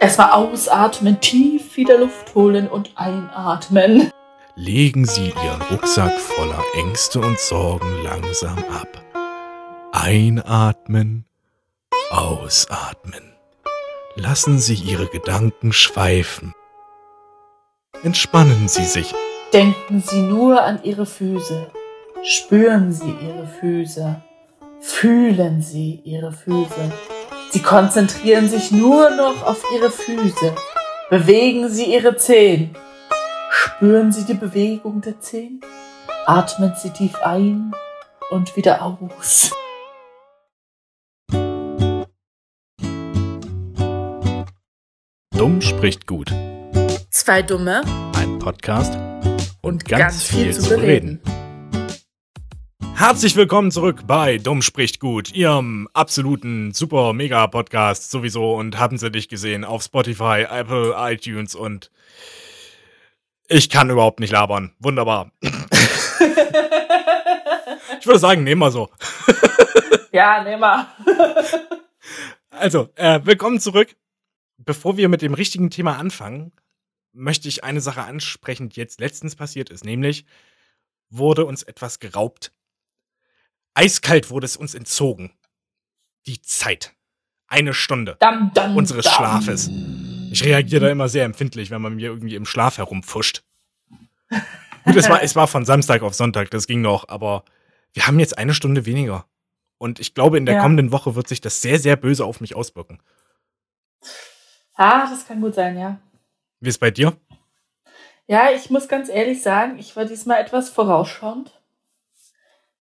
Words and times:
Erstmal 0.00 0.30
ausatmen, 0.30 1.20
tief 1.20 1.76
wieder 1.76 1.98
Luft 1.98 2.34
holen 2.34 2.68
und 2.68 2.92
einatmen. 2.94 4.10
Legen 4.54 5.06
Sie 5.06 5.32
Ihren 5.44 5.62
Rucksack 5.70 6.18
voller 6.20 6.62
Ängste 6.76 7.20
und 7.20 7.38
Sorgen 7.38 8.02
langsam 8.04 8.58
ab. 8.58 9.02
Einatmen, 9.92 11.24
ausatmen. 12.10 13.32
Lassen 14.14 14.58
Sie 14.58 14.74
Ihre 14.74 15.06
Gedanken 15.06 15.72
schweifen. 15.72 16.52
Entspannen 18.04 18.68
Sie 18.68 18.84
sich. 18.84 19.12
Denken 19.52 20.02
Sie 20.06 20.22
nur 20.22 20.62
an 20.62 20.80
Ihre 20.84 21.06
Füße. 21.06 21.72
Spüren 22.22 22.92
Sie 22.92 23.14
Ihre 23.20 23.48
Füße. 23.60 24.22
Fühlen 24.80 25.60
Sie 25.60 26.00
Ihre 26.04 26.32
Füße. 26.32 26.92
Sie 27.50 27.62
konzentrieren 27.62 28.48
sich 28.48 28.70
nur 28.72 29.10
noch 29.10 29.42
auf 29.42 29.62
Ihre 29.74 29.90
Füße. 29.90 30.54
Bewegen 31.08 31.70
Sie 31.70 31.84
Ihre 31.94 32.16
Zehen. 32.16 32.76
Spüren 33.50 34.12
Sie 34.12 34.24
die 34.24 34.34
Bewegung 34.34 35.00
der 35.00 35.20
Zehen. 35.20 35.60
Atmen 36.26 36.74
Sie 36.76 36.90
tief 36.90 37.16
ein 37.22 37.72
und 38.30 38.54
wieder 38.56 38.82
aus. 38.82 39.50
Dumm 45.30 45.62
spricht 45.62 46.06
gut. 46.06 46.30
Zwei 47.10 47.42
Dumme 47.42 47.80
Ein 48.16 48.38
Podcast 48.38 48.98
und 49.62 49.86
ganz, 49.86 50.24
viel, 50.24 50.52
zu 50.52 50.68
bereden. 50.68 51.22
Herzlich 52.98 53.36
willkommen 53.36 53.70
zurück 53.70 54.08
bei 54.08 54.38
Dumm 54.38 54.60
spricht 54.60 54.98
gut, 54.98 55.32
Ihrem 55.32 55.88
absoluten 55.92 56.72
super 56.74 57.12
mega 57.12 57.46
Podcast 57.46 58.10
sowieso 58.10 58.56
und 58.56 58.76
haben 58.76 58.98
Sie 58.98 59.08
nicht 59.08 59.30
gesehen 59.30 59.64
auf 59.64 59.84
Spotify, 59.84 60.44
Apple, 60.50 60.96
iTunes 60.98 61.54
und 61.54 61.92
ich 63.46 63.70
kann 63.70 63.88
überhaupt 63.88 64.18
nicht 64.18 64.32
labern. 64.32 64.74
Wunderbar. 64.80 65.30
ich 65.40 65.52
würde 68.04 68.18
sagen, 68.18 68.42
nehmen 68.42 68.60
wir 68.60 68.72
so. 68.72 68.90
Ja, 70.12 70.42
nehmen 70.42 70.60
wir. 70.60 70.88
Also, 72.50 72.88
äh, 72.96 73.20
willkommen 73.22 73.60
zurück. 73.60 73.94
Bevor 74.56 74.96
wir 74.96 75.08
mit 75.08 75.22
dem 75.22 75.34
richtigen 75.34 75.70
Thema 75.70 75.98
anfangen, 75.98 76.50
möchte 77.12 77.46
ich 77.46 77.62
eine 77.62 77.80
Sache 77.80 78.02
ansprechen, 78.02 78.70
die 78.70 78.80
jetzt 78.80 78.98
letztens 78.98 79.36
passiert 79.36 79.70
ist, 79.70 79.84
nämlich 79.84 80.24
wurde 81.10 81.44
uns 81.44 81.62
etwas 81.62 82.00
geraubt. 82.00 82.52
Eiskalt 83.74 84.30
wurde 84.30 84.46
es 84.46 84.56
uns 84.56 84.74
entzogen. 84.74 85.32
Die 86.26 86.40
Zeit. 86.42 86.94
Eine 87.46 87.72
Stunde 87.72 88.16
Dam, 88.20 88.50
dam, 88.52 88.76
unseres 88.76 89.04
dam. 89.06 89.14
Schlafes. 89.14 89.70
Ich 90.30 90.44
reagiere 90.44 90.82
da 90.86 90.90
immer 90.90 91.08
sehr 91.08 91.24
empfindlich, 91.24 91.70
wenn 91.70 91.80
man 91.80 91.94
mir 91.94 92.08
irgendwie 92.10 92.34
im 92.34 92.44
Schlaf 92.44 92.76
herumfuscht. 92.78 93.42
Gut, 94.84 94.96
es 94.96 95.08
war, 95.08 95.22
es 95.22 95.34
war 95.36 95.46
von 95.48 95.64
Samstag 95.64 96.02
auf 96.02 96.14
Sonntag, 96.14 96.50
das 96.50 96.66
ging 96.66 96.82
noch, 96.82 97.08
aber 97.08 97.44
wir 97.94 98.06
haben 98.06 98.18
jetzt 98.20 98.36
eine 98.36 98.52
Stunde 98.52 98.84
weniger. 98.84 99.24
Und 99.78 100.00
ich 100.00 100.12
glaube, 100.12 100.36
in 100.36 100.44
der 100.44 100.56
Ja. 100.56 100.62
kommenden 100.62 100.92
Woche 100.92 101.14
wird 101.14 101.28
sich 101.28 101.40
das 101.40 101.62
sehr, 101.62 101.78
sehr 101.78 101.96
böse 101.96 102.24
auf 102.24 102.40
mich 102.40 102.54
auswirken. 102.54 103.00
Ah, 104.74 105.08
das 105.08 105.26
kann 105.26 105.40
gut 105.40 105.54
sein, 105.54 105.78
ja. 105.78 105.98
Wie 106.60 106.68
ist 106.68 106.78
bei 106.78 106.90
dir? 106.90 107.16
Ja, 108.26 108.50
ich 108.50 108.68
muss 108.70 108.88
ganz 108.88 109.08
ehrlich 109.08 109.42
sagen, 109.42 109.78
ich 109.78 109.96
war 109.96 110.04
diesmal 110.04 110.40
etwas 110.40 110.68
vorausschauend. 110.68 111.57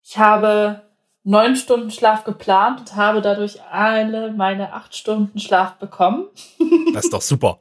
Ich 0.06 0.18
habe 0.18 0.82
neun 1.24 1.56
Stunden 1.56 1.90
Schlaf 1.90 2.24
geplant 2.24 2.80
und 2.80 2.96
habe 2.96 3.22
dadurch 3.22 3.62
alle 3.70 4.32
meine 4.32 4.74
acht 4.74 4.94
Stunden 4.94 5.40
Schlaf 5.40 5.74
bekommen. 5.76 6.26
Das 6.92 7.06
ist 7.06 7.12
doch 7.12 7.22
super. 7.22 7.58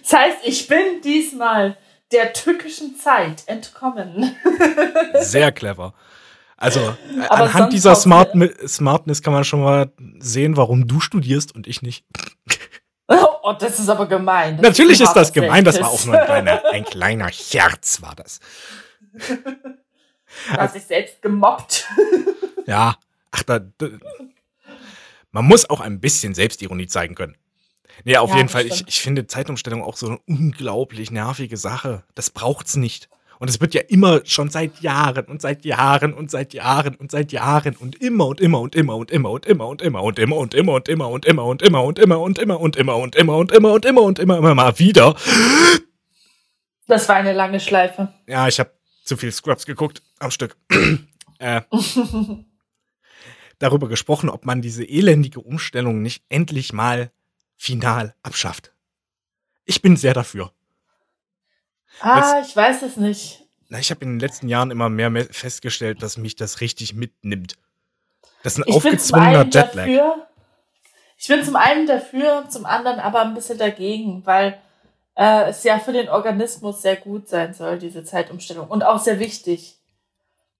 Das 0.00 0.12
heißt, 0.14 0.38
ich 0.44 0.66
bin 0.66 1.02
diesmal 1.04 1.76
der 2.10 2.32
tückischen 2.32 2.96
Zeit 2.96 3.42
entkommen. 3.46 4.34
Sehr 5.20 5.52
clever. 5.52 5.92
Also, 6.56 6.80
äh, 6.80 7.26
Aber 7.28 7.44
anhand 7.44 7.74
dieser 7.74 7.94
Smart 7.94 8.32
Smartness 8.66 9.20
kann 9.20 9.34
man 9.34 9.44
schon 9.44 9.60
mal 9.60 9.92
sehen, 10.18 10.56
warum 10.56 10.86
du 10.88 11.00
studierst 11.00 11.54
und 11.54 11.66
ich 11.66 11.82
nicht. 11.82 12.04
Oh, 13.42 13.54
das 13.58 13.80
ist 13.80 13.88
aber 13.88 14.06
gemein. 14.06 14.58
Das 14.58 14.62
Natürlich 14.62 15.00
ist 15.00 15.14
das 15.14 15.32
gemein, 15.32 15.64
das 15.64 15.80
war 15.80 15.88
auch 15.88 16.04
nur 16.04 16.14
ein 16.14 16.26
kleiner, 16.26 16.62
ein 16.70 16.84
kleiner 16.84 17.32
Scherz, 17.32 18.00
war 18.02 18.14
das. 18.14 18.38
Du 20.50 20.56
hast 20.56 20.74
dich 20.74 20.84
selbst 20.84 21.22
gemobbt. 21.22 21.86
Ja, 22.66 22.96
ach, 23.30 23.42
da, 23.42 23.60
man 25.32 25.44
muss 25.44 25.68
auch 25.68 25.80
ein 25.80 26.00
bisschen 26.00 26.34
Selbstironie 26.34 26.86
zeigen 26.86 27.14
können. 27.14 27.36
Nee, 28.04 28.16
auf 28.16 28.30
Ja, 28.30 28.36
jeden 28.36 28.48
Fall, 28.48 28.66
ich, 28.66 28.84
ich 28.86 29.00
finde 29.00 29.26
Zeitumstellung 29.26 29.82
auch 29.82 29.96
so 29.96 30.06
eine 30.06 30.18
unglaublich 30.26 31.10
nervige 31.10 31.56
Sache. 31.56 32.04
Das 32.14 32.30
braucht's 32.30 32.76
nicht. 32.76 33.08
Und 33.38 33.48
es 33.48 33.60
wird 33.60 33.72
ja 33.72 33.80
immer 33.88 34.20
schon 34.26 34.50
seit 34.50 34.80
Jahren 34.80 35.24
und 35.24 35.40
seit 35.40 35.64
Jahren 35.64 36.12
und 36.12 36.30
seit 36.30 36.52
Jahren 36.52 36.94
und 36.94 37.10
seit 37.10 37.32
Jahren 37.32 37.74
und 37.74 37.96
immer 38.02 38.26
und 38.26 38.40
immer 38.40 38.60
und 38.60 38.74
immer 38.74 38.96
und 38.96 39.10
immer 39.10 39.30
und 39.30 39.46
immer 39.46 39.66
und 39.66 39.82
immer 39.82 40.02
und 40.02 40.18
immer 40.18 40.36
und 40.38 40.54
immer 40.54 40.74
und 40.74 40.88
immer 40.88 41.08
und 41.08 41.26
immer 41.26 41.46
und 41.46 41.62
immer 41.62 41.84
und 41.84 42.02
immer 42.02 42.24
und 42.24 42.38
immer 42.38 42.58
und 42.58 42.76
immer 42.76 42.96
und 42.96 43.16
immer 43.16 43.34
und 43.36 43.52
immer 43.52 43.72
und 43.72 43.84
immer 43.86 44.02
und 44.02 44.18
immer 44.18 44.38
immer 44.38 44.54
mal 44.54 44.78
wieder. 44.78 45.16
Das 46.86 47.08
war 47.08 47.16
eine 47.16 47.32
lange 47.32 47.60
Schleife. 47.60 48.12
Ja, 48.26 48.46
ich 48.48 48.60
habe 48.60 48.70
zu 49.10 49.16
viel 49.16 49.32
Scrubs 49.32 49.66
geguckt 49.66 50.02
am 50.20 50.30
Stück. 50.30 50.56
äh, 51.40 51.62
darüber 53.58 53.88
gesprochen, 53.88 54.30
ob 54.30 54.46
man 54.46 54.62
diese 54.62 54.84
elendige 54.84 55.40
Umstellung 55.40 56.00
nicht 56.00 56.22
endlich 56.28 56.72
mal 56.72 57.10
final 57.56 58.14
abschafft. 58.22 58.72
Ich 59.64 59.82
bin 59.82 59.96
sehr 59.96 60.14
dafür. 60.14 60.52
Ah, 62.00 62.40
ich 62.46 62.54
weiß 62.54 62.82
es 62.82 62.96
nicht. 62.96 63.48
Na, 63.68 63.80
ich 63.80 63.90
habe 63.90 64.04
in 64.04 64.10
den 64.12 64.20
letzten 64.20 64.46
Jahren 64.48 64.70
immer 64.70 64.88
mehr 64.88 65.10
me- 65.10 65.24
festgestellt, 65.24 66.02
dass 66.04 66.16
mich 66.16 66.36
das 66.36 66.60
richtig 66.60 66.94
mitnimmt. 66.94 67.56
Das 68.44 68.52
ist 68.54 68.58
ein 68.60 68.68
Ich 68.68 68.74
aufgezwungener 68.76 69.42
Jetlag. 69.44 69.72
dafür. 69.74 70.28
Ich 71.18 71.26
bin 71.26 71.44
zum 71.44 71.56
einen 71.56 71.88
dafür, 71.88 72.48
zum 72.48 72.64
anderen 72.64 73.00
aber 73.00 73.22
ein 73.22 73.34
bisschen 73.34 73.58
dagegen, 73.58 74.24
weil 74.24 74.60
äh, 75.14 75.50
es 75.50 75.64
ja 75.64 75.78
für 75.78 75.92
den 75.92 76.08
Organismus 76.08 76.82
sehr 76.82 76.96
gut 76.96 77.28
sein 77.28 77.54
soll, 77.54 77.78
diese 77.78 78.04
Zeitumstellung. 78.04 78.68
Und 78.68 78.84
auch 78.84 78.98
sehr 78.98 79.18
wichtig. 79.18 79.78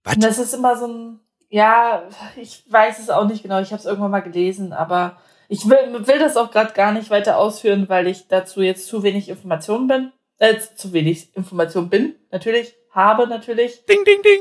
Was? 0.05 0.15
Und 0.15 0.25
das 0.25 0.39
ist 0.39 0.55
immer 0.55 0.77
so 0.77 0.87
ein, 0.87 1.21
ja, 1.49 2.05
ich 2.37 2.65
weiß 2.71 2.99
es 2.99 3.11
auch 3.11 3.27
nicht 3.27 3.43
genau, 3.43 3.61
ich 3.61 3.73
habe 3.73 3.81
es 3.81 3.87
irgendwann 3.87 4.11
mal 4.11 4.21
gelesen, 4.21 4.73
aber 4.73 5.19
ich 5.49 5.69
will, 5.69 6.07
will 6.07 6.19
das 6.19 6.37
auch 6.37 6.51
gerade 6.51 6.73
gar 6.75 6.93
nicht 6.93 7.11
weiter 7.11 7.37
ausführen, 7.37 7.89
weil 7.89 8.07
ich 8.07 8.29
dazu 8.29 8.63
jetzt 8.63 8.87
zu 8.87 9.03
wenig 9.03 9.29
Informationen 9.29 9.89
bin. 9.89 10.13
Äh, 10.39 10.59
zu 10.75 10.93
wenig 10.93 11.37
Informationen 11.37 11.91
bin, 11.91 12.15
natürlich, 12.31 12.75
habe 12.93 13.27
natürlich. 13.27 13.85
Ding, 13.89 14.05
ding, 14.05 14.23
ding. 14.23 14.41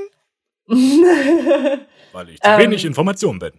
Weil 2.14 2.30
ich 2.30 2.40
zu 2.40 2.48
Ähm. 2.50 2.60
wenig 2.60 2.86
Informationen 2.86 3.40
bin. 3.40 3.52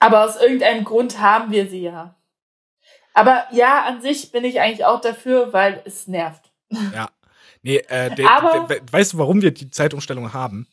Aber 0.00 0.24
aus 0.24 0.40
irgendeinem 0.40 0.84
Grund 0.84 1.20
haben 1.20 1.52
wir 1.52 1.68
sie 1.68 1.82
ja. 1.82 2.15
Aber 3.16 3.46
ja, 3.50 3.84
an 3.86 4.02
sich 4.02 4.30
bin 4.30 4.44
ich 4.44 4.60
eigentlich 4.60 4.84
auch 4.84 5.00
dafür, 5.00 5.52
weil 5.52 5.82
es 5.86 6.06
nervt. 6.06 6.52
Ja. 6.92 7.08
Nee, 7.62 7.78
äh, 7.88 8.14
der, 8.14 8.30
Aber- 8.30 8.66
der, 8.68 8.82
weißt 8.92 9.14
du, 9.14 9.18
warum 9.18 9.40
wir 9.40 9.52
die 9.52 9.70
Zeitumstellung 9.70 10.32
haben? 10.34 10.66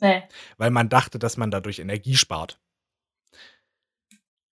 Nee. 0.00 0.22
Weil 0.56 0.70
man 0.70 0.88
dachte, 0.88 1.18
dass 1.18 1.36
man 1.36 1.50
dadurch 1.50 1.78
Energie 1.78 2.16
spart. 2.16 2.58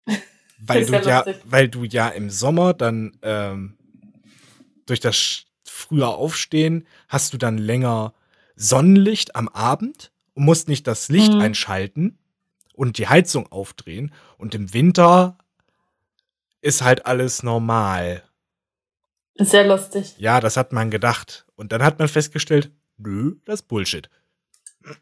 Weil 0.58 0.86
du 0.86 0.92
ja 0.94 1.02
ja, 1.02 1.24
weil 1.44 1.68
du 1.68 1.84
ja 1.84 2.08
im 2.08 2.30
Sommer 2.30 2.72
dann 2.72 3.18
ähm, 3.22 3.76
durch 4.86 5.00
das 5.00 5.44
früher 5.64 6.08
Aufstehen 6.08 6.86
hast 7.08 7.34
du 7.34 7.36
dann 7.36 7.58
länger 7.58 8.14
Sonnenlicht 8.56 9.36
am 9.36 9.48
Abend 9.48 10.12
und 10.32 10.44
musst 10.46 10.68
nicht 10.68 10.86
das 10.86 11.10
Licht 11.10 11.34
Mhm. 11.34 11.40
einschalten 11.40 12.18
und 12.72 12.96
die 12.96 13.06
Heizung 13.06 13.52
aufdrehen. 13.52 14.14
Und 14.38 14.54
im 14.54 14.72
Winter 14.72 15.36
ist 16.66 16.82
halt 16.82 17.06
alles 17.06 17.42
normal. 17.42 18.22
Ist 19.34 19.50
sehr 19.52 19.66
lustig. 19.66 20.14
Ja, 20.18 20.40
das 20.40 20.56
hat 20.56 20.72
man 20.72 20.90
gedacht. 20.90 21.46
Und 21.54 21.72
dann 21.72 21.82
hat 21.82 21.98
man 21.98 22.08
festgestellt, 22.08 22.70
nö, 22.96 23.36
das 23.44 23.60
ist 23.60 23.68
Bullshit. 23.68 24.08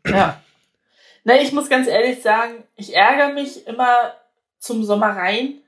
Ja. 0.07 0.41
Ne, 1.25 1.43
ich 1.43 1.53
muss 1.53 1.71
ganz 1.71 1.89
ehrlich 1.89 2.23
sagen, 2.23 2.65
ich 2.77 2.95
ärgere 2.95 3.33
mich 3.33 3.67
immer 3.67 4.13
zum 4.59 4.85
Sommer 4.85 5.09
rein, 5.17 5.61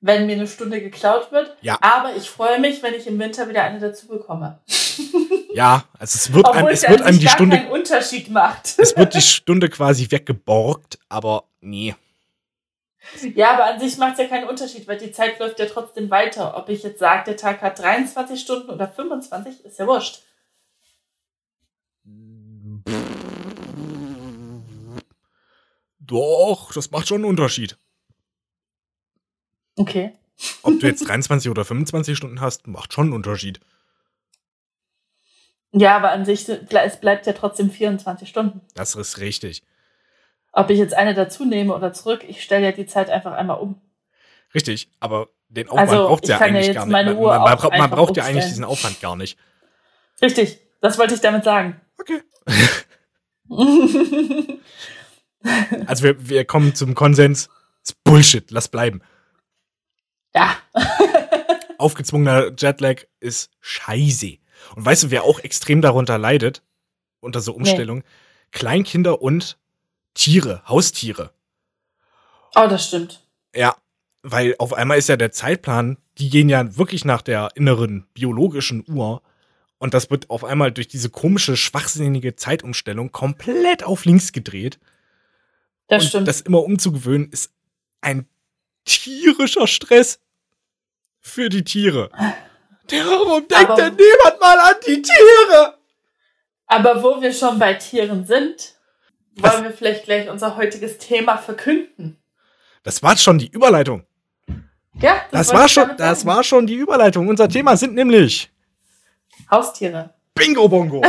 wenn 0.00 0.26
mir 0.26 0.34
eine 0.36 0.46
Stunde 0.46 0.80
geklaut 0.80 1.32
wird. 1.32 1.56
Ja. 1.60 1.78
Aber 1.80 2.14
ich 2.14 2.30
freue 2.30 2.60
mich, 2.60 2.82
wenn 2.82 2.94
ich 2.94 3.06
im 3.06 3.18
Winter 3.18 3.48
wieder 3.48 3.64
eine 3.64 3.80
dazu 3.80 4.06
bekomme. 4.06 4.60
Ja, 5.54 5.84
also 5.98 6.16
es 6.16 6.32
wird 6.32 6.46
einem, 6.46 6.56
Obwohl 6.56 6.72
es 6.72 6.82
es 6.82 6.88
wird 6.88 7.02
einem 7.02 7.18
die 7.18 7.28
Stunde, 7.28 7.68
Unterschied 7.70 8.30
macht. 8.30 8.78
es 8.78 8.96
wird 8.96 9.12
die 9.12 9.20
Stunde 9.20 9.68
quasi 9.68 10.10
weggeborgt, 10.10 10.98
aber 11.10 11.44
nee. 11.60 11.94
Ja, 13.34 13.52
aber 13.54 13.66
an 13.66 13.80
sich 13.80 13.98
macht 13.98 14.12
es 14.12 14.18
ja 14.18 14.26
keinen 14.26 14.48
Unterschied, 14.48 14.86
weil 14.86 14.98
die 14.98 15.12
Zeit 15.12 15.38
läuft 15.38 15.58
ja 15.58 15.66
trotzdem 15.66 16.10
weiter. 16.10 16.56
Ob 16.56 16.68
ich 16.68 16.82
jetzt 16.82 16.98
sage, 16.98 17.24
der 17.26 17.36
Tag 17.36 17.60
hat 17.62 17.78
23 17.78 18.40
Stunden 18.40 18.70
oder 18.70 18.88
25, 18.88 19.64
ist 19.64 19.78
ja 19.78 19.86
wurscht. 19.86 20.22
Doch, 25.98 26.72
das 26.72 26.90
macht 26.90 27.08
schon 27.08 27.18
einen 27.18 27.30
Unterschied. 27.30 27.78
Okay. 29.76 30.12
Ob 30.62 30.78
du 30.80 30.86
jetzt 30.86 31.08
23 31.08 31.50
oder 31.50 31.64
25 31.64 32.16
Stunden 32.16 32.40
hast, 32.40 32.66
macht 32.66 32.92
schon 32.92 33.06
einen 33.06 33.14
Unterschied. 33.14 33.60
Ja, 35.72 35.96
aber 35.96 36.10
an 36.10 36.24
sich, 36.24 36.46
es 36.48 37.00
bleibt 37.00 37.26
ja 37.26 37.32
trotzdem 37.32 37.70
24 37.70 38.28
Stunden. 38.28 38.60
Das 38.74 38.94
ist 38.94 39.18
richtig. 39.18 39.62
Ob 40.52 40.70
ich 40.70 40.78
jetzt 40.78 40.94
eine 40.94 41.14
dazu 41.14 41.44
nehme 41.44 41.74
oder 41.74 41.92
zurück, 41.92 42.24
ich 42.28 42.42
stelle 42.42 42.64
ja 42.66 42.72
die 42.72 42.86
Zeit 42.86 43.08
einfach 43.10 43.32
einmal 43.32 43.58
um. 43.58 43.80
Richtig, 44.54 44.90
aber 45.00 45.28
den 45.48 45.68
Aufwand 45.68 45.90
Also, 45.90 46.06
braucht 46.08 46.28
ja 46.28 46.38
ja 46.38 46.44
eigentlich 46.44 46.66
jetzt 46.66 46.74
gar 46.76 46.86
nicht. 46.86 46.92
Man, 46.92 47.06
man, 47.06 47.16
man, 47.22 47.40
auch 47.40 47.56
braucht- 47.62 47.78
man 47.78 47.90
braucht 47.90 48.16
ja 48.16 48.24
eigentlich 48.24 48.44
diesen 48.46 48.64
Aufwand 48.64 49.00
gar 49.00 49.16
nicht. 49.16 49.38
Richtig, 50.20 50.58
das 50.80 50.98
wollte 50.98 51.14
ich 51.14 51.20
damit 51.20 51.44
sagen. 51.44 51.80
Okay. 51.98 52.22
Also 55.88 56.04
wir, 56.04 56.28
wir 56.28 56.44
kommen 56.44 56.76
zum 56.76 56.94
Konsens. 56.94 57.48
Ist 57.82 58.02
Bullshit, 58.04 58.48
lass 58.52 58.68
bleiben. 58.68 59.02
ja, 60.34 60.56
Aufgezwungener 61.78 62.52
Jetlag 62.56 63.02
ist 63.18 63.50
scheiße. 63.60 64.36
Und 64.76 64.86
weißt 64.86 65.02
du, 65.02 65.10
wer 65.10 65.24
auch 65.24 65.40
extrem 65.40 65.82
darunter 65.82 66.16
leidet, 66.16 66.62
unter 67.18 67.40
so 67.40 67.52
Umstellungen? 67.54 68.04
Kleinkinder 68.52 69.20
und 69.20 69.58
Tiere, 70.14 70.62
Haustiere. 70.66 71.32
oh, 72.54 72.66
das 72.68 72.86
stimmt. 72.88 73.20
Ja, 73.54 73.76
weil 74.22 74.54
auf 74.58 74.72
einmal 74.74 74.98
ist 74.98 75.08
ja 75.08 75.16
der 75.16 75.32
Zeitplan, 75.32 75.98
die 76.18 76.30
gehen 76.30 76.48
ja 76.48 76.76
wirklich 76.76 77.04
nach 77.04 77.22
der 77.22 77.50
inneren 77.54 78.06
biologischen 78.14 78.84
Uhr. 78.88 79.22
Und 79.78 79.94
das 79.94 80.10
wird 80.10 80.30
auf 80.30 80.44
einmal 80.44 80.70
durch 80.70 80.86
diese 80.88 81.10
komische, 81.10 81.56
schwachsinnige 81.56 82.36
Zeitumstellung 82.36 83.10
komplett 83.10 83.82
auf 83.82 84.04
links 84.04 84.32
gedreht. 84.32 84.78
Das 85.88 86.04
und 86.04 86.08
stimmt. 86.10 86.28
das 86.28 86.40
immer 86.42 86.62
umzugewöhnen, 86.62 87.30
ist 87.30 87.52
ein 88.00 88.28
tierischer 88.84 89.66
Stress 89.66 90.20
für 91.20 91.48
die 91.48 91.64
Tiere. 91.64 92.10
Warum 92.90 93.48
denkt 93.48 93.70
Aber- 93.70 93.76
denn 93.76 93.96
niemand 93.96 94.40
mal 94.40 94.58
an 94.58 94.74
die 94.86 95.02
Tiere? 95.02 95.78
Aber 96.66 97.02
wo 97.02 97.20
wir 97.20 97.32
schon 97.32 97.58
bei 97.58 97.74
Tieren 97.74 98.24
sind, 98.24 98.74
Was? 99.36 99.52
wollen 99.54 99.64
wir 99.64 99.72
vielleicht 99.72 100.04
gleich 100.04 100.28
unser 100.28 100.56
heutiges 100.56 100.98
Thema 100.98 101.36
verkünden. 101.38 102.18
Das 102.82 103.02
war 103.02 103.16
schon 103.16 103.38
die 103.38 103.48
Überleitung. 103.48 104.04
Ja, 105.00 105.22
Das 105.30 105.48
wollte 105.48 105.60
war 105.60 105.68
schon, 105.68 105.96
das 105.96 106.20
sagen. 106.20 106.30
war 106.36 106.44
schon 106.44 106.66
die 106.66 106.74
Überleitung. 106.74 107.28
Unser 107.28 107.48
Thema 107.48 107.76
sind 107.76 107.94
nämlich 107.94 108.50
Haustiere. 109.50 110.14
Bingo 110.34 110.68
Bongo. 110.68 111.02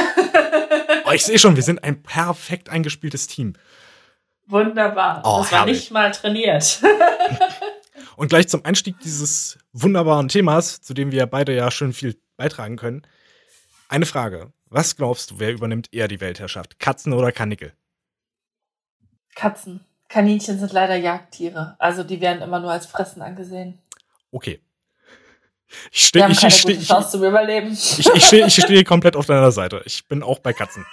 oh, 1.06 1.12
ich 1.12 1.26
sehe 1.26 1.38
schon, 1.40 1.56
wir 1.56 1.64
sind 1.64 1.84
ein 1.84 2.02
perfekt 2.02 2.70
eingespieltes 2.70 3.28
Team. 3.28 3.54
Wunderbar. 4.48 5.22
Oh, 5.26 5.40
das 5.42 5.52
war 5.52 5.60
herrlich. 5.60 5.78
nicht 5.78 5.92
mal 5.92 6.12
trainiert. 6.12 6.82
Und 8.16 8.30
gleich 8.30 8.48
zum 8.48 8.64
Einstieg 8.66 9.00
dieses 9.00 9.58
wunderbaren 9.72 10.28
Themas, 10.28 10.82
zu 10.82 10.94
dem 10.94 11.12
wir 11.12 11.26
beide 11.26 11.56
ja 11.56 11.72
schön 11.72 11.94
viel 11.94 12.18
beitragen 12.38 12.76
können. 12.78 13.02
Eine 13.90 14.06
Frage. 14.06 14.52
Was 14.70 14.96
glaubst 14.96 15.32
du, 15.32 15.40
wer 15.40 15.52
übernimmt 15.54 15.94
eher 15.94 16.08
die 16.08 16.20
Weltherrschaft? 16.22 16.80
Katzen 16.80 17.14
oder 17.14 17.32
Kanickel? 17.32 17.74
Katzen. 19.36 19.86
Kaninchen 20.10 20.60
sind 20.60 20.74
leider 20.74 20.96
Jagdtiere. 20.96 21.76
Also 21.80 22.04
die 22.04 22.22
werden 22.22 22.42
immer 22.42 22.60
nur 22.60 22.72
als 22.72 22.86
Fressen 22.86 23.22
angesehen. 23.22 23.80
Okay. 24.32 24.60
Ich 25.92 26.06
stehe 26.06 26.30
ich, 26.30 26.44
ich 26.44 26.68
ich, 26.68 26.88
Chance 26.88 27.12
zum 27.12 27.24
Überleben. 27.24 27.72
ich, 27.72 28.00
ich 28.00 28.26
steh, 28.26 28.44
ich 28.44 28.54
steh 28.54 28.84
komplett 28.84 29.16
auf 29.16 29.26
deiner 29.26 29.52
Seite. 29.52 29.82
Ich 29.86 30.08
bin 30.08 30.22
auch 30.22 30.40
bei 30.40 30.54
Katzen. 30.54 30.86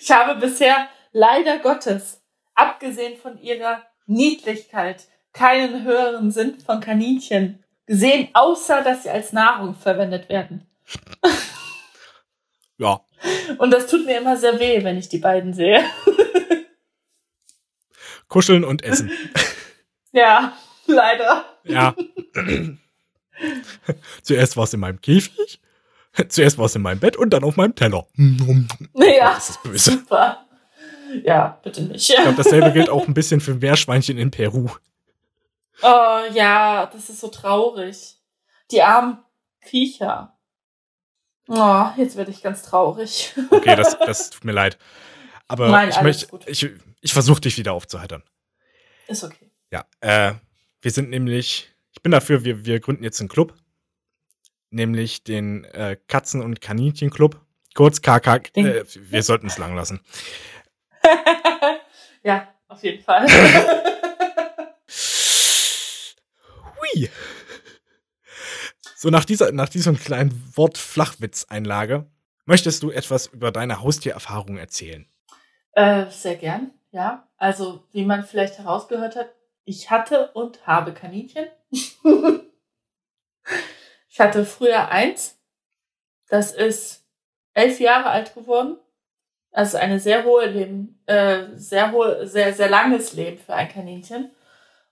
Ich 0.00 0.10
habe 0.10 0.38
bisher 0.40 0.88
leider 1.12 1.58
Gottes, 1.58 2.20
abgesehen 2.54 3.16
von 3.16 3.38
ihrer 3.38 3.82
Niedlichkeit, 4.06 5.04
keinen 5.32 5.84
höheren 5.84 6.30
Sinn 6.30 6.58
von 6.58 6.80
Kaninchen 6.80 7.64
gesehen, 7.86 8.28
außer 8.34 8.82
dass 8.82 9.04
sie 9.04 9.10
als 9.10 9.32
Nahrung 9.32 9.74
verwendet 9.74 10.28
werden. 10.28 10.66
Ja. 12.78 13.00
Und 13.58 13.70
das 13.70 13.86
tut 13.86 14.04
mir 14.04 14.18
immer 14.18 14.36
sehr 14.36 14.58
weh, 14.58 14.82
wenn 14.84 14.98
ich 14.98 15.08
die 15.08 15.18
beiden 15.18 15.52
sehe. 15.54 15.84
Kuscheln 18.28 18.64
und 18.64 18.82
essen. 18.82 19.10
Ja, 20.16 20.56
leider. 20.86 21.44
Ja. 21.64 21.92
Zuerst 24.22 24.56
war 24.56 24.62
es 24.62 24.72
in 24.72 24.78
meinem 24.78 25.00
Käfig, 25.00 25.60
zuerst 26.28 26.56
war 26.56 26.66
es 26.66 26.76
in 26.76 26.82
meinem 26.82 27.00
Bett 27.00 27.16
und 27.16 27.30
dann 27.30 27.42
auf 27.42 27.56
meinem 27.56 27.74
Teller. 27.74 28.06
Ja, 28.94 29.32
Das 29.34 29.50
ist 29.50 29.62
böse. 29.64 29.90
super. 29.90 30.46
Ja, 31.24 31.58
bitte 31.64 31.82
nicht. 31.82 32.08
Ich 32.08 32.14
glaube, 32.16 32.36
dasselbe 32.36 32.70
gilt 32.72 32.90
auch 32.90 33.08
ein 33.08 33.14
bisschen 33.14 33.40
für 33.40 33.54
Meerschweinchen 33.54 34.16
in 34.16 34.30
Peru. 34.30 34.68
Oh 35.82 36.20
ja, 36.32 36.86
das 36.86 37.10
ist 37.10 37.18
so 37.20 37.26
traurig. 37.26 38.16
Die 38.70 38.82
armen 38.82 39.18
Viecher. 39.62 40.33
Oh, 41.48 41.86
jetzt 41.96 42.16
werde 42.16 42.30
ich 42.30 42.42
ganz 42.42 42.62
traurig. 42.62 43.34
Okay, 43.50 43.76
das, 43.76 43.98
das 43.98 44.30
tut 44.30 44.44
mir 44.44 44.52
leid. 44.52 44.78
Aber 45.46 45.68
Nein, 45.68 45.90
ich 45.90 46.00
möchte, 46.00 46.26
ich, 46.46 46.70
ich 47.00 47.12
versuche 47.12 47.40
dich 47.42 47.58
wieder 47.58 47.72
aufzuheitern. 47.74 48.22
Ist 49.06 49.24
okay. 49.24 49.50
Ja, 49.70 49.84
äh, 50.00 50.34
wir 50.80 50.90
sind 50.90 51.10
nämlich, 51.10 51.70
ich 51.92 52.02
bin 52.02 52.12
dafür, 52.12 52.44
wir, 52.44 52.64
wir 52.64 52.80
gründen 52.80 53.04
jetzt 53.04 53.20
einen 53.20 53.28
Club. 53.28 53.54
Nämlich 54.70 55.22
den 55.22 55.64
äh, 55.64 55.96
Katzen- 56.08 56.42
und 56.42 56.60
Kaninchen-Club. 56.60 57.40
Kurz 57.74 58.00
KK, 58.02 58.36
äh, 58.54 58.84
wir 58.84 59.22
sollten 59.22 59.46
es 59.48 59.58
lang 59.58 59.76
lassen. 59.76 60.00
ja, 62.22 62.48
auf 62.68 62.82
jeden 62.82 63.02
Fall. 63.02 63.26
Hui. 66.80 67.10
So, 69.04 69.10
nach, 69.10 69.26
dieser, 69.26 69.52
nach 69.52 69.68
diesem 69.68 69.98
kleinen 69.98 70.32
Wort 70.54 70.78
Flachwitz-Einlage, 70.78 72.06
möchtest 72.46 72.82
du 72.82 72.90
etwas 72.90 73.26
über 73.26 73.52
deine 73.52 73.82
Haustiererfahrung 73.82 74.56
erzählen? 74.56 75.06
äh, 75.72 76.06
sehr 76.08 76.36
gern, 76.36 76.70
ja. 76.90 77.28
Also, 77.36 77.84
wie 77.92 78.06
man 78.06 78.24
vielleicht 78.24 78.56
herausgehört 78.56 79.14
hat, 79.14 79.28
ich 79.66 79.90
hatte 79.90 80.30
und 80.32 80.66
habe 80.66 80.94
Kaninchen. 80.94 81.44
ich 84.08 84.20
hatte 84.20 84.46
früher 84.46 84.88
eins. 84.88 85.38
Das 86.30 86.52
ist 86.52 87.06
elf 87.52 87.80
Jahre 87.80 88.08
alt 88.08 88.34
geworden. 88.34 88.78
Also 89.52 89.76
eine 89.76 90.00
sehr 90.00 90.24
hohe 90.24 90.46
Leben, 90.46 91.02
äh, 91.04 91.48
sehr 91.56 91.92
hohe, 91.92 92.26
sehr, 92.26 92.54
sehr 92.54 92.70
langes 92.70 93.12
Leben 93.12 93.36
für 93.36 93.52
ein 93.52 93.68
Kaninchen. 93.68 94.30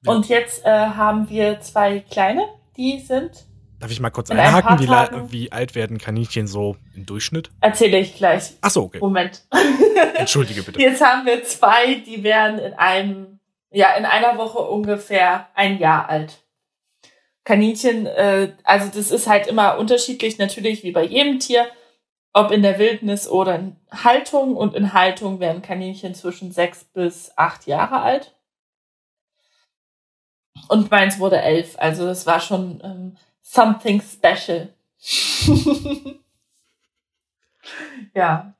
Ja. 0.02 0.12
Und 0.12 0.28
jetzt 0.28 0.66
äh, 0.66 0.68
haben 0.68 1.30
wir 1.30 1.60
zwei 1.60 2.00
kleine, 2.00 2.46
die 2.76 3.00
sind, 3.00 3.46
Darf 3.82 3.90
ich 3.90 3.98
mal 3.98 4.10
kurz 4.10 4.30
In 4.30 4.38
ein 4.38 4.46
einhaken? 4.46 4.68
paar 4.68 4.78
Wie, 4.80 4.86
Tagen- 4.86 5.32
wie 5.32 5.50
alt 5.50 5.74
werden 5.74 5.98
Kaninchen 5.98 6.46
so 6.46 6.76
im 6.94 7.04
Durchschnitt? 7.04 7.50
erzähle 7.60 7.98
ich 7.98 8.14
gleich. 8.14 8.52
Achso, 8.60 8.82
okay. 8.84 9.00
Moment. 9.00 9.44
Entschuldige 10.14 10.62
bitte. 10.62 10.78
Jetzt 10.80 11.02
haben 11.04 11.26
wir 11.26 11.42
zwei, 11.42 11.96
die 11.96 12.22
werden 12.22 12.60
in 12.60 12.74
einem, 12.74 13.40
ja, 13.72 13.92
in 13.96 14.04
einer 14.04 14.38
Woche 14.38 14.60
ungefähr 14.60 15.48
ein 15.56 15.80
Jahr 15.80 16.08
alt. 16.08 16.44
Kaninchen, 17.42 18.06
äh, 18.06 18.52
also 18.62 18.86
das 18.94 19.10
ist 19.10 19.26
halt 19.26 19.48
immer 19.48 19.76
unterschiedlich, 19.78 20.38
natürlich 20.38 20.84
wie 20.84 20.92
bei 20.92 21.02
jedem 21.02 21.40
Tier, 21.40 21.66
ob 22.32 22.52
in 22.52 22.62
der 22.62 22.78
Wildnis 22.78 23.26
oder 23.26 23.56
in 23.56 23.74
Haltung. 23.90 24.54
Und 24.56 24.76
in 24.76 24.92
Haltung 24.92 25.40
werden 25.40 25.60
Kaninchen 25.60 26.14
zwischen 26.14 26.52
sechs 26.52 26.84
bis 26.84 27.32
acht 27.34 27.66
Jahre 27.66 28.00
alt. 28.00 28.32
Und 30.68 30.88
meins 30.92 31.18
wurde 31.18 31.42
elf, 31.42 31.74
also 31.78 32.06
das 32.06 32.26
war 32.26 32.38
schon 32.38 32.80
ähm, 32.84 33.16
something 33.42 34.00
special. 34.00 34.72
ja. 38.14 38.54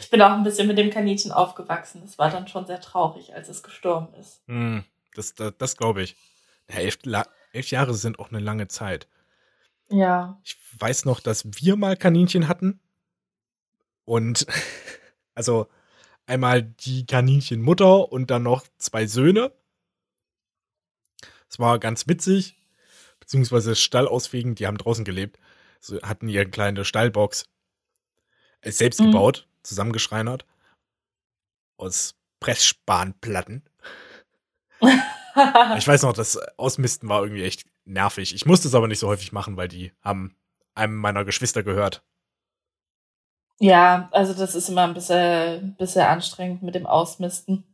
Ich 0.00 0.10
bin 0.10 0.22
auch 0.22 0.30
ein 0.30 0.42
bisschen 0.42 0.66
mit 0.68 0.78
dem 0.78 0.90
Kaninchen 0.90 1.32
aufgewachsen. 1.32 2.00
Das 2.02 2.18
war 2.18 2.30
dann 2.30 2.48
schon 2.48 2.66
sehr 2.66 2.80
traurig, 2.80 3.34
als 3.34 3.48
es 3.48 3.62
gestorben 3.62 4.14
ist. 4.14 4.40
Hm, 4.46 4.84
das 5.14 5.34
das, 5.34 5.52
das 5.58 5.76
glaube 5.76 6.02
ich. 6.02 6.16
Ja, 6.70 6.76
elf, 6.76 6.98
elf 7.52 7.70
Jahre 7.70 7.94
sind 7.94 8.18
auch 8.18 8.30
eine 8.30 8.40
lange 8.40 8.68
Zeit. 8.68 9.08
Ja. 9.90 10.38
Ich 10.44 10.58
weiß 10.78 11.04
noch, 11.04 11.20
dass 11.20 11.44
wir 11.44 11.76
mal 11.76 11.96
Kaninchen 11.96 12.48
hatten. 12.48 12.80
Und 14.04 14.46
also 15.34 15.68
einmal 16.26 16.62
die 16.62 17.06
Kaninchenmutter 17.06 18.12
und 18.12 18.30
dann 18.30 18.42
noch 18.42 18.64
zwei 18.78 19.06
Söhne. 19.06 19.52
Es 21.50 21.58
war 21.58 21.78
ganz 21.78 22.06
witzig. 22.06 22.57
Beziehungsweise 23.28 23.76
Stallauswegen, 23.76 24.54
die 24.54 24.66
haben 24.66 24.78
draußen 24.78 25.04
gelebt. 25.04 25.38
So, 25.80 26.00
hatten 26.00 26.30
ihre 26.30 26.46
kleine 26.48 26.86
Stallbox 26.86 27.44
äh, 28.62 28.70
selbst 28.70 29.00
Mhm. 29.00 29.12
gebaut, 29.12 29.46
zusammengeschreinert. 29.62 30.46
Aus 31.76 32.14
Pressspanplatten. 32.40 33.68
Ich 35.76 35.86
weiß 35.86 36.02
noch, 36.04 36.14
das 36.14 36.38
Ausmisten 36.56 37.06
war 37.10 37.22
irgendwie 37.22 37.44
echt 37.44 37.66
nervig. 37.84 38.34
Ich 38.34 38.46
musste 38.46 38.66
es 38.66 38.74
aber 38.74 38.88
nicht 38.88 38.98
so 38.98 39.08
häufig 39.08 39.30
machen, 39.32 39.58
weil 39.58 39.68
die 39.68 39.92
haben 40.00 40.34
einem 40.74 40.96
meiner 40.96 41.26
Geschwister 41.26 41.62
gehört. 41.62 42.02
ja, 43.60 44.08
also 44.12 44.32
das 44.32 44.54
ist 44.54 44.70
immer 44.70 44.84
ein 44.84 44.94
bisschen, 44.94 45.76
bisschen 45.76 46.02
anstrengend 46.06 46.62
mit 46.62 46.74
dem 46.74 46.86
Ausmisten. 46.86 47.64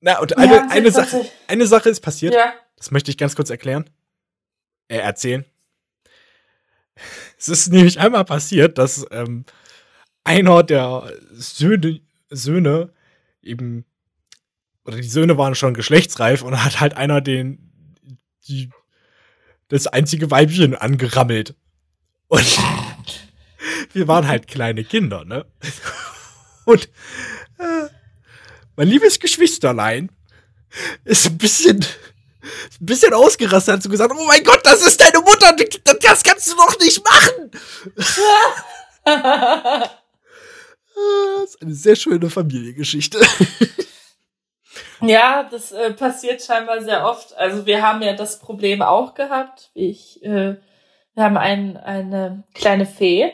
Na, 0.00 0.20
und 0.20 0.38
eine, 0.38 0.60
haben's 0.60 0.72
eine, 0.72 0.90
Sache, 0.92 1.28
eine 1.48 1.66
Sache 1.66 1.88
ist 1.88 2.00
passiert. 2.00 2.32
Ja. 2.34 2.54
Das 2.82 2.90
möchte 2.90 3.12
ich 3.12 3.16
ganz 3.16 3.36
kurz 3.36 3.48
erklären. 3.48 3.88
Äh, 4.88 4.96
erzählen. 4.96 5.44
Es 7.38 7.48
ist 7.48 7.68
nämlich 7.68 8.00
einmal 8.00 8.24
passiert, 8.24 8.76
dass 8.76 9.06
ähm, 9.12 9.44
einer 10.24 10.64
der 10.64 11.12
Söhne, 11.30 12.00
Söhne 12.28 12.92
eben, 13.40 13.84
oder 14.84 14.96
die 14.96 15.04
Söhne 15.04 15.38
waren 15.38 15.54
schon 15.54 15.74
geschlechtsreif 15.74 16.42
und 16.42 16.60
hat 16.64 16.80
halt 16.80 16.96
einer 16.96 17.20
den, 17.20 17.70
die, 18.48 18.68
das 19.68 19.86
einzige 19.86 20.32
Weibchen 20.32 20.74
angerammelt. 20.74 21.54
Und 22.26 22.58
wir 23.92 24.08
waren 24.08 24.26
halt 24.26 24.48
kleine 24.48 24.82
Kinder, 24.82 25.24
ne? 25.24 25.46
Und 26.64 26.86
äh, 27.58 27.88
mein 28.74 28.88
liebes 28.88 29.20
Geschwisterlein 29.20 30.10
ist 31.04 31.28
ein 31.28 31.38
bisschen, 31.38 31.84
ein 32.80 32.86
bisschen 32.86 33.14
ausgerastet, 33.14 33.74
hat 33.74 33.82
so 33.82 33.88
gesagt, 33.88 34.12
oh 34.16 34.24
mein 34.24 34.42
Gott, 34.44 34.60
das 34.64 34.86
ist 34.86 35.00
deine 35.00 35.20
Mutter, 35.20 35.54
das 35.56 35.98
das 36.00 36.22
kannst 36.22 36.50
du 36.50 36.56
doch 36.56 36.78
nicht 36.78 37.02
machen. 37.04 37.50
Das 40.94 41.54
ist 41.54 41.62
eine 41.62 41.74
sehr 41.74 41.96
schöne 41.96 42.28
Familiengeschichte. 42.28 43.18
Ja, 45.00 45.42
das 45.42 45.72
äh, 45.72 45.92
passiert 45.92 46.42
scheinbar 46.42 46.80
sehr 46.80 47.04
oft. 47.04 47.36
Also 47.36 47.66
wir 47.66 47.82
haben 47.82 48.02
ja 48.02 48.14
das 48.14 48.38
Problem 48.38 48.82
auch 48.82 49.14
gehabt. 49.14 49.70
Ich, 49.74 50.22
äh, 50.22 50.56
wir 51.14 51.24
haben 51.24 51.36
ein, 51.36 51.76
eine 51.76 52.44
kleine 52.54 52.86
Fee, 52.86 53.32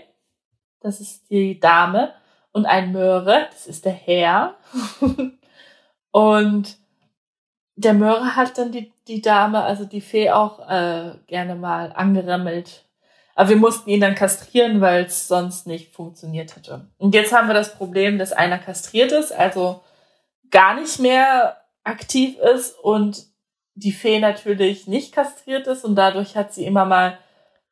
das 0.81 1.01
ist 1.01 1.29
die 1.31 1.61
Dame, 1.61 2.15
und 2.53 2.65
ein 2.65 2.93
Möhre, 2.93 3.49
das 3.51 3.67
ist 3.67 3.85
der 3.85 3.93
Herr. 3.93 4.57
und 6.11 6.78
der 7.79 7.95
Möhre 7.95 8.35
hat 8.35 8.59
dann 8.59 8.73
die, 8.73 8.93
die 9.07 9.23
Dame, 9.23 9.63
also 9.63 9.85
die 9.85 10.01
Fee 10.01 10.31
auch 10.31 10.69
äh, 10.69 11.13
gerne 11.29 11.55
mal 11.55 11.93
angeremmelt. 11.95 12.85
Aber 13.37 13.51
wir 13.51 13.57
mussten 13.57 13.89
ihn 13.89 14.01
dann 14.01 14.17
kastrieren, 14.17 14.81
weil 14.81 15.05
es 15.05 15.29
sonst 15.29 15.69
nicht 15.69 15.93
funktioniert 15.93 16.57
hätte. 16.57 16.89
Und 16.99 17.15
jetzt 17.15 17.33
haben 17.33 17.47
wir 17.47 17.55
das 17.55 17.77
Problem, 17.77 18.19
dass 18.19 18.33
einer 18.33 18.59
kastriert 18.59 19.13
ist, 19.13 19.31
also 19.31 19.81
gar 20.51 20.75
nicht 20.75 20.99
mehr 20.99 21.57
aktiv 21.85 22.37
ist 22.39 22.77
und 22.81 23.27
die 23.75 23.93
Fee 23.93 24.19
natürlich 24.19 24.89
nicht 24.89 25.15
kastriert 25.15 25.69
ist 25.69 25.85
und 25.85 25.95
dadurch 25.95 26.37
hat 26.37 26.53
sie 26.53 26.65
immer 26.65 26.85
mal, 26.85 27.17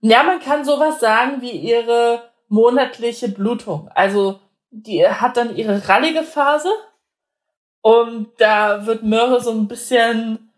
ja, 0.00 0.22
man 0.22 0.38
kann 0.38 0.64
sowas 0.64 1.00
sagen 1.00 1.42
wie 1.42 1.50
ihre 1.50 2.22
monatliche 2.48 3.28
Blutung. 3.28 3.90
Also 3.92 4.38
die 4.70 5.04
hat 5.04 5.36
dann 5.36 5.56
ihre 5.56 5.88
rallige 5.88 6.22
Phase 6.22 6.68
und 7.86 8.30
da 8.38 8.84
wird 8.84 9.04
Möhre 9.04 9.40
so 9.40 9.52
ein 9.52 9.68
bisschen 9.68 10.50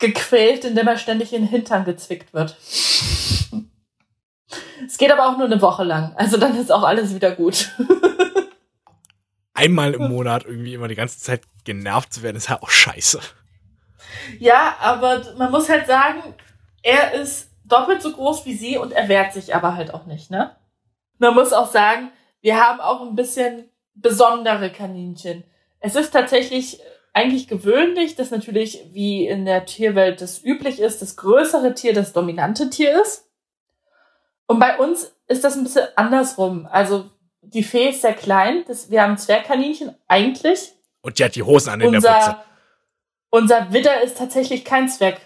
gequält, 0.00 0.64
indem 0.64 0.88
er 0.88 0.98
ständig 0.98 1.32
in 1.32 1.42
den 1.42 1.48
Hintern 1.48 1.84
gezwickt 1.84 2.34
wird. 2.34 2.56
Es 4.84 4.98
geht 4.98 5.12
aber 5.12 5.28
auch 5.28 5.36
nur 5.38 5.46
eine 5.46 5.62
Woche 5.62 5.84
lang, 5.84 6.12
also 6.16 6.36
dann 6.36 6.58
ist 6.58 6.72
auch 6.72 6.82
alles 6.82 7.14
wieder 7.14 7.30
gut. 7.36 7.70
Einmal 9.54 9.94
im 9.94 10.08
Monat 10.08 10.44
irgendwie 10.44 10.74
immer 10.74 10.88
die 10.88 10.96
ganze 10.96 11.20
Zeit 11.20 11.42
genervt 11.62 12.12
zu 12.12 12.24
werden, 12.24 12.36
ist 12.36 12.48
ja 12.48 12.60
auch 12.60 12.68
scheiße. 12.68 13.20
Ja, 14.40 14.74
aber 14.80 15.22
man 15.38 15.52
muss 15.52 15.68
halt 15.68 15.86
sagen, 15.86 16.34
er 16.82 17.14
ist 17.14 17.52
doppelt 17.64 18.02
so 18.02 18.12
groß 18.12 18.44
wie 18.44 18.56
sie 18.56 18.76
und 18.76 18.90
er 18.90 19.08
wehrt 19.08 19.32
sich 19.32 19.54
aber 19.54 19.76
halt 19.76 19.94
auch 19.94 20.06
nicht, 20.06 20.32
ne? 20.32 20.56
Man 21.18 21.32
muss 21.34 21.52
auch 21.52 21.70
sagen, 21.70 22.10
wir 22.40 22.60
haben 22.60 22.80
auch 22.80 23.02
ein 23.02 23.14
bisschen 23.14 23.70
besondere 23.94 24.72
Kaninchen. 24.72 25.44
Es 25.84 25.96
ist 25.96 26.14
tatsächlich 26.14 26.80
eigentlich 27.12 27.46
gewöhnlich, 27.46 28.16
dass 28.16 28.30
natürlich, 28.30 28.86
wie 28.92 29.26
in 29.26 29.44
der 29.44 29.66
Tierwelt 29.66 30.22
das 30.22 30.42
üblich 30.42 30.80
ist, 30.80 31.02
das 31.02 31.14
größere 31.16 31.74
Tier 31.74 31.92
das 31.92 32.14
dominante 32.14 32.70
Tier 32.70 33.02
ist. 33.02 33.28
Und 34.46 34.60
bei 34.60 34.78
uns 34.78 35.14
ist 35.28 35.44
das 35.44 35.56
ein 35.56 35.64
bisschen 35.64 35.86
andersrum. 35.94 36.66
Also 36.70 37.10
die 37.42 37.62
Fee 37.62 37.90
ist 37.90 38.00
sehr 38.00 38.14
klein. 38.14 38.64
Das, 38.66 38.90
wir 38.90 39.02
haben 39.02 39.18
Zwergkaninchen 39.18 39.94
eigentlich. 40.08 40.72
Und 41.02 41.18
die 41.18 41.24
hat 41.24 41.34
die 41.34 41.42
Hosen 41.42 41.68
an 41.68 41.82
in 41.82 41.92
der 41.92 41.98
Butze. 41.98 42.36
Unser, 43.28 43.58
unser 43.58 43.72
Widder 43.74 44.00
ist 44.00 44.16
tatsächlich 44.16 44.64
kein 44.64 44.88
Zwerg. 44.88 45.20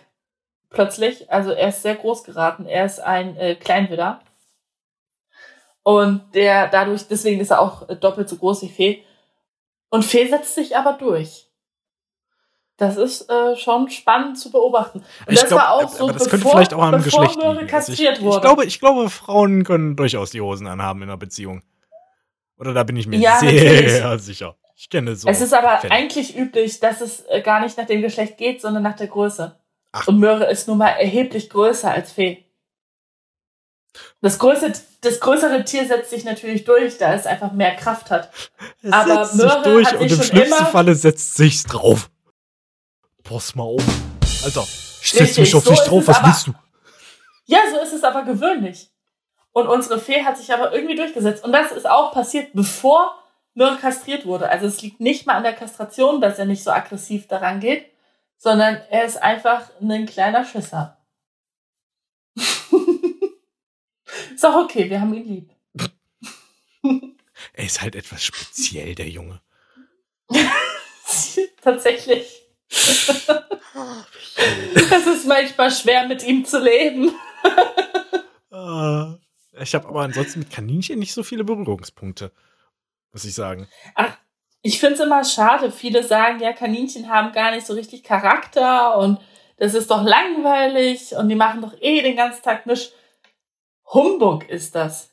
Plötzlich. 0.71 1.31
Also 1.31 1.53
er 1.53 1.69
ist 1.69 1.83
sehr 1.83 1.95
groß 1.95 2.25
geraten. 2.25 2.67
Er 2.67 2.85
ist 2.85 2.99
ein 2.99 3.37
äh, 3.37 3.55
Kleinwidder. 3.55 4.23
Und 5.85 6.35
der 6.35 6.67
dadurch, 6.67 7.07
deswegen 7.07 7.41
ist 7.41 7.53
er 7.53 7.61
auch 7.61 7.89
äh, 7.89 7.95
doppelt 7.95 8.29
so 8.29 8.35
groß 8.35 8.63
wie 8.63 8.69
Fee. 8.69 9.05
Und 9.91 10.05
Fee 10.05 10.29
setzt 10.29 10.55
sich 10.55 10.77
aber 10.77 10.95
durch. 10.95 11.47
Das 12.77 12.97
ist 12.97 13.29
äh, 13.29 13.57
schon 13.57 13.91
spannend 13.91 14.39
zu 14.39 14.53
beobachten. 14.53 14.99
Und 15.01 15.33
Ich 15.33 15.41
das 15.41 15.49
glaub, 15.49 15.61
war 15.61 15.73
auch 15.73 15.89
so, 15.89 16.07
das 16.07 16.25
bevor, 16.25 16.31
könnte 16.31 16.49
vielleicht 16.49 16.75
auch 16.75 16.83
am 16.83 17.03
Geschlecht 17.03 17.37
Möhre. 17.37 17.49
Also 17.49 17.61
ich, 17.63 17.69
kastriert 17.69 18.23
wurde. 18.23 18.37
ich, 18.37 18.43
glaube, 18.43 18.65
ich 18.67 18.81
glaube, 18.81 19.11
Frauen 19.11 19.65
können 19.65 19.97
durchaus 19.97 20.31
die 20.31 20.41
Hosen 20.41 20.69
anhaben 20.69 21.03
in 21.03 21.09
einer 21.09 21.17
Beziehung. 21.17 21.63
Oder 22.57 22.75
da 22.75 22.85
bin 22.85 22.97
ich 22.97 23.09
mir 23.09 23.19
Ja, 23.19 23.39
sehr 23.41 23.53
natürlich. 23.53 24.23
sicher. 24.25 24.57
Ich 24.77 24.89
kenne 24.89 25.17
so. 25.17 25.29
es 25.29 25.41
ist 25.41 25.53
aber 25.53 25.79
Fälle. 25.79 25.93
eigentlich 25.93 26.37
üblich, 26.37 26.79
dass 26.79 27.01
es 27.01 27.25
äh, 27.29 27.41
gar 27.41 27.61
nicht 27.61 27.77
nach 27.77 27.87
dem 27.87 28.01
Geschlecht 28.01 28.37
geht, 28.39 28.61
sondern 28.61 28.85
nach 28.85 28.95
der 28.95 29.09
Größe. 29.09 29.59
Ach. 29.91 30.07
Und 30.07 30.21
Möhre 30.21 30.49
ist 30.49 30.69
nun 30.69 30.79
mal 30.79 30.91
erheblich 30.91 31.51
größer 31.51 31.91
als 31.91 32.13
Fee. 32.13 32.45
Das, 34.21 34.39
größte, 34.39 34.73
das 35.01 35.21
größere 35.21 35.65
Tier 35.65 35.87
setzt 35.87 36.11
sich 36.11 36.25
natürlich 36.25 36.65
durch, 36.65 36.99
da 36.99 37.15
es 37.15 37.27
einfach 37.27 37.53
mehr 37.53 37.75
Kraft 37.77 38.11
hat. 38.11 38.31
Es 38.83 38.93
aber 38.93 39.25
setzt 39.25 39.33
sich 39.39 39.43
Möhre 39.45 39.63
durch 39.63 39.87
hat 39.87 40.01
und 40.01 40.09
sich 40.09 40.19
im 40.19 40.25
schlimmsten 40.25 40.67
Falle 40.67 40.95
setzt 40.95 41.35
sich's 41.35 41.63
drauf. 41.65 42.11
Pass 43.25 43.55
mal 43.55 43.65
auf. 43.65 43.83
Alter, 44.45 44.63
ich 44.63 45.11
setz 45.11 45.21
Richtig, 45.21 45.39
mich 45.39 45.55
auf 45.55 45.65
so 45.65 45.71
dich 45.71 45.81
drauf, 45.81 46.07
was 46.07 46.17
aber- 46.19 46.27
willst 46.29 46.47
du? 46.47 46.55
Ja, 47.47 47.61
so 47.71 47.81
ist 47.81 47.93
es 47.95 48.05
aber 48.05 48.23
gewöhnlich. 48.25 48.91
Und 49.53 49.67
unsere 49.69 49.99
Fee 49.99 50.25
hat 50.25 50.37
sich 50.37 50.53
aber 50.53 50.73
irgendwie 50.73 50.95
durchgesetzt. 50.97 51.43
Und 51.43 51.53
das 51.53 51.73
ist 51.73 51.89
auch 51.89 52.13
passiert, 52.13 52.51
bevor 52.53 53.15
Möhre 53.55 53.77
kastriert 53.77 54.27
wurde. 54.27 54.49
Also 54.51 54.67
es 54.67 54.83
liegt 54.83 55.01
nicht 55.01 55.27
mal 55.27 55.35
an 55.35 55.43
der 55.43 55.55
Kastration, 55.55 56.21
dass 56.21 56.39
er 56.39 56.45
nicht 56.45 56.63
so 56.63 56.71
aggressiv 56.71 57.27
daran 57.27 57.59
geht, 57.59 57.87
sondern 58.37 58.77
er 58.91 59.05
ist 59.05 59.21
einfach 59.21 59.63
ein 59.81 60.07
kleiner 60.07 60.45
Schisser. 60.45 60.99
Ist 64.39 64.45
auch 64.47 64.65
okay, 64.65 64.89
wir 64.89 65.01
haben 65.01 65.13
ihn 65.15 65.25
lieb. 65.25 65.51
Er 67.55 67.65
ist 67.65 67.83
halt 67.83 67.97
etwas 67.97 68.23
speziell, 68.23 68.95
der 68.95 69.09
Junge. 69.09 69.41
Tatsächlich. 71.63 72.45
Es 72.71 73.29
ist 75.07 75.27
manchmal 75.27 75.71
schwer, 75.73 76.07
mit 76.07 76.23
ihm 76.23 76.45
zu 76.45 76.63
leben. 76.63 77.11
Ah, 78.51 79.17
Ich 79.61 79.75
habe 79.75 79.89
aber 79.89 80.03
ansonsten 80.03 80.39
mit 80.41 80.51
Kaninchen 80.51 80.99
nicht 81.01 81.15
so 81.15 81.23
viele 81.23 81.45
Berührungspunkte, 81.45 82.31
muss 83.13 83.25
ich 83.25 83.35
sagen. 83.35 83.69
Ach, 83.95 84.17
ich 84.63 84.79
finde 84.79 84.95
es 84.95 85.01
immer 85.01 85.25
schade. 85.25 85.73
Viele 85.73 86.05
sagen, 86.05 86.41
ja, 86.41 86.53
Kaninchen 86.53 87.09
haben 87.09 87.33
gar 87.33 87.51
nicht 87.51 87.67
so 87.67 87.75
richtig 87.75 88.05
Charakter 88.05 88.99
und 88.99 89.21
das 89.57 89.75
ist 89.75 89.91
doch 89.91 90.05
langweilig 90.05 91.13
und 91.17 91.29
die 91.29 91.35
machen 91.35 91.61
doch 91.63 91.75
eh 91.81 92.03
den 92.03 92.15
ganzen 92.17 92.43
Tag 92.43 92.67
nichts. 92.67 92.93
Humbug 93.93 94.49
ist 94.49 94.75
das. 94.75 95.11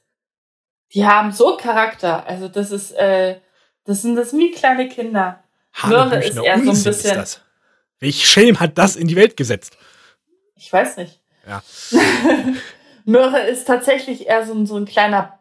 Die 0.94 1.05
haben 1.05 1.32
so 1.32 1.58
Charakter. 1.58 2.25
Also 2.27 2.48
das 2.48 2.72
ist, 2.72 2.91
äh, 2.91 3.39
das 3.86 4.01
sind 4.01 4.15
das 4.15 4.34
wie 4.34 4.51
kleine 4.51 4.88
Kinder. 4.89 5.44
Möhre 5.86 6.17
ist 6.24 6.38
eher 6.38 6.55
so 6.58 6.62
ein 6.63 6.67
Unsinn 6.70 6.91
bisschen- 6.94 7.12
ist 7.12 7.15
das. 7.38 7.41
Welch 8.00 8.25
Schelm 8.29 8.60
hat 8.60 8.77
das 8.77 8.96
in 8.96 9.08
die 9.08 9.15
Welt 9.15 9.38
gesetzt? 9.38 9.77
Ich 10.55 10.72
weiß 10.72 10.98
nicht. 10.98 11.22
Ja. 11.48 11.63
Möhre 13.05 13.39
ist 13.41 13.65
tatsächlich 13.65 14.27
eher 14.27 14.46
so 14.46 14.53
ein, 14.53 14.65
so 14.65 14.75
ein 14.77 14.86
kleiner, 14.86 15.39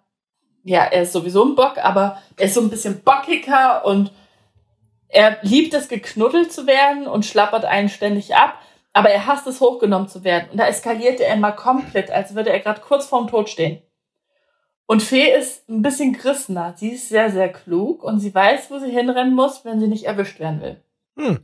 ja, 0.63 0.85
er 0.85 1.03
ist 1.03 1.13
sowieso 1.13 1.45
ein 1.45 1.55
Bock, 1.55 1.79
aber 1.79 2.23
er 2.37 2.47
ist 2.47 2.55
so 2.55 2.61
ein 2.61 2.71
bisschen 2.71 3.03
bockiger 3.03 3.85
und 3.85 4.13
er 5.09 5.39
liebt 5.43 5.73
es, 5.75 5.89
geknuddelt 5.89 6.53
zu 6.53 6.67
werden 6.67 7.07
und 7.07 7.25
schlappert 7.25 7.65
einen 7.65 7.89
ständig 7.89 8.35
ab, 8.35 8.59
aber 8.95 9.11
er 9.11 9.27
hasst 9.27 9.47
es, 9.47 9.61
hochgenommen 9.61 10.09
zu 10.09 10.25
werden. 10.25 10.49
Und 10.53 10.59
da 10.59 10.67
eskaliert 10.67 11.21
er 11.21 11.35
immer 11.35 11.53
komplett, 11.53 12.11
als 12.11 12.35
würde 12.35 12.51
er 12.51 12.61
gerade 12.61 12.81
kurz 12.81 13.05
vorm 13.05 13.29
Tod 13.29 13.51
stehen. 13.51 13.83
Und 14.87 15.03
Fee 15.03 15.35
ist 15.35 15.69
ein 15.69 15.83
bisschen 15.83 16.13
gerissener. 16.13 16.75
Sie 16.77 16.91
ist 16.91 17.09
sehr, 17.09 17.31
sehr 17.31 17.51
klug 17.51 18.05
und 18.05 18.21
sie 18.21 18.35
weiß, 18.35 18.71
wo 18.71 18.79
sie 18.79 18.91
hinrennen 18.91 19.35
muss, 19.35 19.65
wenn 19.65 19.81
sie 19.81 19.89
nicht 19.89 20.05
erwischt 20.05 20.39
werden 20.39 20.63
will. 20.63 20.83
Hm. 21.17 21.41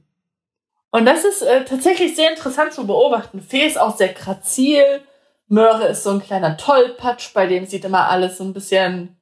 Und 0.93 1.05
das 1.07 1.25
ist 1.25 1.43
äh, 1.43 1.65
tatsächlich 1.65 2.15
sehr 2.15 2.31
interessant 2.31 2.73
zu 2.73 2.87
beobachten. 2.87 3.41
Fee 3.41 3.67
ist 3.67 3.81
auch 3.81 3.97
sehr 3.97 4.13
grazil. 4.13 5.03
Möhre 5.49 5.89
ist 5.89 6.05
so 6.05 6.11
ein 6.11 6.23
kleiner 6.23 6.57
Tollpatsch, 6.57 7.35
bei 7.35 7.47
dem 7.47 7.67
sieht 7.67 7.85
immer 7.85 8.09
alles 8.09 8.39
so 8.39 8.45
ein 8.45 8.53
bisschen 8.53 9.21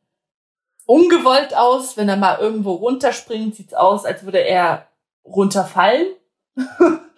ungewollt 0.84 1.56
aus. 1.56 1.96
Wenn 1.96 2.10
er 2.10 2.16
mal 2.16 2.38
irgendwo 2.38 2.74
runterspringt, 2.74 3.54
sieht's 3.54 3.72
aus, 3.72 4.04
als 4.04 4.24
würde 4.24 4.40
er 4.40 4.88
runterfallen. 5.24 6.08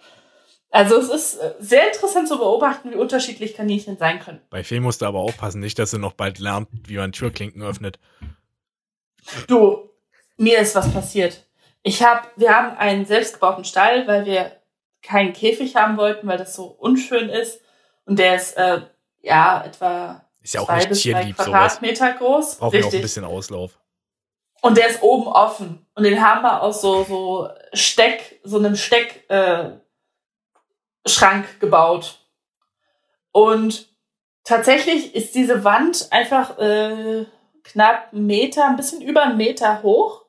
also 0.71 0.97
es 0.97 1.09
ist 1.09 1.35
äh, 1.35 1.53
sehr 1.59 1.87
interessant 1.87 2.27
zu 2.27 2.37
beobachten, 2.37 2.91
wie 2.91 2.95
unterschiedlich 2.95 3.55
Kaninchen 3.55 3.97
sein 3.97 4.19
können. 4.19 4.41
Bei 4.49 4.63
Fee 4.63 4.79
musst 4.79 5.01
du 5.01 5.05
aber 5.05 5.19
aufpassen, 5.19 5.59
nicht, 5.59 5.77
dass 5.77 5.91
sie 5.91 5.99
noch 5.99 6.13
bald 6.13 6.39
lernt, 6.39 6.69
wie 6.87 6.97
man 6.97 7.11
Türklinken 7.11 7.61
öffnet. 7.61 7.99
Du, 9.47 9.89
mir 10.37 10.59
ist 10.59 10.73
was 10.75 10.91
passiert. 10.91 11.45
Ich 11.83 12.03
habe, 12.03 12.27
wir 12.37 12.55
haben 12.55 12.77
einen 12.77 13.05
selbstgebauten 13.05 13.65
Stall, 13.65 14.07
weil 14.07 14.25
wir 14.25 14.51
keinen 15.01 15.33
Käfig 15.33 15.75
haben 15.75 15.97
wollten, 15.97 16.27
weil 16.27 16.37
das 16.37 16.55
so 16.55 16.65
unschön 16.65 17.29
ist. 17.29 17.61
Und 18.05 18.17
der 18.19 18.35
ist 18.35 18.57
äh, 18.57 18.81
ja 19.21 19.63
etwa 19.65 20.25
Ist 20.41 20.53
ja 20.53 20.61
auch 20.61 20.67
zwei 20.67 20.77
nicht 20.77 20.89
bis 20.89 21.03
drei 21.03 21.11
tierlieb, 21.11 21.35
sowas. 21.37 21.49
Quadratmeter 21.49 22.13
groß. 22.13 22.55
Brauchen 22.55 22.73
wir 22.73 22.85
auch 22.87 22.93
ein 22.93 23.01
bisschen 23.01 23.25
Auslauf. 23.25 23.77
Und 24.61 24.77
der 24.77 24.89
ist 24.89 25.01
oben 25.01 25.27
offen. 25.27 25.85
Und 25.95 26.03
den 26.03 26.21
haben 26.21 26.43
wir 26.43 26.61
aus 26.61 26.81
so, 26.81 27.03
so 27.03 27.49
Steck, 27.73 28.39
so 28.43 28.57
einem 28.57 28.75
Steck, 28.75 29.25
äh, 29.27 29.71
Schrank 31.05 31.59
gebaut. 31.59 32.19
Und 33.31 33.89
tatsächlich 34.43 35.15
ist 35.15 35.35
diese 35.35 35.63
Wand 35.63 36.07
einfach 36.11 36.57
äh, 36.59 37.25
knapp 37.63 38.11
einen 38.11 38.25
Meter, 38.25 38.67
ein 38.67 38.75
bisschen 38.75 39.01
über 39.01 39.23
einen 39.23 39.37
Meter 39.37 39.83
hoch, 39.83 40.25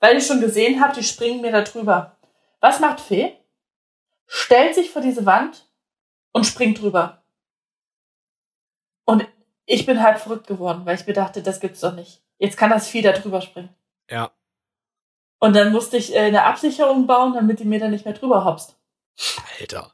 weil 0.00 0.16
ich 0.16 0.26
schon 0.26 0.40
gesehen 0.40 0.80
habe, 0.80 0.94
die 0.94 1.04
springen 1.04 1.40
mir 1.40 1.52
da 1.52 1.62
drüber. 1.62 2.16
Was 2.60 2.80
macht 2.80 3.00
Fee? 3.00 3.36
Stellt 4.26 4.74
sich 4.74 4.90
vor 4.90 5.02
diese 5.02 5.26
Wand 5.26 5.66
und 6.32 6.46
springt 6.46 6.80
drüber. 6.80 7.22
Und 9.04 9.26
ich 9.66 9.86
bin 9.86 10.02
halb 10.02 10.18
verrückt 10.18 10.46
geworden, 10.46 10.82
weil 10.84 10.96
ich 10.96 11.06
mir 11.06 11.12
dachte, 11.12 11.42
das 11.42 11.60
gibt's 11.60 11.80
doch 11.80 11.94
nicht. 11.94 12.22
Jetzt 12.38 12.56
kann 12.56 12.70
das 12.70 12.88
Vieh 12.88 13.02
da 13.02 13.12
drüber 13.12 13.40
springen. 13.40 13.74
Ja. 14.08 14.30
Und 15.38 15.54
dann 15.54 15.72
musste 15.72 15.96
ich 15.96 16.14
äh, 16.14 16.20
eine 16.20 16.44
Absicherung 16.44 17.06
bauen, 17.06 17.32
damit 17.34 17.60
die 17.60 17.64
mir 17.64 17.80
dann 17.80 17.90
nicht 17.90 18.04
mehr 18.04 18.14
drüber 18.14 18.44
hopst. 18.44 18.76
Alter. 19.58 19.92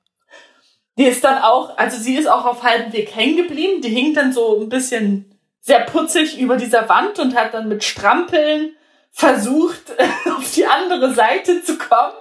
Die 0.99 1.05
ist 1.05 1.25
dann 1.25 1.43
auch, 1.43 1.77
also 1.77 1.99
sie 1.99 2.17
ist 2.17 2.27
auch 2.27 2.47
auf 2.47 2.63
halbem 2.63 2.93
Weg 2.93 3.15
hängen 3.15 3.37
geblieben. 3.37 3.83
Die 3.83 3.91
hing 3.91 4.15
dann 4.15 4.33
so 4.33 4.61
ein 4.61 4.69
bisschen 4.69 5.39
sehr 5.61 5.81
putzig 5.81 6.39
über 6.39 6.57
dieser 6.57 6.89
Wand 6.89 7.19
und 7.19 7.35
hat 7.35 7.53
dann 7.53 7.69
mit 7.69 7.85
Strampeln 7.85 8.77
versucht, 9.11 9.83
auf 10.37 10.53
die 10.55 10.67
andere 10.67 11.13
Seite 11.13 11.63
zu 11.63 11.77
kommen. 11.77 12.15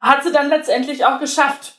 Hat 0.00 0.22
sie 0.22 0.32
dann 0.32 0.48
letztendlich 0.48 1.04
auch 1.04 1.18
geschafft. 1.18 1.74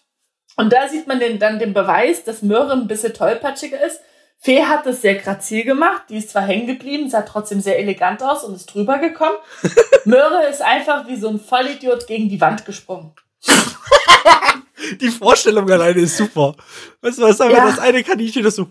Und 0.56 0.74
da 0.74 0.88
sieht 0.88 1.08
man 1.08 1.20
den, 1.20 1.39
dann 1.39 1.60
den 1.60 1.74
Beweis, 1.74 2.24
dass 2.24 2.42
Möhre 2.42 2.74
ein 2.74 2.88
bisschen 2.88 3.13
tollpatschiger 3.13 3.80
ist. 3.80 4.01
Fee 4.39 4.66
hat 4.66 4.86
das 4.86 5.01
sehr 5.01 5.16
grazil 5.16 5.63
gemacht. 5.63 6.04
Die 6.10 6.18
ist 6.18 6.32
zwar 6.32 6.44
hängen 6.44 6.68
geblieben, 6.68 7.10
sah 7.10 7.22
trotzdem 7.22 7.62
sehr 7.62 7.80
elegant 7.80 8.22
aus 8.22 8.44
und 8.44 8.56
ist 8.56 8.68
drüber 8.68 8.98
gekommen. 9.00 9.38
Möhre 10.06 10.48
ist 10.48 10.62
einfach 10.62 11.08
wie 11.08 11.16
so 11.16 11.30
ein 11.30 11.39
Vollidiot 11.39 12.08
gegen 12.08 12.30
die 12.30 12.42
Wand 12.42 12.66
gesprungen. 12.66 13.13
Die 15.01 15.10
Vorstellung 15.10 15.69
alleine 15.69 16.00
ist 16.01 16.17
super. 16.17 16.55
Weißt 17.01 17.17
du 17.17 17.24
was, 17.24 17.39
haben 17.39 17.50
wir 17.50 17.57
Ja. 17.57 17.65
das 17.65 17.79
eine 17.79 18.03
Kaninchen, 18.03 18.43
das 18.43 18.55
so 18.55 18.69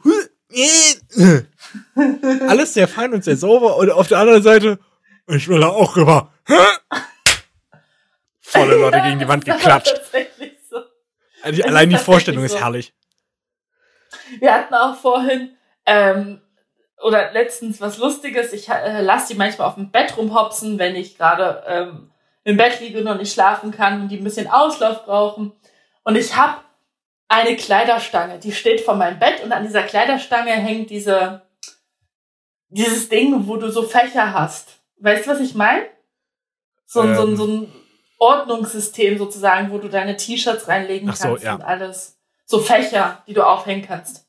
alles 2.49 2.75
sehr 2.75 2.87
fein 2.89 3.13
und 3.13 3.25
sehr 3.25 3.37
sauber 3.37 3.77
und 3.77 3.91
auf 3.91 4.09
der 4.09 4.19
anderen 4.19 4.43
Seite, 4.43 4.79
ich 5.27 5.49
will 5.49 5.61
da 5.61 5.69
auch 5.69 5.97
rüber. 5.97 6.33
Volle 8.41 8.77
Leute 8.77 9.01
gegen 9.03 9.19
die 9.19 9.29
Wand 9.29 9.45
geklatscht. 9.45 10.01
So. 10.71 10.77
Also 11.43 11.61
ist 11.61 11.67
Allein 11.67 11.91
die 11.91 11.97
Vorstellung 11.97 12.45
ist 12.45 12.53
so. 12.53 12.61
herrlich. 12.61 12.95
Wir 14.39 14.55
hatten 14.55 14.75
auch 14.75 14.97
vorhin, 14.97 15.57
ähm, 15.85 16.41
oder 17.03 17.33
letztens 17.33 17.81
was 17.81 17.99
Lustiges. 17.99 18.53
Ich 18.53 18.69
äh, 18.69 19.03
lasse 19.03 19.33
die 19.33 19.39
manchmal 19.39 19.69
auf 19.69 19.75
dem 19.75 19.91
Bett 19.91 20.17
rumhopsen, 20.17 20.79
wenn 20.79 20.95
ich 20.97 21.19
gerade 21.19 21.63
ähm, 21.67 22.11
im 22.47 22.57
Bett 22.57 22.79
liege 22.81 22.99
und 22.99 23.05
noch 23.05 23.19
nicht 23.19 23.33
schlafen 23.33 23.73
kann 23.73 24.03
und 24.03 24.09
die 24.09 24.19
ein 24.19 24.25
bisschen 24.25 24.49
Auslauf 24.49 25.05
brauchen. 25.05 25.53
Und 26.05 26.15
ich 26.15 26.37
habe 26.37 26.61
eine 27.27 27.57
Kleiderstange, 27.57 28.39
die 28.39 28.53
steht 28.53 28.83
vor 28.83 28.95
meinem 28.95 29.19
Bett 29.19 29.43
und 29.43 29.51
an 29.51 29.65
dieser 29.65 29.83
Kleiderstange 29.83 30.53
hängt 30.53 30.91
diese, 30.91 31.43
dieses 32.69 33.09
Ding, 33.09 33.49
wo 33.49 33.57
du 33.57 33.69
so 33.69 33.83
Fächer 33.83 34.33
hast. 34.33 34.79
Weißt 35.01 35.27
du, 35.27 35.33
was 35.33 35.41
ich 35.41 35.57
meine? 35.57 35.87
So, 36.87 37.01
ein 37.01 37.17
so, 37.17 37.23
ein 37.23 37.29
Ähm. 37.31 37.37
so 37.37 37.47
ein 37.49 37.73
Ordnungssystem 38.19 39.19
sozusagen, 39.19 39.73
wo 39.73 39.79
du 39.79 39.89
deine 39.89 40.17
T-Shirts 40.17 40.69
reinlegen 40.69 41.13
so, 41.13 41.25
kannst 41.25 41.43
ja. 41.43 41.57
und 41.57 41.63
alles. 41.63 42.17
So 42.45 42.61
Fächer, 42.61 43.25
die 43.27 43.35
du 43.35 43.43
aufhängen 43.43 43.85
kannst. 43.85 44.26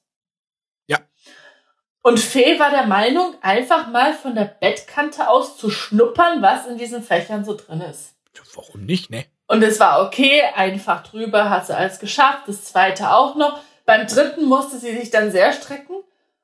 Und 2.08 2.20
Fee 2.22 2.58
war 2.58 2.70
der 2.70 2.88
Meinung, 2.88 3.36
einfach 3.41 3.88
mal 3.88 4.13
von 4.13 4.34
der 4.34 4.46
Bettkante 4.46 5.28
aus 5.28 5.58
zu 5.58 5.70
schnuppern, 5.70 6.41
was 6.41 6.65
in 6.65 6.78
diesen 6.78 7.04
Fächern 7.04 7.43
so 7.43 7.54
drin 7.54 7.82
ist. 7.82 8.15
Warum 8.56 8.86
nicht, 8.86 9.10
ne? 9.10 9.26
Und 9.48 9.62
es 9.62 9.78
war 9.82 10.08
okay, 10.08 10.41
einfach 10.56 11.04
drüber, 11.04 11.50
hat 11.50 11.67
sie 11.67 11.76
alles 11.76 12.00
geschafft, 12.00 12.43
das 12.48 12.63
zweite 12.63 13.12
auch 13.12 13.36
noch. 13.36 13.60
Beim 13.86 14.08
dritten 14.08 14.46
musste 14.46 14.78
sie 14.78 14.98
sich 14.98 15.12
dann 15.12 15.34
sehr 15.34 15.52
strecken 15.52 15.98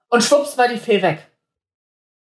und 0.09 0.21
schwupps 0.21 0.57
war 0.57 0.67
die 0.67 0.75
Fee 0.75 1.01
weg. 1.01 1.31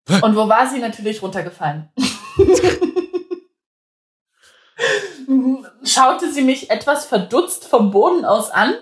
Hä? 0.08 0.20
Und 0.22 0.36
wo 0.36 0.48
war 0.48 0.68
sie? 0.68 0.78
Natürlich 0.78 1.20
runtergefallen. 1.20 1.88
Schaute 5.82 6.30
sie 6.30 6.42
mich 6.42 6.70
etwas 6.70 7.06
verdutzt 7.06 7.64
vom 7.64 7.90
Boden 7.90 8.24
aus 8.24 8.52
an, 8.52 8.76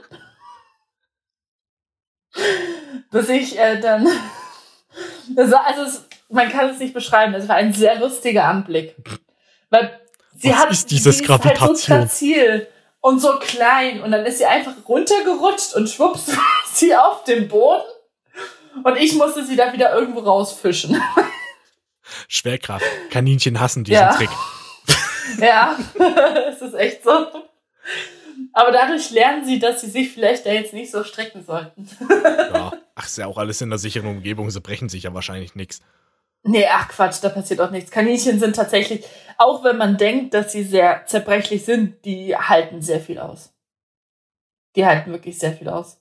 bis 3.10 3.30
ich 3.30 3.58
äh, 3.58 3.80
dann. 3.80 4.06
Das 5.36 5.50
war, 5.50 5.66
also 5.66 5.82
es, 5.82 6.04
man 6.28 6.50
kann 6.50 6.68
es 6.70 6.78
nicht 6.78 6.94
beschreiben, 6.94 7.34
es 7.34 7.48
war 7.48 7.56
ein 7.56 7.72
sehr 7.72 7.98
lustiger 7.98 8.44
Anblick. 8.44 8.94
Weil 9.70 10.00
sie 10.36 10.50
Was 10.50 10.56
hat 10.58 10.70
ist 10.70 10.90
dieses 10.90 11.18
sie 11.18 11.24
ist 11.24 11.30
halt 11.30 11.42
so 11.42 11.48
Gravitation? 11.48 11.98
grazil 12.00 12.68
und 13.00 13.20
so 13.20 13.38
klein 13.38 14.02
und 14.02 14.12
dann 14.12 14.24
ist 14.26 14.38
sie 14.38 14.46
einfach 14.46 14.72
runtergerutscht 14.88 15.74
und 15.74 15.88
schwupps 15.88 16.28
war 16.36 16.44
sie 16.72 16.94
auf 16.94 17.24
dem 17.24 17.48
Boden 17.48 17.82
und 18.84 18.96
ich 18.96 19.14
musste 19.14 19.44
sie 19.44 19.56
da 19.56 19.72
wieder 19.72 19.94
irgendwo 19.94 20.20
rausfischen. 20.20 21.00
Schwerkraft. 22.28 22.84
Kaninchen 23.10 23.60
hassen 23.60 23.84
diesen 23.84 24.00
Ja. 24.02 24.14
Trick. 24.14 24.30
ja, 25.38 25.76
es 26.50 26.60
ist 26.60 26.74
echt 26.74 27.02
so. 27.04 27.26
Aber 28.54 28.70
dadurch 28.70 29.10
lernen 29.10 29.44
sie, 29.44 29.58
dass 29.58 29.80
sie 29.80 29.90
sich 29.90 30.12
vielleicht 30.12 30.46
da 30.46 30.52
jetzt 30.52 30.74
nicht 30.74 30.90
so 30.90 31.04
strecken 31.04 31.44
sollten. 31.44 31.88
Ja. 32.52 32.72
Ach, 32.94 33.06
ist 33.06 33.18
ja 33.18 33.26
auch 33.26 33.38
alles 33.38 33.60
in 33.60 33.70
der 33.70 33.78
sicheren 33.78 34.08
Umgebung, 34.08 34.50
sie 34.50 34.60
brechen 34.60 34.88
sich 34.88 35.04
ja 35.04 35.14
wahrscheinlich 35.14 35.54
nichts. 35.54 35.80
Nee, 36.44 36.66
ach 36.70 36.88
Quatsch, 36.88 37.22
da 37.22 37.28
passiert 37.28 37.60
auch 37.60 37.70
nichts. 37.70 37.90
Kaninchen 37.90 38.38
sind 38.38 38.56
tatsächlich, 38.56 39.04
auch 39.38 39.62
wenn 39.64 39.76
man 39.76 39.96
denkt, 39.96 40.34
dass 40.34 40.52
sie 40.52 40.64
sehr 40.64 41.06
zerbrechlich 41.06 41.64
sind, 41.64 42.04
die 42.04 42.36
halten 42.36 42.82
sehr 42.82 43.00
viel 43.00 43.18
aus. 43.18 43.54
Die 44.74 44.84
halten 44.84 45.12
wirklich 45.12 45.38
sehr 45.38 45.52
viel 45.52 45.68
aus. 45.68 46.00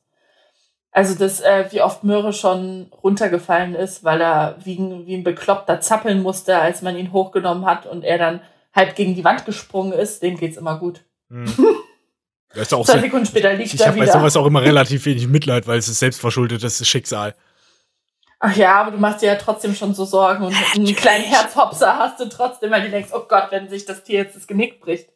Also 0.92 1.16
das, 1.16 1.40
äh, 1.40 1.68
wie 1.72 1.82
oft 1.82 2.04
Möhre 2.04 2.34
schon 2.34 2.92
runtergefallen 3.04 3.76
ist, 3.76 4.04
weil 4.04 4.20
er 4.20 4.58
wie 4.64 4.78
ein, 4.78 5.06
wie 5.06 5.16
ein 5.16 5.24
Bekloppter 5.24 5.80
zappeln 5.80 6.22
musste, 6.22 6.58
als 6.58 6.82
man 6.82 6.98
ihn 6.98 7.14
hochgenommen 7.14 7.66
hat 7.66 7.86
und 7.86 8.04
er 8.04 8.18
dann 8.18 8.42
halb 8.74 8.96
gegen 8.96 9.16
die 9.16 9.24
Wand 9.24 9.46
gesprungen 9.46 9.94
ist, 9.94 10.22
dem 10.22 10.38
geht's 10.38 10.58
immer 10.58 10.80
gut. 10.80 11.06
Hm. 11.30 11.46
Ist 12.54 12.74
auch 12.74 12.86
Zwei 12.86 12.96
so, 12.96 13.00
Sekunden 13.02 13.26
später 13.26 13.54
liegt 13.54 13.74
ich 13.74 13.80
er 13.80 13.88
habe 13.88 13.98
bei 13.98 14.04
wieder. 14.04 14.14
sowas 14.14 14.36
auch 14.36 14.46
immer 14.46 14.62
relativ 14.62 15.06
wenig 15.06 15.28
Mitleid, 15.28 15.68
weil 15.68 15.78
es 15.80 15.88
ist 15.88 16.00
selbstverschuldetes 16.00 16.86
Schicksal. 16.88 17.34
Ach 18.40 18.56
ja, 18.56 18.76
aber 18.82 18.92
du 18.92 18.98
machst 18.98 19.22
dir 19.22 19.28
ja 19.28 19.36
trotzdem 19.36 19.76
schon 19.76 19.94
so 19.94 20.04
Sorgen 20.04 20.44
und 20.44 20.56
einen 20.76 20.96
kleinen 20.96 21.24
Herzhopser 21.24 21.98
hast 21.98 22.20
du 22.20 22.28
trotzdem, 22.28 22.72
weil 22.72 22.82
du 22.84 22.90
denkst, 22.90 23.12
oh 23.14 23.26
Gott, 23.30 23.48
wenn 23.52 23.70
sich 23.70 23.86
das 23.86 24.04
Tier 24.04 24.20
jetzt 24.24 24.36
das 24.36 24.48
Genick 24.48 24.82
bricht. 24.82 25.10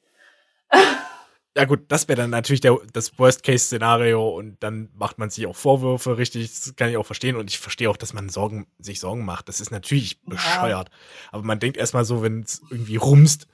Ja 1.57 1.63
gut, 1.63 1.83
das 1.87 2.07
wäre 2.09 2.17
dann 2.21 2.29
natürlich 2.31 2.59
der, 2.59 2.77
das 2.91 3.17
Worst-Case-Szenario 3.17 4.27
und 4.27 4.61
dann 4.61 4.89
macht 4.93 5.17
man 5.17 5.29
sich 5.29 5.47
auch 5.47 5.55
Vorwürfe, 5.55 6.17
richtig, 6.17 6.49
das 6.49 6.75
kann 6.75 6.89
ich 6.89 6.97
auch 6.97 7.05
verstehen 7.05 7.37
und 7.37 7.49
ich 7.49 7.59
verstehe 7.59 7.89
auch, 7.89 7.95
dass 7.97 8.13
man 8.13 8.27
Sorgen, 8.27 8.67
sich 8.77 8.99
Sorgen 8.99 9.23
macht. 9.23 9.47
Das 9.47 9.61
ist 9.61 9.71
natürlich 9.71 10.19
Ja. 10.25 10.29
bescheuert. 10.31 10.89
Aber 11.31 11.43
man 11.43 11.59
denkt 11.59 11.77
erstmal 11.77 12.03
so, 12.03 12.21
wenn 12.21 12.41
es 12.43 12.61
irgendwie 12.69 12.97
rumst 12.97 13.45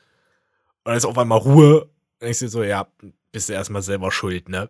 und 0.84 0.90
dann 0.90 0.98
ist 0.98 1.06
auf 1.06 1.18
einmal 1.18 1.38
Ruhe, 1.38 1.90
dann 2.20 2.28
denkst 2.28 2.40
du 2.40 2.46
dir 2.46 2.50
so, 2.52 2.64
ja, 2.64 2.88
bist 3.32 3.50
du 3.50 3.54
erstmal 3.54 3.82
selber 3.82 4.12
schuld, 4.12 4.50
ne? 4.50 4.70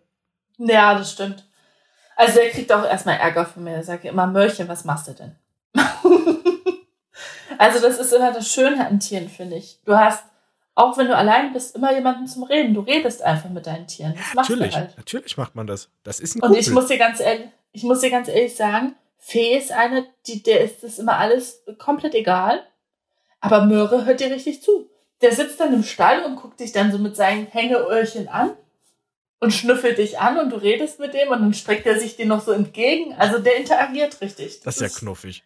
Ja, 0.58 0.94
das 0.94 1.12
stimmt. 1.12 1.46
Also 2.16 2.40
er 2.40 2.50
kriegt 2.50 2.70
auch 2.72 2.84
erstmal 2.84 3.16
Ärger 3.16 3.46
von 3.46 3.64
mir. 3.64 3.72
Er 3.72 3.82
sagt 3.82 4.04
immer, 4.04 4.26
Mörchen, 4.26 4.68
was 4.68 4.84
machst 4.84 5.08
du 5.08 5.12
denn? 5.12 5.34
also 7.58 7.80
das 7.80 7.98
ist 7.98 8.12
immer 8.12 8.32
das 8.32 8.52
Schöne 8.52 8.86
an 8.86 9.00
Tieren, 9.00 9.28
finde 9.28 9.56
ich. 9.56 9.80
Du 9.84 9.96
hast, 9.96 10.24
auch 10.74 10.96
wenn 10.98 11.08
du 11.08 11.16
allein 11.16 11.52
bist, 11.52 11.74
immer 11.74 11.92
jemanden 11.92 12.26
zum 12.26 12.42
Reden. 12.44 12.74
Du 12.74 12.80
redest 12.80 13.22
einfach 13.22 13.50
mit 13.50 13.66
deinen 13.66 13.86
Tieren. 13.86 14.14
Das 14.16 14.34
machst 14.34 14.50
Natürlich, 14.50 14.76
halt. 14.76 14.96
natürlich 14.96 15.36
macht 15.36 15.54
man 15.54 15.66
das. 15.66 15.90
Das 16.02 16.20
ist 16.20 16.36
ein 16.36 16.40
Und 16.42 16.48
Kumpel. 16.48 16.60
ich 16.60 16.70
muss 16.70 16.86
dir 16.86 16.98
ganz 16.98 17.20
ehrlich, 17.20 17.48
ich 17.72 17.82
muss 17.82 18.00
dir 18.00 18.10
ganz 18.10 18.28
ehrlich 18.28 18.54
sagen, 18.54 18.94
Fee 19.18 19.56
ist 19.56 19.72
eine, 19.72 20.06
die, 20.26 20.42
der 20.42 20.60
ist 20.62 20.82
das 20.82 20.98
immer 20.98 21.16
alles 21.16 21.62
komplett 21.78 22.14
egal. 22.14 22.62
Aber 23.40 23.64
Möhre 23.64 24.04
hört 24.04 24.20
dir 24.20 24.30
richtig 24.30 24.62
zu. 24.62 24.88
Der 25.22 25.32
sitzt 25.32 25.60
dann 25.60 25.72
im 25.72 25.84
Stall 25.84 26.24
und 26.24 26.36
guckt 26.36 26.60
dich 26.60 26.72
dann 26.72 26.92
so 26.92 26.98
mit 26.98 27.16
seinen 27.16 27.46
Hängeöhrchen 27.46 28.28
an 28.28 28.56
und 29.40 29.52
schnüffelt 29.52 29.98
dich 29.98 30.18
an 30.18 30.38
und 30.38 30.50
du 30.50 30.56
redest 30.56 31.00
mit 31.00 31.14
dem 31.14 31.30
und 31.30 31.40
dann 31.40 31.54
streckt 31.54 31.86
er 31.86 31.98
sich 31.98 32.16
dir 32.16 32.26
noch 32.26 32.42
so 32.42 32.52
entgegen. 32.52 33.14
Also 33.14 33.38
der 33.38 33.56
interagiert 33.56 34.20
richtig. 34.20 34.60
das 34.60 34.76
ist 34.76 34.82
ja 34.82 34.88
knuffig. 34.88 35.44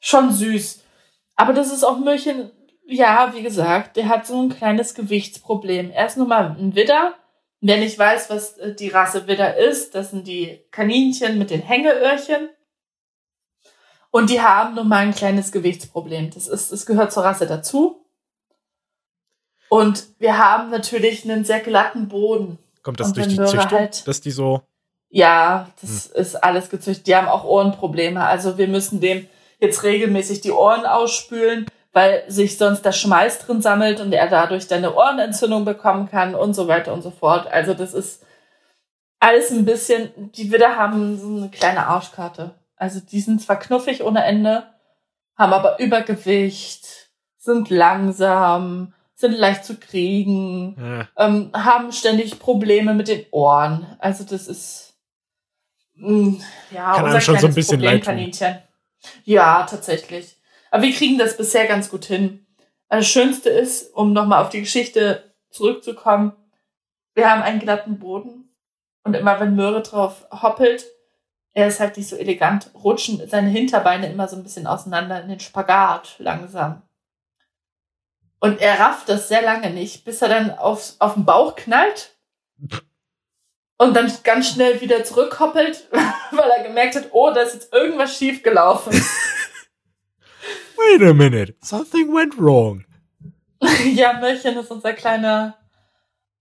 Schon 0.00 0.32
süß. 0.32 0.82
Aber 1.36 1.52
das 1.52 1.72
ist 1.72 1.84
auch 1.84 1.98
Möhrchen, 1.98 2.50
ja, 2.86 3.32
wie 3.34 3.42
gesagt, 3.42 3.96
der 3.96 4.08
hat 4.08 4.26
so 4.26 4.42
ein 4.42 4.48
kleines 4.48 4.94
Gewichtsproblem. 4.94 5.90
Er 5.90 6.06
ist 6.06 6.16
nun 6.16 6.28
mal 6.28 6.56
ein 6.58 6.74
Widder. 6.74 7.14
Wer 7.60 7.76
nicht 7.76 7.98
weiß, 7.98 8.30
was 8.30 8.56
äh, 8.58 8.74
die 8.74 8.88
Rasse 8.88 9.26
Widder 9.26 9.56
ist, 9.56 9.94
das 9.94 10.10
sind 10.10 10.26
die 10.26 10.64
Kaninchen 10.70 11.38
mit 11.38 11.50
den 11.50 11.60
Hängeöhrchen. 11.60 12.48
Und 14.10 14.30
die 14.30 14.40
haben 14.40 14.74
nun 14.74 14.88
mal 14.88 14.98
ein 14.98 15.14
kleines 15.14 15.52
Gewichtsproblem. 15.52 16.30
Das 16.30 16.48
ist, 16.48 16.72
das 16.72 16.86
gehört 16.86 17.12
zur 17.12 17.24
Rasse 17.24 17.46
dazu. 17.46 17.99
Und 19.70 20.04
wir 20.18 20.36
haben 20.36 20.70
natürlich 20.70 21.24
einen 21.24 21.44
sehr 21.44 21.60
glatten 21.60 22.08
Boden. 22.08 22.58
Kommt 22.82 22.98
das 22.98 23.08
Und 23.08 23.16
durch 23.16 23.28
die 23.28 23.36
Züchtung, 23.36 23.70
halt- 23.70 24.06
dass 24.06 24.20
die 24.20 24.32
so. 24.32 24.62
Ja, 25.10 25.68
das 25.80 26.06
ist 26.06 26.36
alles 26.42 26.70
gezüchtet. 26.70 27.06
Die 27.06 27.14
haben 27.14 27.28
auch 27.28 27.44
Ohrenprobleme. 27.44 28.24
Also 28.24 28.58
wir 28.58 28.68
müssen 28.68 29.00
dem 29.00 29.26
jetzt 29.60 29.82
regelmäßig 29.84 30.40
die 30.40 30.50
Ohren 30.50 30.84
ausspülen, 30.86 31.66
weil 31.92 32.24
sich 32.28 32.58
sonst 32.58 32.82
da 32.82 32.92
Schmeiß 32.92 33.38
drin 33.40 33.62
sammelt 33.62 34.00
und 34.00 34.12
er 34.12 34.28
dadurch 34.28 34.66
dann 34.66 34.78
eine 34.78 34.94
Ohrenentzündung 34.94 35.64
bekommen 35.64 36.08
kann 36.10 36.34
und 36.34 36.54
so 36.54 36.66
weiter 36.66 36.92
und 36.92 37.02
so 37.02 37.10
fort. 37.10 37.46
Also 37.52 37.72
das 37.74 37.94
ist 37.94 38.24
alles 39.20 39.50
ein 39.50 39.64
bisschen, 39.64 40.32
die 40.32 40.50
Widder 40.50 40.76
haben 40.76 41.16
so 41.18 41.26
eine 41.28 41.48
kleine 41.50 41.86
Arschkarte. 41.86 42.54
Also 42.76 43.00
die 43.00 43.20
sind 43.20 43.40
zwar 43.42 43.58
knuffig 43.58 44.02
ohne 44.02 44.24
Ende, 44.24 44.64
haben 45.36 45.52
aber 45.52 45.78
Übergewicht, 45.78 47.10
sind 47.38 47.70
langsam, 47.70 48.94
sind 49.20 49.32
leicht 49.32 49.64
zu 49.64 49.76
kriegen, 49.78 50.76
Äh, 50.78 51.24
ähm, 51.24 51.50
haben 51.52 51.92
ständig 51.92 52.38
Probleme 52.38 52.94
mit 52.94 53.08
den 53.08 53.24
Ohren. 53.30 53.86
Also 53.98 54.24
das 54.24 54.48
ist 54.48 54.94
mh, 55.94 56.42
ja 56.70 56.94
Kann 56.94 57.04
unser 57.04 57.20
schon 57.20 57.34
so 57.34 57.46
ein 57.46 57.52
kleines 57.52 57.54
bisschen. 57.54 57.78
Problemkaninchen. 57.78 58.58
Ja, 59.24 59.64
tatsächlich. 59.68 60.36
Aber 60.70 60.82
wir 60.82 60.92
kriegen 60.92 61.18
das 61.18 61.36
bisher 61.36 61.66
ganz 61.66 61.90
gut 61.90 62.04
hin. 62.04 62.46
Das 62.88 63.06
Schönste 63.06 63.48
ist, 63.50 63.94
um 63.94 64.12
nochmal 64.12 64.42
auf 64.42 64.50
die 64.50 64.60
Geschichte 64.60 65.32
zurückzukommen, 65.50 66.32
wir 67.14 67.30
haben 67.30 67.42
einen 67.42 67.60
glatten 67.60 67.98
Boden 67.98 68.50
und 69.04 69.14
immer 69.14 69.40
wenn 69.40 69.54
Möhre 69.54 69.82
drauf 69.82 70.26
hoppelt, 70.30 70.84
er 71.52 71.66
ist 71.66 71.80
halt 71.80 71.96
nicht 71.96 72.08
so 72.08 72.16
elegant, 72.16 72.70
rutschen 72.74 73.20
seine 73.28 73.48
Hinterbeine 73.48 74.10
immer 74.10 74.28
so 74.28 74.36
ein 74.36 74.42
bisschen 74.42 74.66
auseinander 74.66 75.20
in 75.22 75.28
den 75.28 75.40
Spagat 75.40 76.14
langsam. 76.18 76.82
Und 78.40 78.60
er 78.60 78.80
rafft 78.80 79.08
das 79.08 79.28
sehr 79.28 79.42
lange 79.42 79.70
nicht, 79.70 80.04
bis 80.04 80.22
er 80.22 80.28
dann 80.28 80.50
auf, 80.50 80.94
auf 80.98 81.14
den 81.14 81.26
Bauch 81.26 81.56
knallt 81.56 82.16
und 83.76 83.94
dann 83.94 84.10
ganz 84.24 84.48
schnell 84.48 84.80
wieder 84.80 85.04
zurückhoppelt, 85.04 85.88
weil 86.32 86.50
er 86.50 86.64
gemerkt 86.64 86.96
hat, 86.96 87.08
oh, 87.12 87.30
da 87.30 87.42
ist 87.42 87.54
jetzt 87.54 87.72
irgendwas 87.72 88.16
schief 88.16 88.42
gelaufen. 88.42 88.92
wait 90.76 91.02
a 91.02 91.12
minute. 91.12 91.54
Something 91.60 92.12
went 92.14 92.38
wrong. 92.38 92.84
ja, 93.94 94.18
Möllchen 94.18 94.56
ist 94.56 94.70
unser 94.70 94.94
kleiner, 94.94 95.58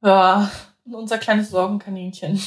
ja, 0.01 0.49
unser 0.85 1.17
kleines 1.17 1.49
Sorgenkaninchen. 1.49 2.41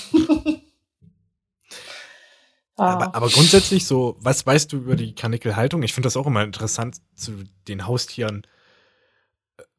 Aber, 2.76 3.14
aber 3.14 3.28
grundsätzlich 3.28 3.86
so, 3.86 4.16
was 4.18 4.46
weißt 4.46 4.72
du 4.72 4.78
über 4.78 4.96
die 4.96 5.14
Kanickelhaltung? 5.14 5.82
Ich 5.82 5.92
finde 5.92 6.06
das 6.06 6.16
auch 6.16 6.26
immer 6.26 6.42
interessant, 6.42 6.96
zu 7.14 7.44
den 7.68 7.86
Haustieren 7.86 8.46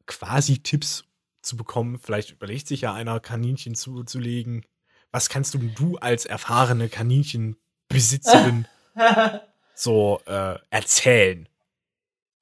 quasi 0.06 0.58
Tipps 0.58 1.04
zu 1.42 1.56
bekommen. 1.56 1.98
Vielleicht 1.98 2.30
überlegt 2.32 2.66
sich 2.68 2.82
ja 2.82 2.92
einer, 2.92 3.20
Kaninchen 3.20 3.74
zuzulegen. 3.74 4.64
Was 5.12 5.28
kannst 5.28 5.54
du, 5.54 5.58
du 5.58 5.96
als 5.98 6.26
erfahrene 6.26 6.88
Kaninchenbesitzerin 6.88 8.66
so 9.74 10.20
äh, 10.26 10.56
erzählen? 10.70 11.48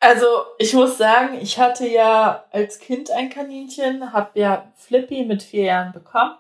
Also, 0.01 0.27
ich 0.59 0.75
muss 0.75 0.99
sagen, 0.99 1.39
ich 1.41 1.59
hatte 1.59 1.87
ja 1.87 2.45
als 2.51 2.81
Kind 2.81 3.11
ein 3.11 3.31
Kaninchen, 3.31 4.13
hab 4.13 4.37
ja 4.37 4.73
Flippy 4.75 5.25
mit 5.25 5.43
vier 5.45 5.65
Jahren 5.65 5.93
bekommen. 5.93 6.37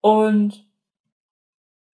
Und 0.00 0.64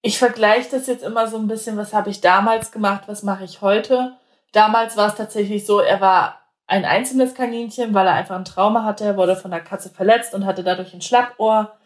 ich 0.02 0.18
vergleiche 0.18 0.70
das 0.70 0.86
jetzt 0.86 1.02
immer 1.02 1.28
so 1.28 1.38
ein 1.38 1.48
bisschen, 1.48 1.76
was 1.76 1.92
habe 1.92 2.10
ich 2.10 2.20
damals 2.20 2.70
gemacht, 2.72 3.04
was 3.06 3.22
mache 3.22 3.44
ich 3.44 3.62
heute. 3.62 4.16
Damals 4.52 4.96
war 4.96 5.08
es 5.08 5.14
tatsächlich 5.14 5.64
so, 5.64 5.80
er 5.80 6.00
war 6.00 6.41
ein 6.72 6.86
einzelnes 6.86 7.34
Kaninchen, 7.34 7.92
weil 7.92 8.06
er 8.06 8.14
einfach 8.14 8.34
ein 8.34 8.46
Trauma 8.46 8.82
hatte. 8.82 9.04
Er 9.04 9.18
wurde 9.18 9.36
von 9.36 9.50
der 9.50 9.60
Katze 9.60 9.90
verletzt 9.90 10.32
und 10.32 10.46
hatte 10.46 10.64
dadurch 10.64 10.94
ein 10.94 11.02
Schlappohr 11.02 11.76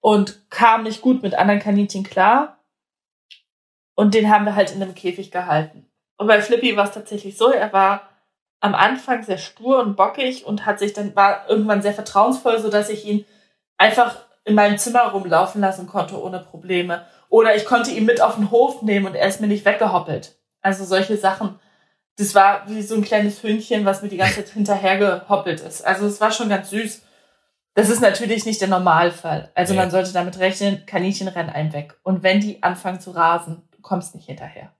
und 0.00 0.50
kam 0.50 0.82
nicht 0.82 1.00
gut 1.00 1.22
mit 1.22 1.34
anderen 1.34 1.58
Kaninchen 1.58 2.04
klar. 2.04 2.58
Und 3.94 4.12
den 4.12 4.30
haben 4.30 4.44
wir 4.44 4.54
halt 4.54 4.74
in 4.74 4.82
einem 4.82 4.94
Käfig 4.94 5.30
gehalten. 5.30 5.90
Und 6.18 6.26
bei 6.26 6.42
Flippy 6.42 6.76
war 6.76 6.84
es 6.84 6.90
tatsächlich 6.90 7.38
so, 7.38 7.50
er 7.50 7.72
war 7.72 8.10
am 8.60 8.74
Anfang 8.74 9.22
sehr 9.22 9.38
stur 9.38 9.80
und 9.80 9.96
bockig 9.96 10.44
und 10.44 10.66
hat 10.66 10.80
sich 10.80 10.92
dann 10.92 11.16
war 11.16 11.48
irgendwann 11.48 11.80
sehr 11.80 11.94
vertrauensvoll, 11.94 12.58
so 12.58 12.68
dass 12.68 12.90
ich 12.90 13.06
ihn 13.06 13.24
einfach 13.78 14.16
in 14.44 14.54
meinem 14.54 14.76
Zimmer 14.76 15.04
rumlaufen 15.12 15.62
lassen 15.62 15.86
konnte 15.86 16.20
ohne 16.20 16.40
Probleme. 16.40 17.06
Oder 17.30 17.56
ich 17.56 17.64
konnte 17.64 17.90
ihn 17.90 18.04
mit 18.04 18.20
auf 18.20 18.34
den 18.34 18.50
Hof 18.50 18.82
nehmen 18.82 19.06
und 19.06 19.14
er 19.14 19.28
ist 19.28 19.40
mir 19.40 19.46
nicht 19.46 19.64
weggehoppelt. 19.64 20.36
Also 20.60 20.84
solche 20.84 21.16
Sachen. 21.16 21.58
Das 22.18 22.34
war 22.34 22.68
wie 22.68 22.82
so 22.82 22.94
ein 22.94 23.02
kleines 23.04 23.42
Hündchen, 23.42 23.84
was 23.84 24.02
mir 24.02 24.08
die 24.08 24.16
ganze 24.16 24.36
Zeit 24.36 24.48
hinterhergehoppelt 24.54 25.60
ist. 25.60 25.84
Also 25.86 26.06
es 26.06 26.20
war 26.20 26.30
schon 26.32 26.48
ganz 26.48 26.70
süß. 26.70 27.02
Das 27.74 27.90
ist 27.90 28.00
natürlich 28.00 28.46
nicht 28.46 28.60
der 28.60 28.68
Normalfall. 28.68 29.50
Also 29.54 29.74
Nee. 29.74 29.80
man 29.80 29.90
sollte 29.90 30.12
damit 30.12 30.38
rechnen, 30.38 30.86
Kaninchen 30.86 31.28
rennen 31.28 31.50
einem 31.50 31.72
weg. 31.74 31.94
Und 32.02 32.22
wenn 32.22 32.40
die 32.40 32.62
anfangen 32.62 33.00
zu 33.00 33.10
rasen, 33.10 33.62
du 33.72 33.80
kommst 33.82 34.14
nicht 34.14 34.26
hinterher. 34.26 34.72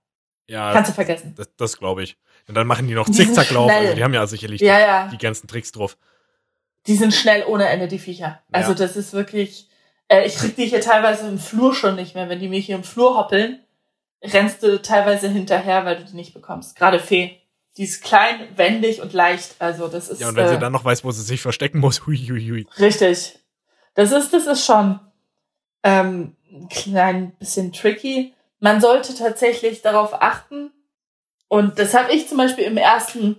Ja, 0.47 0.71
Kannst 0.73 0.89
du 0.89 0.95
vergessen. 0.95 1.35
das, 1.37 1.47
das 1.57 1.77
glaube 1.77 2.03
ich. 2.03 2.17
Und 2.47 2.55
dann 2.55 2.65
machen 2.65 2.87
die 2.87 2.93
noch 2.95 3.09
Zickzacklauf. 3.09 3.69
Also 3.71 3.93
die 3.93 4.03
haben 4.03 4.13
ja 4.13 4.25
sicherlich 4.25 4.61
Ja, 4.61 4.79
ja. 4.79 5.05
die, 5.07 5.17
die 5.17 5.23
ganzen 5.23 5.47
Tricks 5.47 5.71
drauf. 5.73 5.97
Die 6.87 6.95
sind 6.95 7.13
schnell 7.13 7.43
ohne 7.45 7.67
Ende, 7.67 7.87
die 7.89 7.99
Viecher. 7.99 8.41
Also 8.51 8.69
Ja. 8.71 8.77
das 8.77 8.95
ist 8.95 9.11
wirklich, 9.13 9.69
äh, 10.07 10.25
ich 10.25 10.35
krieg 10.37 10.55
die 10.55 10.65
hier 10.65 10.79
teilweise 10.81 11.27
im 11.27 11.37
Flur 11.37 11.75
schon 11.75 11.95
nicht 11.97 12.15
mehr. 12.15 12.29
Wenn 12.29 12.39
die 12.39 12.47
mich 12.47 12.65
hier 12.65 12.77
im 12.77 12.83
Flur 12.85 13.17
hoppeln, 13.17 13.59
rennst 14.21 14.63
du 14.63 14.81
teilweise 14.81 15.29
hinterher, 15.29 15.85
weil 15.85 15.97
du 15.97 16.05
die 16.05 16.15
nicht 16.15 16.33
bekommst. 16.33 16.75
Gerade 16.75 16.99
Fee. 16.99 17.37
Die 17.77 17.83
ist 17.83 18.03
klein, 18.03 18.47
wendig 18.55 19.01
und 19.01 19.13
leicht. 19.13 19.55
Also 19.59 19.87
das 19.87 20.09
ist 20.09 20.19
Ja, 20.19 20.29
und 20.29 20.35
wenn 20.35 20.45
äh, 20.45 20.49
sie 20.49 20.59
dann 20.59 20.73
noch 20.73 20.83
weiß, 20.83 21.03
wo 21.03 21.11
sie 21.11 21.21
sich 21.21 21.41
verstecken 21.41 21.79
muss, 21.79 22.05
hui, 22.07 22.17
hui, 22.17 22.41
hui. 22.49 22.67
richtig. 22.79 23.39
Das 23.93 24.11
ist, 24.11 24.33
das 24.33 24.47
ist 24.47 24.65
schon 24.65 24.99
ähm, 25.83 26.35
ein 26.51 26.69
klein 26.69 27.35
bisschen 27.37 27.73
tricky. 27.73 28.33
Man 28.59 28.81
sollte 28.81 29.15
tatsächlich 29.15 29.81
darauf 29.81 30.21
achten. 30.21 30.71
Und 31.47 31.79
das 31.79 31.93
habe 31.93 32.11
ich 32.11 32.27
zum 32.27 32.37
Beispiel 32.37 32.65
im 32.65 32.77
ersten, 32.77 33.37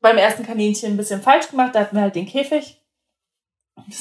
beim 0.00 0.16
ersten 0.16 0.44
Kaninchen 0.44 0.92
ein 0.92 0.96
bisschen 0.96 1.20
falsch 1.20 1.50
gemacht. 1.50 1.74
Da 1.74 1.80
hatten 1.80 1.96
wir 1.96 2.02
halt 2.02 2.14
den 2.14 2.26
Käfig. 2.26 2.80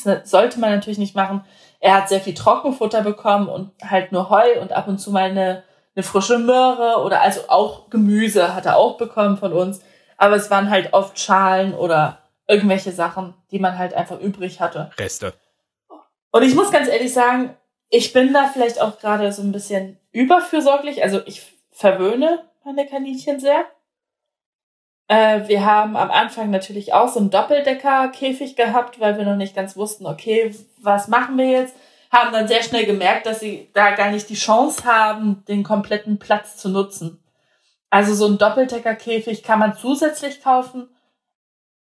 Das 0.04 0.30
sollte 0.30 0.60
man 0.60 0.72
natürlich 0.72 1.00
nicht 1.00 1.16
machen. 1.16 1.44
Er 1.80 1.96
hat 1.96 2.10
sehr 2.10 2.22
viel 2.22 2.34
Trockenfutter 2.34 3.02
bekommen 3.02 3.48
und 3.48 3.72
halt 3.84 4.12
nur 4.12 4.30
Heu 4.30 4.62
und 4.62 4.72
ab 4.74 4.88
und 4.88 5.00
zu 5.00 5.12
mal 5.12 5.30
eine, 5.30 5.64
eine 5.96 6.04
frische 6.04 6.40
Möhre 6.40 7.02
oder 7.04 7.22
also 7.22 7.42
auch 7.48 7.90
Gemüse 7.90 8.56
hat 8.56 8.66
er 8.66 8.78
auch 8.78 8.98
bekommen 8.98 9.38
von 9.38 9.54
uns. 9.54 9.82
Aber 10.18 10.36
es 10.36 10.50
waren 10.50 10.70
halt 10.70 10.94
oft 10.94 11.20
Schalen 11.20 11.74
oder 11.74 12.20
irgendwelche 12.48 12.92
Sachen, 12.92 13.34
die 13.52 13.60
man 13.60 13.78
halt 13.78 13.94
einfach 13.94 14.20
übrig 14.20 14.60
hatte. 14.62 14.92
Reste. 14.98 15.34
Und 16.32 16.44
ich 16.44 16.56
muss 16.56 16.72
ganz 16.72 16.88
ehrlich 16.88 17.14
sagen, 17.14 17.56
ich 17.90 18.14
bin 18.14 18.34
da 18.34 18.48
vielleicht 18.48 18.80
auch 18.82 19.00
gerade 19.00 19.32
so 19.34 19.42
ein 19.42 19.52
bisschen 19.52 19.98
überfürsorglich. 20.12 21.04
Also 21.04 21.22
ich 21.26 21.54
verwöhne 21.72 22.44
meine 22.64 22.88
Kaninchen 22.88 23.40
sehr. 23.40 23.66
Äh, 25.08 25.48
wir 25.48 25.66
haben 25.66 25.98
am 25.98 26.10
Anfang 26.10 26.52
natürlich 26.52 26.94
auch 26.94 27.10
so 27.10 27.20
einen 27.20 27.32
Doppeldecker-Käfig 27.32 28.56
gehabt, 28.56 29.00
weil 29.00 29.18
wir 29.18 29.26
noch 29.26 29.36
nicht 29.36 29.56
ganz 29.56 29.76
wussten, 29.76 30.06
okay, 30.06 30.56
was 30.80 31.10
machen 31.10 31.38
wir 31.38 31.50
jetzt? 31.50 31.76
Haben 32.12 32.34
dann 32.34 32.48
sehr 32.48 32.62
schnell 32.62 32.86
gemerkt, 32.86 33.26
dass 33.26 33.40
sie 33.40 33.70
da 33.74 33.92
gar 33.92 34.12
nicht 34.12 34.30
die 34.30 34.36
Chance 34.36 34.84
haben, 34.84 35.44
den 35.48 35.64
kompletten 35.64 36.20
Platz 36.20 36.58
zu 36.58 36.70
nutzen. 36.70 37.24
Also 37.90 38.14
so 38.14 38.28
ein 38.28 38.38
Doppeldecker-Käfig 38.38 39.44
kann 39.44 39.60
man 39.60 39.76
zusätzlich 39.76 40.42
kaufen. 40.42 40.90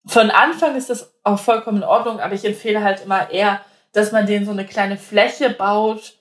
Von 0.07 0.31
Anfang 0.31 0.77
ist 0.77 0.91
das 0.91 1.15
auch 1.25 1.39
vollkommen 1.39 1.79
in 1.79 1.85
Ordnung, 1.85 2.21
aber 2.21 2.35
ich 2.35 2.45
empfehle 2.45 2.83
halt 2.83 3.05
immer 3.05 3.31
eher, 3.31 3.61
dass 3.93 4.13
man 4.13 4.27
den 4.27 4.45
so 4.45 4.53
eine 4.53 4.67
kleine 4.67 4.97
Fläche 4.97 5.51
baut, 5.51 6.15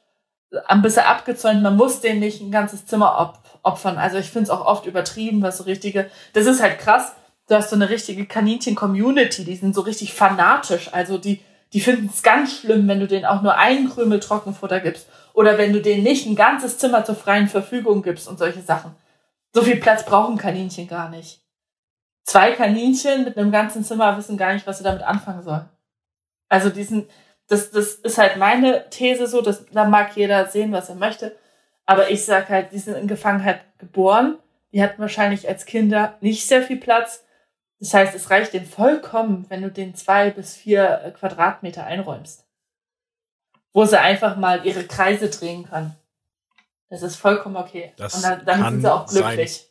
ein 0.67 0.81
bisschen 0.81 1.03
abgezäunt. 1.03 1.61
Man 1.61 1.77
muss 1.77 2.01
den 2.01 2.19
nicht 2.19 2.41
ein 2.41 2.51
ganzes 2.51 2.85
Zimmer 2.85 3.19
op 3.19 3.39
opfern. 3.61 3.97
Also 3.97 4.17
ich 4.17 4.29
finde 4.29 4.43
es 4.43 4.49
auch 4.49 4.65
oft 4.65 4.85
übertrieben, 4.85 5.41
was 5.41 5.57
so 5.57 5.63
richtige. 5.65 6.09
Das 6.33 6.45
ist 6.45 6.61
halt 6.61 6.79
krass. 6.79 7.13
Du 7.47 7.55
hast 7.55 7.69
so 7.69 7.75
eine 7.75 7.89
richtige 7.89 8.25
Kaninchen-Community, 8.25 9.43
die 9.43 9.55
sind 9.55 9.75
so 9.75 9.81
richtig 9.81 10.13
fanatisch. 10.13 10.93
Also 10.93 11.17
die, 11.17 11.41
die 11.73 11.81
finden 11.81 12.09
es 12.11 12.23
ganz 12.23 12.57
schlimm, 12.57 12.87
wenn 12.87 12.99
du 12.99 13.07
denen 13.07 13.25
auch 13.25 13.41
nur 13.41 13.57
einen 13.57 13.89
Krümel 13.89 14.19
Trockenfutter 14.19 14.79
gibst. 14.79 15.07
Oder 15.33 15.57
wenn 15.57 15.73
du 15.73 15.81
denen 15.81 16.03
nicht 16.03 16.25
ein 16.25 16.35
ganzes 16.35 16.77
Zimmer 16.77 17.05
zur 17.05 17.15
freien 17.15 17.47
Verfügung 17.47 18.01
gibst 18.01 18.27
und 18.27 18.39
solche 18.39 18.61
Sachen. 18.61 18.95
So 19.53 19.61
viel 19.61 19.77
Platz 19.77 20.03
brauchen 20.03 20.37
Kaninchen 20.37 20.87
gar 20.87 21.09
nicht. 21.09 21.41
Zwei 22.23 22.51
Kaninchen 22.51 23.23
mit 23.23 23.37
einem 23.37 23.51
ganzen 23.51 23.83
Zimmer 23.83 24.17
wissen 24.17 24.37
gar 24.37 24.53
nicht, 24.53 24.67
was 24.67 24.79
sie 24.79 24.83
damit 24.83 25.03
anfangen 25.03 25.43
sollen. 25.43 25.69
Also 26.47 26.69
diesen, 26.69 27.07
das, 27.47 27.71
das 27.71 27.93
ist 27.93 28.17
halt 28.17 28.37
meine 28.37 28.89
These 28.89 29.27
so, 29.27 29.41
dass 29.41 29.65
da 29.67 29.85
mag 29.85 30.15
jeder 30.15 30.47
sehen, 30.47 30.71
was 30.71 30.89
er 30.89 30.95
möchte. 30.95 31.35
Aber 31.85 32.09
ich 32.11 32.25
sag 32.25 32.49
halt, 32.49 32.71
die 32.71 32.79
sind 32.79 32.95
in 32.95 33.07
Gefangenheit 33.07 33.61
geboren. 33.79 34.37
Die 34.71 34.83
hatten 34.83 35.01
wahrscheinlich 35.01 35.47
als 35.47 35.65
Kinder 35.65 36.17
nicht 36.21 36.45
sehr 36.45 36.61
viel 36.61 36.77
Platz. 36.77 37.23
Das 37.79 37.93
heißt, 37.93 38.13
es 38.13 38.29
reicht 38.29 38.53
denen 38.53 38.65
vollkommen, 38.65 39.45
wenn 39.49 39.61
du 39.61 39.71
den 39.71 39.95
zwei 39.95 40.31
bis 40.31 40.55
vier 40.55 41.01
äh, 41.03 41.11
Quadratmeter 41.11 41.85
einräumst. 41.85 42.45
Wo 43.71 43.85
sie 43.85 43.99
einfach 43.99 44.35
mal 44.35 44.65
ihre 44.65 44.83
Kreise 44.85 45.29
drehen 45.29 45.65
können. 45.69 45.95
Das 46.89 47.03
ist 47.03 47.15
vollkommen 47.15 47.55
okay. 47.55 47.93
Das 47.97 48.15
Und 48.15 48.23
dann, 48.23 48.45
dann 48.45 48.61
kann 48.61 48.73
sind 48.73 48.81
sie 48.81 48.93
auch 48.93 49.07
sein. 49.07 49.23
glücklich. 49.23 49.65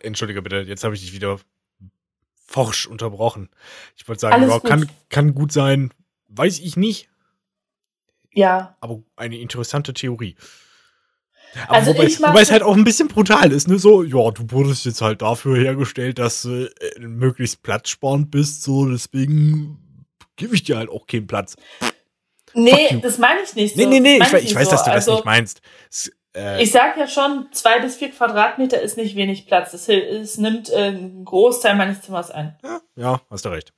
Entschuldige 0.00 0.42
bitte, 0.42 0.60
jetzt 0.60 0.84
habe 0.84 0.94
ich 0.94 1.00
dich 1.00 1.12
wieder 1.12 1.40
forsch 2.46 2.86
unterbrochen. 2.86 3.50
Ich 3.96 4.06
wollte 4.06 4.20
sagen, 4.20 4.48
ja, 4.48 4.60
kann, 4.60 4.88
kann 5.08 5.34
gut 5.34 5.52
sein, 5.52 5.92
weiß 6.28 6.60
ich 6.60 6.76
nicht. 6.76 7.08
Ja. 8.30 8.76
Aber 8.80 9.02
eine 9.16 9.38
interessante 9.38 9.92
Theorie. 9.92 10.36
Aber 11.66 11.76
also 11.76 11.90
wobei, 11.92 12.06
wobei 12.06 12.40
es 12.40 12.50
halt 12.50 12.62
auch 12.62 12.76
ein 12.76 12.84
bisschen 12.84 13.08
brutal 13.08 13.52
ist, 13.52 13.68
ne? 13.68 13.78
So, 13.78 14.02
ja, 14.02 14.30
du 14.30 14.50
wurdest 14.50 14.84
jetzt 14.84 15.00
halt 15.00 15.22
dafür 15.22 15.56
hergestellt, 15.56 16.18
dass 16.18 16.42
du 16.42 16.66
äh, 16.66 17.00
möglichst 17.00 17.62
platzsparend 17.62 18.30
bist, 18.30 18.62
so, 18.62 18.86
deswegen 18.86 19.78
gebe 20.36 20.54
ich 20.54 20.64
dir 20.64 20.76
halt 20.76 20.90
auch 20.90 21.06
keinen 21.06 21.26
Platz. 21.26 21.56
Nee, 22.54 22.98
das 23.02 23.18
meine 23.18 23.40
ich 23.42 23.54
nicht 23.54 23.74
so. 23.74 23.80
Nee, 23.80 23.86
nee, 23.86 24.00
nee, 24.00 24.18
ich, 24.18 24.32
ich, 24.32 24.44
ich 24.44 24.54
weiß, 24.54 24.66
so. 24.66 24.70
dass 24.72 24.84
du 24.84 24.90
also, 24.90 25.10
das 25.10 25.18
nicht 25.18 25.24
meinst. 25.24 25.60
Es, 25.90 26.10
äh, 26.34 26.62
ich 26.62 26.70
sag 26.70 26.96
ja 26.96 27.06
schon, 27.06 27.48
zwei 27.52 27.80
bis 27.80 27.96
vier 27.96 28.10
Quadratmeter 28.10 28.80
ist 28.80 28.96
nicht 28.96 29.16
wenig 29.16 29.46
Platz. 29.46 29.74
Es, 29.74 29.88
es 29.88 30.38
nimmt 30.38 30.70
äh, 30.70 30.76
einen 30.76 31.24
Großteil 31.24 31.74
meines 31.76 32.02
Zimmers 32.02 32.30
ein. 32.30 32.56
Ja, 32.62 32.80
ja 32.96 33.20
hast 33.30 33.44
du 33.44 33.50
recht. 33.50 33.72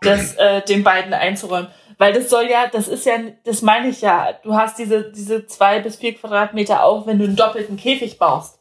Das 0.00 0.34
äh, 0.36 0.62
den 0.62 0.82
beiden 0.84 1.12
einzuräumen. 1.12 1.68
Weil 1.98 2.12
das 2.12 2.30
soll 2.30 2.48
ja, 2.48 2.68
das 2.68 2.86
ist 2.86 3.04
ja, 3.04 3.18
das 3.44 3.60
meine 3.60 3.88
ich 3.88 4.00
ja, 4.00 4.32
du 4.44 4.54
hast 4.54 4.78
diese, 4.78 5.10
diese 5.10 5.46
zwei 5.46 5.80
bis 5.80 5.96
vier 5.96 6.14
Quadratmeter 6.14 6.84
auch, 6.84 7.06
wenn 7.06 7.18
du 7.18 7.24
einen 7.24 7.36
doppelten 7.36 7.76
Käfig 7.76 8.18
baust. 8.18 8.60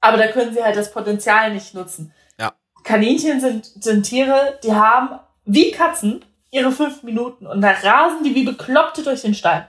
Aber 0.00 0.16
da 0.16 0.28
können 0.28 0.54
sie 0.54 0.64
halt 0.64 0.76
das 0.76 0.90
Potenzial 0.90 1.52
nicht 1.52 1.74
nutzen. 1.74 2.14
Ja. 2.38 2.52
Kaninchen 2.82 3.38
sind, 3.38 3.66
sind 3.66 4.04
Tiere, 4.04 4.58
die 4.64 4.74
haben 4.74 5.20
wie 5.44 5.70
Katzen 5.70 6.24
ihre 6.50 6.72
fünf 6.72 7.02
Minuten 7.02 7.46
und 7.46 7.60
da 7.60 7.70
rasen 7.70 8.24
die 8.24 8.34
wie 8.34 8.44
Bekloppte 8.44 9.02
durch 9.02 9.20
den 9.20 9.34
Stall. 9.34 9.68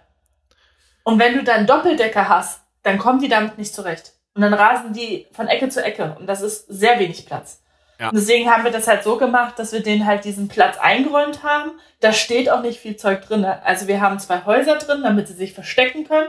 Und 1.03 1.19
wenn 1.19 1.35
du 1.35 1.43
dann 1.43 1.67
Doppeldecker 1.67 2.29
hast, 2.29 2.61
dann 2.83 2.97
kommen 2.97 3.19
die 3.19 3.27
damit 3.27 3.57
nicht 3.57 3.73
zurecht. 3.73 4.13
Und 4.33 4.41
dann 4.41 4.53
rasen 4.53 4.93
die 4.93 5.27
von 5.33 5.47
Ecke 5.47 5.67
zu 5.67 5.83
Ecke 5.83 6.15
und 6.17 6.27
das 6.27 6.41
ist 6.41 6.65
sehr 6.67 6.97
wenig 6.99 7.25
Platz. 7.25 7.60
Ja. 8.01 8.09
Und 8.09 8.15
deswegen 8.15 8.49
haben 8.49 8.63
wir 8.63 8.71
das 8.71 8.87
halt 8.87 9.03
so 9.03 9.17
gemacht, 9.17 9.59
dass 9.59 9.73
wir 9.73 9.83
denen 9.83 10.07
halt 10.07 10.25
diesen 10.25 10.47
Platz 10.47 10.75
eingeräumt 10.79 11.43
haben. 11.43 11.73
Da 11.99 12.11
steht 12.13 12.49
auch 12.49 12.63
nicht 12.63 12.79
viel 12.79 12.95
Zeug 12.95 13.21
drin. 13.21 13.45
Also 13.45 13.87
wir 13.87 14.01
haben 14.01 14.17
zwei 14.17 14.43
Häuser 14.43 14.79
drin, 14.79 15.03
damit 15.03 15.27
sie 15.27 15.35
sich 15.35 15.53
verstecken 15.53 16.07
können. 16.07 16.27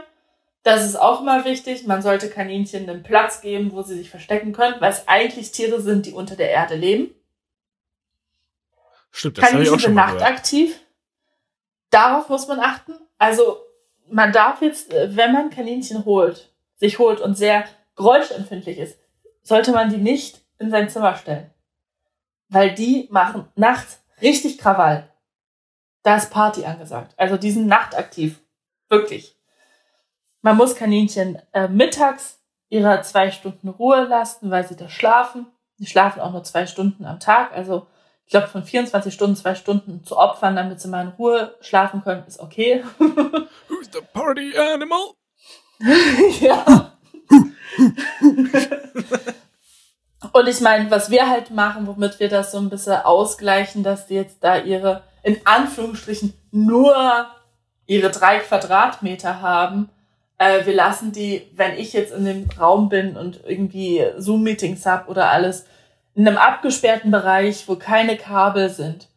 Das 0.61 0.85
ist 0.85 0.95
auch 0.95 1.23
mal 1.23 1.45
wichtig. 1.45 1.87
Man 1.87 2.03
sollte 2.03 2.29
Kaninchen 2.29 2.87
einen 2.87 3.01
Platz 3.01 3.41
geben, 3.41 3.71
wo 3.71 3.81
sie 3.81 3.95
sich 3.95 4.11
verstecken 4.11 4.53
können, 4.53 4.75
weil 4.81 4.91
es 4.91 5.07
eigentlich 5.07 5.51
Tiere 5.51 5.81
sind, 5.81 6.05
die 6.05 6.11
unter 6.11 6.35
der 6.35 6.51
Erde 6.51 6.75
leben. 6.75 7.09
Stimmt, 9.09 9.39
das 9.39 9.45
Kaninchen 9.45 9.63
ich 9.63 9.69
auch 9.71 9.79
schon 9.79 9.87
sind 9.87 9.95
nachtaktiv. 9.95 10.79
Darauf 11.89 12.29
muss 12.29 12.47
man 12.47 12.59
achten. 12.59 12.93
Also 13.17 13.57
man 14.07 14.31
darf 14.31 14.61
jetzt, 14.61 14.93
äh, 14.93 15.15
wenn 15.15 15.33
man 15.33 15.49
Kaninchen 15.49 16.05
holt, 16.05 16.51
sich 16.75 16.99
holt 16.99 17.19
und 17.19 17.35
sehr 17.35 17.65
geräuschempfindlich 17.95 18.77
ist, 18.77 18.99
sollte 19.41 19.71
man 19.71 19.89
die 19.89 19.97
nicht 19.97 20.41
in 20.59 20.69
sein 20.69 20.87
Zimmer 20.87 21.15
stellen. 21.15 21.49
Weil 22.53 22.75
die 22.75 23.07
machen 23.09 23.47
nachts 23.55 23.99
richtig 24.21 24.59
Krawall. 24.59 25.09
Da 26.03 26.17
ist 26.17 26.29
Party 26.29 26.65
angesagt. 26.65 27.15
Also 27.17 27.35
die 27.35 27.49
sind 27.49 27.65
nachtaktiv. 27.65 28.41
Wirklich. 28.89 29.35
Man 30.43 30.57
muss 30.57 30.75
Kaninchen 30.75 31.41
äh, 31.53 31.67
mittags 31.67 32.39
ihrer 32.69 33.01
zwei 33.01 33.31
Stunden 33.31 33.69
Ruhe 33.69 34.03
lassen, 34.03 34.51
weil 34.51 34.67
sie 34.67 34.75
da 34.75 34.87
schlafen. 34.87 35.47
Die 35.79 35.87
schlafen 35.87 36.21
auch 36.21 36.31
nur 36.31 36.43
zwei 36.43 36.67
Stunden 36.67 37.05
am 37.05 37.19
Tag. 37.19 37.53
Also 37.53 37.87
ich 38.25 38.29
glaube, 38.29 38.47
von 38.47 38.63
24 38.63 39.11
Stunden 39.11 39.35
zwei 39.35 39.55
Stunden 39.55 40.03
zu 40.03 40.15
opfern, 40.15 40.55
damit 40.55 40.79
sie 40.79 40.89
mal 40.89 41.05
in 41.05 41.13
Ruhe 41.13 41.55
schlafen 41.59 42.03
können, 42.03 42.23
ist 42.27 42.39
okay. 42.39 42.83
Who's 42.99 43.89
the 43.91 44.01
party 44.13 44.55
animal? 44.55 45.15
ja. 46.39 46.99
Und 50.31 50.47
ich 50.47 50.61
meine, 50.61 50.89
was 50.89 51.09
wir 51.09 51.29
halt 51.29 51.51
machen, 51.51 51.87
womit 51.87 52.19
wir 52.19 52.29
das 52.29 52.51
so 52.51 52.57
ein 52.57 52.69
bisschen 52.69 53.01
ausgleichen, 53.01 53.83
dass 53.83 54.07
die 54.07 54.15
jetzt 54.15 54.43
da 54.43 54.57
ihre, 54.57 55.03
in 55.21 55.37
Anführungsstrichen, 55.45 56.33
nur 56.51 57.27
ihre 57.85 58.09
drei 58.09 58.39
Quadratmeter 58.39 59.41
haben. 59.41 59.89
Äh, 60.37 60.65
wir 60.65 60.73
lassen 60.73 61.11
die, 61.11 61.49
wenn 61.55 61.77
ich 61.77 61.93
jetzt 61.93 62.13
in 62.13 62.25
dem 62.25 62.49
Raum 62.59 62.89
bin 62.89 63.17
und 63.17 63.41
irgendwie 63.45 64.05
Zoom-Meetings 64.17 64.85
hab 64.85 65.09
oder 65.09 65.29
alles, 65.29 65.65
in 66.15 66.27
einem 66.27 66.37
abgesperrten 66.37 67.11
Bereich, 67.11 67.67
wo 67.67 67.75
keine 67.75 68.17
Kabel 68.17 68.69
sind, 68.69 69.07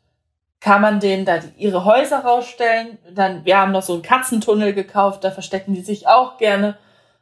kann 0.61 0.81
man 0.81 0.99
denen 0.99 1.25
da 1.25 1.39
die, 1.39 1.49
ihre 1.59 1.85
Häuser 1.85 2.21
rausstellen. 2.21 2.99
Dann, 3.15 3.45
wir 3.45 3.59
haben 3.59 3.73
noch 3.73 3.83
so 3.83 3.93
einen 3.93 4.03
Katzentunnel 4.03 4.73
gekauft, 4.73 5.23
da 5.23 5.31
verstecken 5.31 5.75
die 5.75 5.83
sich 5.83 6.09
auch 6.09 6.39
gerne 6.39 6.77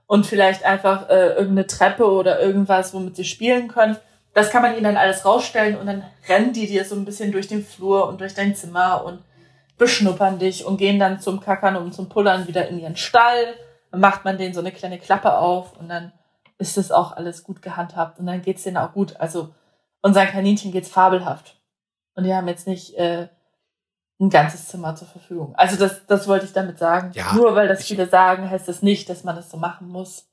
und 0.06 0.26
vielleicht 0.26 0.64
einfach 0.64 1.08
äh, 1.08 1.28
irgendeine 1.30 1.66
Treppe 1.66 2.10
oder 2.10 2.40
irgendwas, 2.40 2.92
womit 2.94 3.16
sie 3.16 3.24
spielen 3.24 3.68
können. 3.68 3.96
Das 4.34 4.50
kann 4.50 4.62
man 4.62 4.74
ihnen 4.74 4.84
dann 4.84 4.96
alles 4.96 5.24
rausstellen 5.24 5.76
und 5.76 5.86
dann 5.86 6.04
rennen 6.28 6.52
die 6.52 6.66
dir 6.66 6.84
so 6.84 6.94
ein 6.96 7.04
bisschen 7.04 7.32
durch 7.32 7.48
den 7.48 7.64
Flur 7.64 8.08
und 8.08 8.20
durch 8.20 8.34
dein 8.34 8.54
Zimmer 8.54 9.04
und 9.04 9.20
beschnuppern 9.78 10.38
dich 10.38 10.64
und 10.64 10.76
gehen 10.76 10.98
dann 10.98 11.20
zum 11.20 11.40
Kackern 11.40 11.76
und 11.76 11.94
zum 11.94 12.08
Pullern 12.08 12.46
wieder 12.48 12.68
in 12.68 12.78
ihren 12.78 12.96
Stall. 12.96 13.54
Dann 13.90 14.00
macht 14.00 14.24
man 14.24 14.38
denen 14.38 14.54
so 14.54 14.60
eine 14.60 14.72
kleine 14.72 14.98
Klappe 14.98 15.38
auf 15.38 15.76
und 15.78 15.88
dann 15.88 16.12
ist 16.58 16.76
das 16.76 16.92
auch 16.92 17.12
alles 17.12 17.44
gut 17.44 17.62
gehandhabt 17.62 18.18
und 18.18 18.26
dann 18.26 18.42
geht's 18.42 18.62
denen 18.62 18.76
auch 18.76 18.92
gut. 18.92 19.16
Also 19.18 19.54
unseren 20.02 20.28
Kaninchen 20.28 20.72
geht's 20.72 20.88
fabelhaft. 20.88 21.56
Und 22.14 22.24
die 22.24 22.34
haben 22.34 22.48
jetzt 22.48 22.66
nicht 22.66 22.94
äh, 22.96 23.28
ein 24.24 24.30
ganzes 24.30 24.68
Zimmer 24.68 24.94
zur 24.96 25.08
Verfügung. 25.08 25.54
Also 25.56 25.76
das, 25.76 26.06
das 26.06 26.26
wollte 26.26 26.46
ich 26.46 26.52
damit 26.52 26.78
sagen. 26.78 27.12
Ja, 27.14 27.34
Nur 27.34 27.54
weil 27.54 27.68
das 27.68 27.80
ich, 27.80 27.86
viele 27.86 28.08
sagen, 28.08 28.48
heißt 28.48 28.68
das 28.68 28.82
nicht, 28.82 29.08
dass 29.08 29.24
man 29.24 29.36
das 29.36 29.50
so 29.50 29.56
machen 29.56 29.88
muss. 29.88 30.26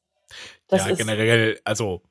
Das 0.67 0.88
ja, 0.88 0.95
generell, 0.95 1.60
also 1.65 2.01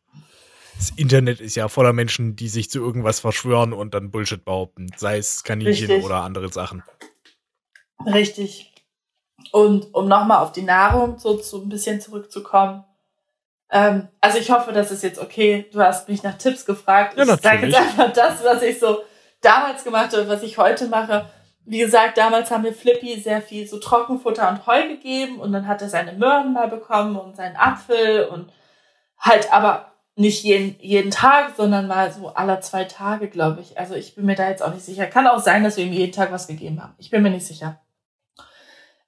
das 0.77 0.91
Internet 0.91 1.41
ist 1.41 1.57
ja 1.57 1.69
voller 1.69 1.93
Menschen, 1.93 2.37
die 2.37 2.49
sich 2.49 2.71
zu 2.71 2.81
irgendwas 2.81 3.21
verschwören 3.21 3.73
und 3.73 3.95
dann 3.95 4.11
Bullshit 4.11 4.45
behaupten, 4.45 4.89
sei 4.97 5.19
es 5.19 5.45
Kaninchen 5.45 5.89
Richtig. 5.89 6.05
oder 6.05 6.23
andere 6.23 6.51
Sachen. 6.51 6.83
Richtig. 8.07 8.73
Und 9.53 9.95
um 9.95 10.09
nochmal 10.09 10.43
auf 10.43 10.53
die 10.53 10.63
Nahrung 10.63 11.19
so, 11.19 11.39
so 11.39 11.63
ein 11.63 11.69
bisschen 11.69 12.01
zurückzukommen. 12.01 12.85
Ähm, 13.71 14.09
also 14.21 14.39
ich 14.39 14.51
hoffe, 14.51 14.73
das 14.73 14.91
ist 14.91 15.03
jetzt 15.03 15.19
okay. 15.19 15.67
Du 15.73 15.81
hast 15.81 16.09
mich 16.09 16.23
nach 16.23 16.37
Tipps 16.37 16.65
gefragt. 16.65 17.17
Ja, 17.17 17.25
ich 17.25 17.41
sage 17.41 17.67
jetzt 17.67 17.77
einfach 17.77 18.13
das, 18.13 18.45
was 18.45 18.63
ich 18.63 18.79
so 18.79 19.03
damals 19.41 19.85
gemacht 19.85 20.15
habe, 20.15 20.29
was 20.29 20.43
ich 20.43 20.59
heute 20.59 20.89
mache 20.89 21.31
wie 21.65 21.79
gesagt, 21.79 22.19
damals 22.19 22.51
haben 22.51 22.65
wir 22.65 22.73
Flippy 22.73 23.21
sehr 23.21 23.43
viel 23.43 23.67
so 23.67 23.79
Trockenfutter 23.79 24.49
und 24.49 24.67
Heu 24.67 24.89
gegeben 24.89 25.41
und 25.41 25.53
dann 25.53 25.67
hat 25.67 25.83
er 25.83 25.89
seine 25.89 26.13
Möhren 26.13 26.53
mal 26.53 26.69
bekommen 26.69 27.17
und 27.17 27.37
seinen 27.37 27.57
Apfel 27.57 28.25
und 28.25 28.51
halt 29.19 29.53
aber 29.53 29.93
nicht 30.17 30.43
jeden, 30.43 30.77
jeden 30.81 31.11
Tag, 31.11 31.55
sondern 31.57 31.87
mal 31.87 32.13
so 32.13 32.29
aller 32.29 32.61
zwei 32.61 32.85
Tage, 32.85 33.29
glaube 33.29 33.61
ich. 33.61 33.79
Also 33.79 33.95
ich 33.95 34.15
bin 34.15 34.27
mir 34.27 34.35
da 34.35 34.49
jetzt 34.49 34.63
auch 34.63 34.75
nicht 34.75 34.85
sicher. 34.85 35.07
Kann 35.07 35.27
auch 35.27 35.39
sein, 35.39 35.65
dass 35.65 35.77
wir 35.77 35.85
ihm 35.85 35.93
jeden 35.93 36.13
Tag 36.13 36.33
was 36.33 36.47
gegeben 36.47 36.83
haben. 36.83 36.95
Ich 36.99 37.11
bin 37.11 37.23
mir 37.23 37.31
nicht 37.31 37.47
sicher. 37.47 37.81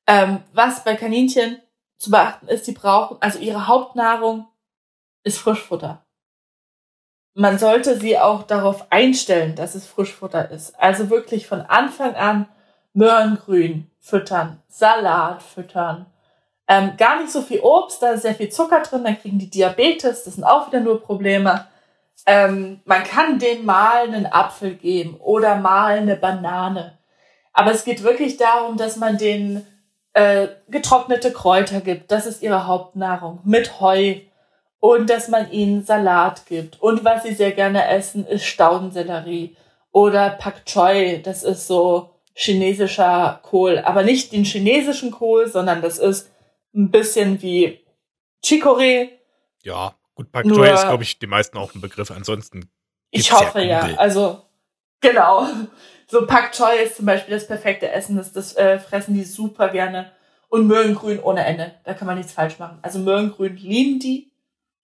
Ähm, 0.07 0.43
was 0.53 0.85
bei 0.85 0.95
Kaninchen 0.95 1.61
zu 1.99 2.11
beachten 2.11 2.49
ist, 2.49 2.67
die 2.67 2.73
brauchen, 2.73 3.19
also 3.21 3.39
ihre 3.39 3.67
Hauptnahrung 3.67 4.47
ist 5.23 5.39
Frischfutter 5.39 6.05
man 7.35 7.59
sollte 7.59 7.99
sie 7.99 8.19
auch 8.19 8.43
darauf 8.43 8.87
einstellen, 8.91 9.55
dass 9.55 9.75
es 9.75 9.87
Frischfutter 9.87 10.51
ist. 10.51 10.79
Also 10.79 11.11
wirklich 11.11 11.47
von 11.47 11.63
Anfang 11.63 12.15
an 12.15 12.49
Möhrengrün 12.93 13.91
füttern, 14.01 14.63
Salat 14.69 15.43
füttern. 15.43 16.07
Ähm, 16.69 16.93
gar 16.97 17.21
nicht 17.21 17.33
so 17.33 17.43
viel 17.43 17.61
Obst, 17.61 18.03
da 18.03 18.11
ist 18.11 18.23
sehr 18.23 18.35
viel 18.35 18.51
Zucker 18.51 18.81
drin, 18.81 19.05
dann 19.05 19.21
kriegen 19.21 19.39
die 19.39 19.51
Diabetes, 19.51 20.25
das 20.25 20.35
sind 20.35 20.45
auch 20.45 20.69
wieder 20.69 20.81
nur 20.81 21.03
Probleme. 21.03 21.67
Ähm, 22.27 22.81
man 22.85 23.03
kann 23.03 23.39
denen 23.39 23.65
mal 23.65 24.03
einen 24.03 24.27
Apfel 24.27 24.75
geben 24.75 25.17
oder 25.19 25.57
mal 25.57 25.99
eine 25.99 26.17
Banane. 26.17 26.99
Aber 27.53 27.73
es 27.73 27.85
geht 27.85 28.03
wirklich 28.03 28.37
darum, 28.37 28.77
dass 28.77 28.97
man 28.97 29.19
denen 29.19 29.67
äh, 30.13 30.49
getrocknete 30.69 31.33
Kräuter 31.33 31.81
gibt. 31.81 32.11
Das 32.11 32.27
ist 32.27 32.43
ihre 32.43 32.67
Hauptnahrung. 32.67 33.41
Mit 33.45 33.81
Heu, 33.81 34.17
und 34.83 35.09
dass 35.11 35.29
man 35.29 35.53
ihnen 35.53 35.85
Salat 35.85 36.45
gibt. 36.47 36.83
Und 36.83 37.05
was 37.05 37.23
sie 37.23 37.35
sehr 37.35 37.53
gerne 37.53 37.87
essen, 37.87 38.27
ist 38.27 38.45
Staudensellerie 38.45 39.57
oder 39.93 40.31
Pak 40.31 40.67
Choi. 40.67 41.23
Das 41.23 41.45
ist 41.45 41.69
so 41.69 42.11
chinesischer 42.35 43.39
Kohl, 43.45 43.79
aber 43.79 44.03
nicht 44.03 44.33
den 44.33 44.43
chinesischen 44.43 45.13
Kohl, 45.13 45.47
sondern 45.47 45.83
das 45.83 46.01
ist 46.01 46.33
ein 46.75 46.91
bisschen 46.91 47.41
wie 47.43 47.79
Chicorée. 48.45 49.11
Ja, 49.63 49.95
gut, 50.17 50.33
Pak 50.33 50.49
Choi 50.49 50.73
ist, 50.73 50.83
glaube 50.83 51.05
ich, 51.05 51.17
die 51.21 51.29
meisten 51.29 51.59
auch 51.59 51.73
ein 51.77 51.81
Begriff. 51.81 52.11
Ansonsten. 52.11 52.69
Ich 53.13 53.31
hoffe 53.31 53.61
ja, 53.61 53.87
ja. 53.87 53.97
Also, 53.99 54.43
genau. 55.01 55.47
So 56.09 56.27
Pak 56.27 56.51
Choi 56.51 56.83
ist 56.83 56.97
zum 56.97 57.07
Beispiel 57.07 57.35
das 57.37 57.47
perfekte 57.47 57.89
Essen. 57.89 58.17
Das, 58.17 58.33
das 58.33 58.57
äh, 58.57 58.81
fressen 58.81 59.15
die 59.15 59.23
super 59.23 59.69
gerne. 59.69 60.11
Und 60.49 60.67
Möhrengrün 60.67 61.21
ohne 61.21 61.47
Ende. 61.47 61.73
Da 61.85 61.95
kann 61.95 62.09
man 62.09 62.19
nichts 62.19 62.33
falsch 62.33 62.59
machen. 62.59 62.81
Also 62.83 62.99
Möhrengrün 62.99 63.57
lieben 63.57 64.01
die. 64.01 64.32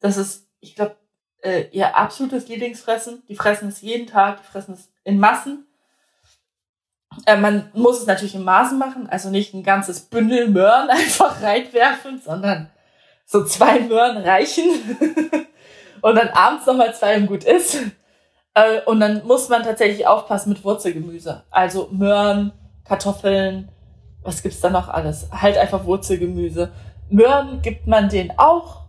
Das 0.00 0.16
ist, 0.16 0.48
ich 0.60 0.74
glaube, 0.74 0.96
äh, 1.42 1.66
ihr 1.70 1.96
absolutes 1.96 2.48
Lieblingsfressen. 2.48 3.22
Die 3.28 3.36
fressen 3.36 3.68
es 3.68 3.80
jeden 3.80 4.06
Tag, 4.06 4.38
die 4.38 4.46
fressen 4.46 4.74
es 4.74 4.90
in 5.04 5.18
Massen. 5.18 5.66
Äh, 7.26 7.36
man 7.36 7.70
muss 7.74 8.00
es 8.00 8.06
natürlich 8.06 8.34
in 8.34 8.44
Maßen 8.44 8.78
machen, 8.78 9.08
also 9.08 9.30
nicht 9.30 9.54
ein 9.54 9.62
ganzes 9.62 10.00
Bündel 10.00 10.48
Möhren 10.48 10.90
einfach 10.90 11.42
reinwerfen, 11.42 12.20
sondern 12.20 12.70
so 13.24 13.44
zwei 13.44 13.80
Möhren 13.80 14.18
reichen 14.18 14.64
und 16.02 16.14
dann 16.14 16.28
abends 16.28 16.66
nochmal 16.66 16.94
zwei 16.94 17.16
und 17.16 17.26
gut 17.26 17.44
ist. 17.44 17.78
Äh, 18.54 18.80
und 18.86 19.00
dann 19.00 19.26
muss 19.26 19.48
man 19.48 19.62
tatsächlich 19.62 20.06
aufpassen 20.06 20.50
mit 20.50 20.64
Wurzelgemüse. 20.64 21.44
Also 21.50 21.88
Möhren, 21.92 22.52
Kartoffeln, 22.84 23.70
was 24.22 24.42
gibt's 24.42 24.60
da 24.60 24.70
noch 24.70 24.88
alles? 24.88 25.28
Halt 25.30 25.56
einfach 25.56 25.84
Wurzelgemüse. 25.84 26.72
Möhren 27.10 27.62
gibt 27.62 27.86
man 27.86 28.08
denen 28.08 28.32
auch, 28.36 28.87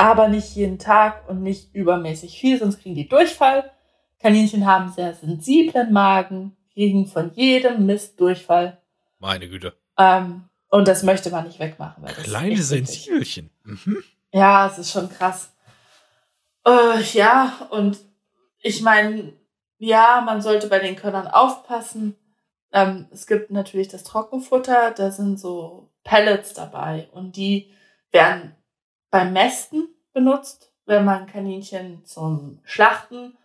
aber 0.00 0.28
nicht 0.28 0.54
jeden 0.56 0.78
Tag 0.78 1.28
und 1.28 1.42
nicht 1.42 1.74
übermäßig 1.74 2.40
viel, 2.40 2.58
sonst 2.58 2.80
kriegen 2.80 2.94
die 2.94 3.08
Durchfall. 3.08 3.70
Kaninchen 4.18 4.66
haben 4.66 4.90
sehr 4.90 5.14
sensiblen 5.14 5.92
Magen, 5.92 6.56
kriegen 6.72 7.06
von 7.06 7.32
jedem 7.34 7.86
Mist 7.86 8.18
Durchfall. 8.20 8.80
Meine 9.18 9.48
Güte. 9.48 9.74
Ähm, 9.98 10.44
und 10.70 10.88
das 10.88 11.02
möchte 11.02 11.30
man 11.30 11.46
nicht 11.46 11.58
wegmachen. 11.58 12.04
Kleine. 12.04 12.62
Sensibelchen. 12.62 13.50
Mhm. 13.64 14.02
Ja, 14.32 14.66
es 14.66 14.78
ist 14.78 14.92
schon 14.92 15.10
krass. 15.10 15.52
Äh, 16.66 17.02
ja, 17.12 17.68
und 17.70 17.98
ich 18.62 18.82
meine, 18.82 19.32
ja, 19.78 20.22
man 20.24 20.40
sollte 20.40 20.68
bei 20.68 20.78
den 20.78 20.96
Körnern 20.96 21.26
aufpassen. 21.26 22.16
Ähm, 22.72 23.08
es 23.10 23.26
gibt 23.26 23.50
natürlich 23.50 23.88
das 23.88 24.04
Trockenfutter, 24.04 24.92
da 24.92 25.10
sind 25.10 25.40
so 25.40 25.90
Pellets 26.04 26.54
dabei 26.54 27.08
und 27.12 27.36
die 27.36 27.72
werden 28.12 28.54
beim 29.10 29.32
Mästen 29.32 29.88
benutzt. 30.12 30.72
Wenn 30.86 31.04
man 31.04 31.26
Kaninchen 31.26 32.04
zum 32.04 32.60
Schlachten 32.64 33.36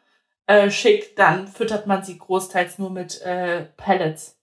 äh, 0.48 0.72
schickt, 0.72 1.20
dann 1.20 1.48
füttert 1.48 1.86
man 1.86 2.04
sie 2.04 2.18
großteils 2.18 2.80
nur 2.80 2.90
mit 2.90 3.22
äh, 3.22 3.66
Pellets. 3.78 4.38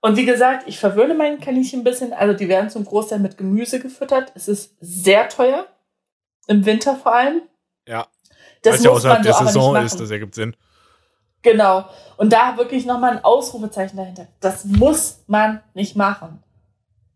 Und 0.00 0.16
wie 0.16 0.24
gesagt, 0.24 0.64
ich 0.66 0.80
verwöhne 0.80 1.14
meine 1.14 1.38
Kaninchen 1.38 1.80
ein 1.80 1.84
bisschen. 1.84 2.12
Also 2.12 2.34
die 2.34 2.48
werden 2.48 2.70
zum 2.70 2.84
Großteil 2.84 3.20
mit 3.20 3.38
Gemüse 3.38 3.78
gefüttert. 3.78 4.32
Es 4.34 4.48
ist 4.48 4.76
sehr 4.80 5.28
teuer. 5.28 5.66
Im 6.48 6.66
Winter 6.66 6.96
vor 6.96 7.14
allem. 7.14 7.42
Ja. 7.86 8.08
Das 8.62 8.78
Weil 8.78 8.84
ja 8.84 8.90
außerhalb 8.90 9.18
so 9.18 9.22
der 9.22 9.36
aber 9.36 9.46
Saison 9.46 9.74
nicht 9.74 9.84
ist, 9.84 10.00
das 10.00 10.10
ergibt 10.10 10.34
Sinn. 10.34 10.56
Genau. 11.42 11.84
Und 12.16 12.32
da 12.32 12.56
wirklich 12.56 12.84
nochmal 12.84 13.12
ein 13.12 13.24
Ausrufezeichen 13.24 13.96
dahinter. 13.96 14.26
Das 14.40 14.64
muss 14.64 15.22
man 15.28 15.62
nicht 15.74 15.94
machen. 15.94 16.42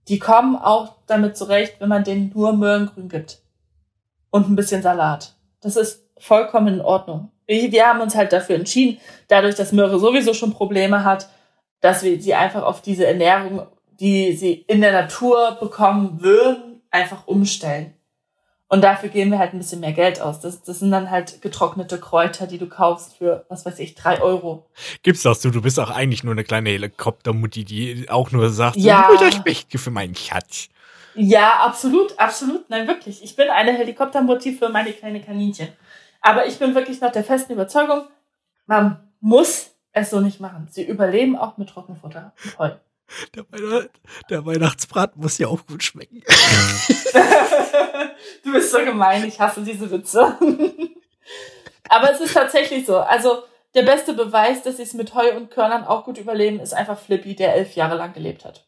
Die 0.09 0.19
kommen 0.19 0.57
auch 0.57 0.95
damit 1.07 1.37
zurecht, 1.37 1.77
wenn 1.81 1.88
man 1.88 2.05
denen 2.05 2.31
nur 2.35 2.53
Möhrengrün 2.53 3.09
gibt. 3.09 3.40
Und 4.31 4.49
ein 4.49 4.57
bisschen 4.57 4.83
Salat. 4.83 5.35
Das 5.61 5.77
ist 5.77 6.05
vollkommen 6.19 6.75
in 6.75 6.81
Ordnung. 6.81 7.31
Wir 7.47 7.87
haben 7.87 8.01
uns 8.01 8.14
halt 8.14 8.33
dafür 8.33 8.57
entschieden, 8.57 9.01
dadurch, 9.29 9.55
dass 9.55 9.73
Möhre 9.73 9.99
sowieso 9.99 10.35
schon 10.35 10.53
Probleme 10.53 11.05
hat, 11.05 11.29
dass 11.81 12.03
wir 12.03 12.21
sie 12.21 12.35
einfach 12.35 12.62
auf 12.62 12.83
diese 12.83 13.07
Ernährung, 13.07 13.66
die 14.01 14.33
sie 14.33 14.53
in 14.66 14.81
der 14.81 14.92
Natur 14.92 15.57
bekommen 15.61 16.23
würden, 16.23 16.83
einfach 16.90 17.27
umstellen. 17.27 17.95
Und 18.69 18.83
dafür 18.83 19.11
geben 19.11 19.31
wir 19.31 19.39
halt 19.39 19.53
ein 19.53 19.59
bisschen 19.59 19.79
mehr 19.79 19.93
Geld 19.93 20.21
aus. 20.21 20.41
Das, 20.41 20.63
das 20.63 20.81
sind 20.81 20.91
dann 20.91 21.11
halt 21.11 21.41
getrocknete 21.41 22.01
Kräuter, 22.01 22.49
die 22.49 22.59
du 22.59 22.67
kaufst 22.69 23.17
für, 23.17 23.47
was 23.49 23.65
weiß 23.65 23.79
ich, 23.79 23.95
drei 23.95 24.21
Euro. 24.21 24.67
Gibt's 25.03 25.23
das 25.23 25.41
du? 25.41 25.51
Du 25.51 25.63
bist 25.63 25.79
auch 25.79 25.91
eigentlich 25.91 26.25
nur 26.25 26.33
eine 26.33 26.43
kleine 26.43 26.71
Helikoptermutti, 26.71 27.65
die 27.65 28.07
auch 28.11 28.33
nur 28.33 28.51
sagt, 28.51 28.77
Ja. 28.77 29.09
ja. 29.21 29.29
ich 29.29 29.45
möchte 29.45 29.79
für 29.79 29.93
meinen 29.93 30.17
Schatz. 30.17 30.69
Ja, 31.15 31.61
absolut, 31.61 32.19
absolut. 32.19 32.69
Nein, 32.69 32.89
wirklich. 32.89 33.23
Ich 33.23 33.37
bin 33.37 33.49
eine 33.51 33.73
Helikoptermutti 33.73 34.53
für 34.53 34.69
meine 34.69 34.93
kleine 34.93 35.21
Kaninchen. 35.23 35.69
Aber 36.21 36.47
ich 36.47 36.59
bin 36.59 36.75
wirklich 36.75 37.01
noch 37.01 37.13
der 37.13 37.23
festen 37.25 37.53
Überzeugung, 37.53 38.09
man 38.67 38.99
muss 39.21 39.71
es 39.93 40.11
so 40.11 40.21
nicht 40.21 40.41
machen. 40.41 40.67
Sie 40.71 40.85
überleben 40.85 41.37
auch 41.39 41.57
mit 41.57 41.69
Trockenfutter 41.71 42.33
Heu. 42.59 42.71
Der, 43.37 43.45
Weihnacht, 43.53 43.91
der 44.29 44.45
Weihnachtsbraten 44.45 45.23
muss 45.23 45.39
ja 45.39 45.47
auch 45.47 45.65
gut 45.67 45.85
schmecken. 45.85 46.23
du 48.47 48.53
bist 48.53 48.71
so 48.71 48.79
gemein, 48.79 49.25
ich 49.27 49.39
hasse 49.41 49.63
diese 49.63 49.91
Witze. 49.91 50.39
Aber 51.89 52.11
es 52.11 52.21
ist 52.21 52.35
tatsächlich 52.35 52.87
so. 52.87 52.99
Also 52.99 53.43
der 53.75 53.83
beste 53.83 54.15
Beweis, 54.15 54.63
dass 54.63 54.79
sie 54.79 54.85
es 54.85 54.95
mit 54.95 55.15
Heu 55.15 55.37
und 55.37 55.51
Körnern 55.51 55.85
auch 55.85 56.05
gut 56.05 56.19
überleben, 56.19 56.61
ist 56.61 56.75
einfach 56.75 56.99
Flippy, 56.99 57.35
der 57.35 57.55
elf 57.55 57.75
Jahre 57.75 57.97
lang 57.97 58.13
gelebt 58.13 58.45
hat. 58.45 58.67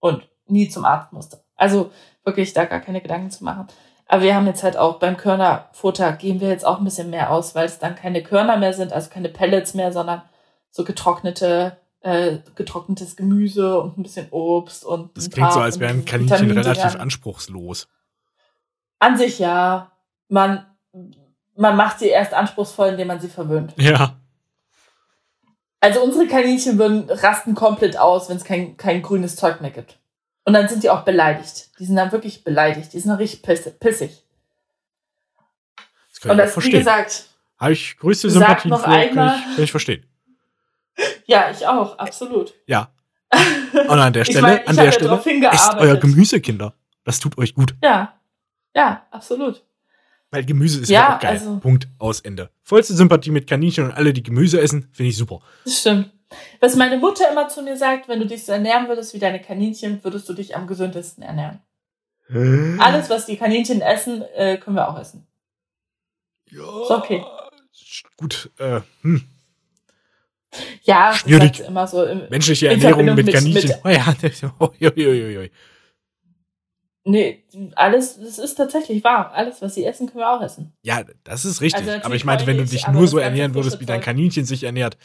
Und 0.00 0.28
nie 0.46 0.68
zum 0.68 0.84
Arzt 0.84 1.12
musste. 1.12 1.42
Also 1.56 1.90
wirklich 2.24 2.52
da 2.52 2.64
gar 2.64 2.80
keine 2.80 3.00
Gedanken 3.00 3.30
zu 3.30 3.44
machen. 3.44 3.66
Aber 4.06 4.22
wir 4.22 4.34
haben 4.34 4.46
jetzt 4.46 4.62
halt 4.62 4.76
auch 4.76 4.98
beim 4.98 5.16
Körnerfutter 5.16 6.12
geben 6.12 6.40
wir 6.40 6.48
jetzt 6.48 6.64
auch 6.64 6.78
ein 6.78 6.84
bisschen 6.84 7.10
mehr 7.10 7.30
aus, 7.30 7.54
weil 7.54 7.66
es 7.66 7.78
dann 7.78 7.94
keine 7.94 8.22
Körner 8.22 8.56
mehr 8.56 8.72
sind, 8.72 8.92
also 8.92 9.10
keine 9.10 9.28
Pellets 9.28 9.74
mehr, 9.74 9.92
sondern 9.92 10.22
so 10.70 10.84
getrocknete, 10.84 11.76
äh, 12.00 12.38
getrocknetes 12.54 13.16
Gemüse 13.16 13.78
und 13.80 13.98
ein 13.98 14.02
bisschen 14.02 14.28
Obst 14.30 14.84
und 14.84 15.14
Das 15.16 15.28
klingt 15.28 15.52
so, 15.52 15.60
als 15.60 15.78
wären 15.78 16.04
Kaninchen 16.04 16.50
relativ 16.52 16.96
anspruchslos. 16.96 17.88
An 18.98 19.16
sich 19.16 19.38
ja. 19.38 19.92
Man, 20.28 20.66
man 21.56 21.76
macht 21.76 21.98
sie 22.00 22.08
erst 22.08 22.34
anspruchsvoll, 22.34 22.88
indem 22.88 23.08
man 23.08 23.20
sie 23.20 23.28
verwöhnt. 23.28 23.74
Ja. 23.76 24.16
Also 25.80 26.02
unsere 26.02 26.26
Kaninchen 26.26 26.78
würden 26.78 27.08
rasten 27.08 27.54
komplett 27.54 27.96
aus, 27.96 28.28
wenn 28.28 28.36
es 28.36 28.44
kein, 28.44 28.76
kein 28.76 29.00
grünes 29.02 29.36
Zeug 29.36 29.60
mehr 29.60 29.70
gibt. 29.70 29.98
Und 30.44 30.54
dann 30.54 30.68
sind 30.68 30.82
die 30.82 30.90
auch 30.90 31.02
beleidigt. 31.02 31.70
Die 31.78 31.84
sind 31.84 31.96
dann 31.96 32.10
wirklich 32.10 32.42
beleidigt. 32.42 32.92
Die 32.92 32.98
sind 32.98 33.10
dann 33.10 33.18
richtig 33.18 33.42
piss- 33.44 33.70
pissig. 33.78 34.24
Das 36.10 36.20
kann 36.20 36.32
Und 36.32 36.38
ich 36.38 36.42
das, 36.44 36.50
wie 36.50 36.52
verstehen. 36.54 36.78
gesagt, 36.80 37.24
Habe 37.58 37.72
ich 37.72 37.96
größte 37.98 38.26
noch 38.28 38.34
für, 38.34 38.68
kann 38.68 39.02
ich, 39.02 39.14
kann 39.14 39.44
ich 39.58 39.70
verstehen. 39.70 40.04
ja, 41.26 41.50
ich 41.50 41.64
auch, 41.66 41.96
absolut. 41.98 42.54
Ja. 42.66 42.90
Und 43.72 43.90
an 43.90 44.12
der 44.12 44.22
Ich 44.22 44.28
Stelle, 44.28 44.42
mein, 44.42 44.60
ich 44.62 44.68
an 44.68 44.76
der 44.76 44.90
Stelle, 44.92 45.50
esst 45.52 45.74
euer 45.76 45.96
Gemüse, 45.96 46.40
Kinder. 46.40 46.74
Das 47.04 47.20
tut 47.20 47.38
euch 47.38 47.54
gut. 47.54 47.74
Ja, 47.82 48.17
ja, 48.74 49.06
absolut. 49.10 49.64
Weil 50.30 50.44
Gemüse 50.44 50.80
ist 50.82 50.88
Ja, 50.90 51.00
ja 51.00 51.16
auch 51.16 51.20
geil. 51.20 51.30
also- 51.32 51.58
Punkt, 51.58 51.88
aus, 51.98 52.20
Ende. 52.20 52.50
Vollste 52.62 52.94
Sympathie 52.94 53.30
mit 53.30 53.46
Kaninchen 53.46 53.84
und 53.86 53.92
alle, 53.92 54.12
die 54.12 54.22
Gemüse 54.22 54.60
essen, 54.60 54.88
finde 54.92 55.08
ich 55.10 55.16
super. 55.16 55.40
Das 55.64 55.80
stimmt. 55.80 56.10
Was 56.60 56.76
meine 56.76 56.98
Mutter 56.98 57.30
immer 57.32 57.48
zu 57.48 57.62
mir 57.62 57.76
sagt, 57.78 58.06
wenn 58.08 58.20
du 58.20 58.26
dich 58.26 58.44
so 58.44 58.52
ernähren 58.52 58.86
würdest 58.88 59.14
wie 59.14 59.18
deine 59.18 59.40
Kaninchen, 59.40 60.04
würdest 60.04 60.28
du 60.28 60.34
dich 60.34 60.54
am 60.54 60.66
gesündesten 60.66 61.22
ernähren. 61.22 61.60
Alles, 62.78 63.08
was 63.08 63.24
die 63.24 63.38
Kaninchen 63.38 63.80
essen, 63.80 64.20
äh, 64.34 64.58
können 64.58 64.76
wir 64.76 64.86
auch 64.90 64.98
essen. 65.00 65.26
Ja. 66.50 66.82
Ist 66.82 66.90
okay. 66.90 67.24
Gut, 68.18 68.50
äh, 68.58 68.80
hm. 69.00 69.24
Ja, 70.82 71.14
Schwierig. 71.14 71.56
sie 71.56 71.62
immer 71.64 71.86
so. 71.86 72.04
Im, 72.04 72.28
menschliche 72.28 72.68
Ernährung 72.68 73.04
mit, 73.14 73.24
mit- 73.26 73.34
Kaninchen. 73.34 73.68
mit- 73.68 73.80
oh 73.84 73.88
ja, 73.88 74.14
oh, 74.58 74.64
oi, 74.80 75.06
oi, 75.06 75.38
oi. 75.38 75.50
Nee, 77.10 77.44
alles, 77.74 78.18
das 78.20 78.38
ist 78.38 78.54
tatsächlich 78.54 79.02
wahr. 79.04 79.32
Alles, 79.34 79.60
was 79.62 79.74
sie 79.74 79.84
essen, 79.84 80.06
können 80.06 80.20
wir 80.20 80.30
auch 80.30 80.42
essen. 80.42 80.72
ja, 80.82 81.02
das 81.24 81.44
ist 81.44 81.60
richtig. 81.60 81.86
Also 81.88 82.04
aber 82.04 82.14
ich 82.14 82.24
meinte, 82.24 82.46
wenn 82.46 82.58
du 82.58 82.64
dich 82.64 82.86
nur 82.88 83.06
so 83.06 83.18
ernähren 83.18 83.54
würdest, 83.54 83.80
wie 83.80 83.86
dein. 83.86 84.00
Kaninchen 84.00 84.44
sich 84.44 84.64
ernährt, 84.64 84.96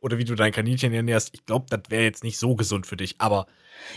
oder 0.00 0.18
wie 0.18 0.24
du 0.24 0.34
dein 0.34 0.52
Kaninchen 0.52 0.92
ernährst, 0.92 1.30
ich 1.32 1.44
glaube, 1.46 1.66
das 1.68 1.80
wäre 1.88 2.04
jetzt 2.04 2.24
nicht 2.24 2.38
so 2.38 2.54
gesund 2.54 2.86
für 2.86 2.96
dich. 2.96 3.16
Aber 3.18 3.46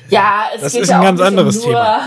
Ja, 0.10 0.46
es 0.56 0.62
Das 0.62 0.74
geht 0.74 0.82
ist 0.84 0.90
ja 0.90 1.00
ein 1.00 1.04
ganz 1.04 1.20
nicht 1.20 1.28
anderes 1.28 1.58
um 1.64 1.72
nur, 1.72 2.02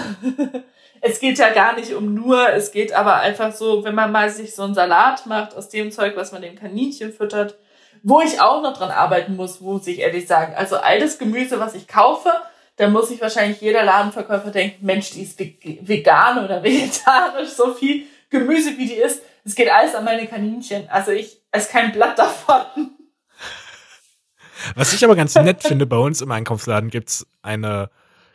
es 1.00 1.20
geht 1.20 1.38
ja 1.38 1.50
gar 1.50 1.74
nicht 1.76 1.94
um 1.94 2.14
nur, 2.14 2.48
es 2.50 2.72
geht 2.72 2.92
aber 2.92 3.16
einfach 3.16 3.52
so, 3.52 3.84
wenn 3.84 3.94
man 3.94 4.12
mal 4.12 4.30
sich 4.30 4.54
so 4.54 4.62
einen 4.62 4.74
Salat 4.74 5.26
macht 5.26 5.54
aus 5.54 5.68
dem 5.68 5.90
Zeug, 5.90 6.16
was 6.16 6.32
man 6.32 6.42
dem 6.42 6.56
Kaninchen 6.56 7.12
füttert, 7.12 7.56
wo 8.02 8.20
ich 8.20 8.40
auch 8.40 8.62
noch 8.62 8.76
dran 8.76 8.90
arbeiten 8.90 9.36
muss, 9.36 9.60
muss 9.60 9.86
ich 9.86 10.00
ehrlich 10.00 10.26
sagen. 10.26 10.54
Also 10.56 10.76
all 10.76 10.98
das 10.98 11.18
Gemüse, 11.18 11.60
was 11.60 11.74
ich 11.74 11.86
kaufe, 11.86 12.30
da 12.82 12.88
muss 12.88 13.08
sich 13.10 13.20
wahrscheinlich 13.20 13.60
jeder 13.60 13.84
Ladenverkäufer 13.84 14.50
denken, 14.50 14.84
Mensch, 14.84 15.12
die 15.12 15.22
ist 15.22 15.38
veg- 15.38 15.78
vegan 15.82 16.44
oder 16.44 16.62
vegetarisch, 16.64 17.50
so 17.50 17.72
viel 17.74 18.06
Gemüse 18.28 18.76
wie 18.76 18.86
die 18.86 18.94
ist. 18.94 19.22
Es 19.44 19.54
geht 19.54 19.70
alles 19.70 19.94
an 19.94 20.04
meine 20.04 20.26
Kaninchen. 20.26 20.88
Also 20.88 21.12
ich 21.12 21.40
esse 21.52 21.70
kein 21.70 21.92
Blatt 21.92 22.18
davon. 22.18 22.90
was 24.74 24.92
ich 24.92 25.04
aber 25.04 25.14
ganz 25.16 25.34
nett 25.36 25.62
finde, 25.62 25.86
bei 25.86 25.96
uns 25.96 26.20
im 26.22 26.30
Einkaufsladen 26.32 26.90
gibt's 26.90 27.24
eine 27.42 27.88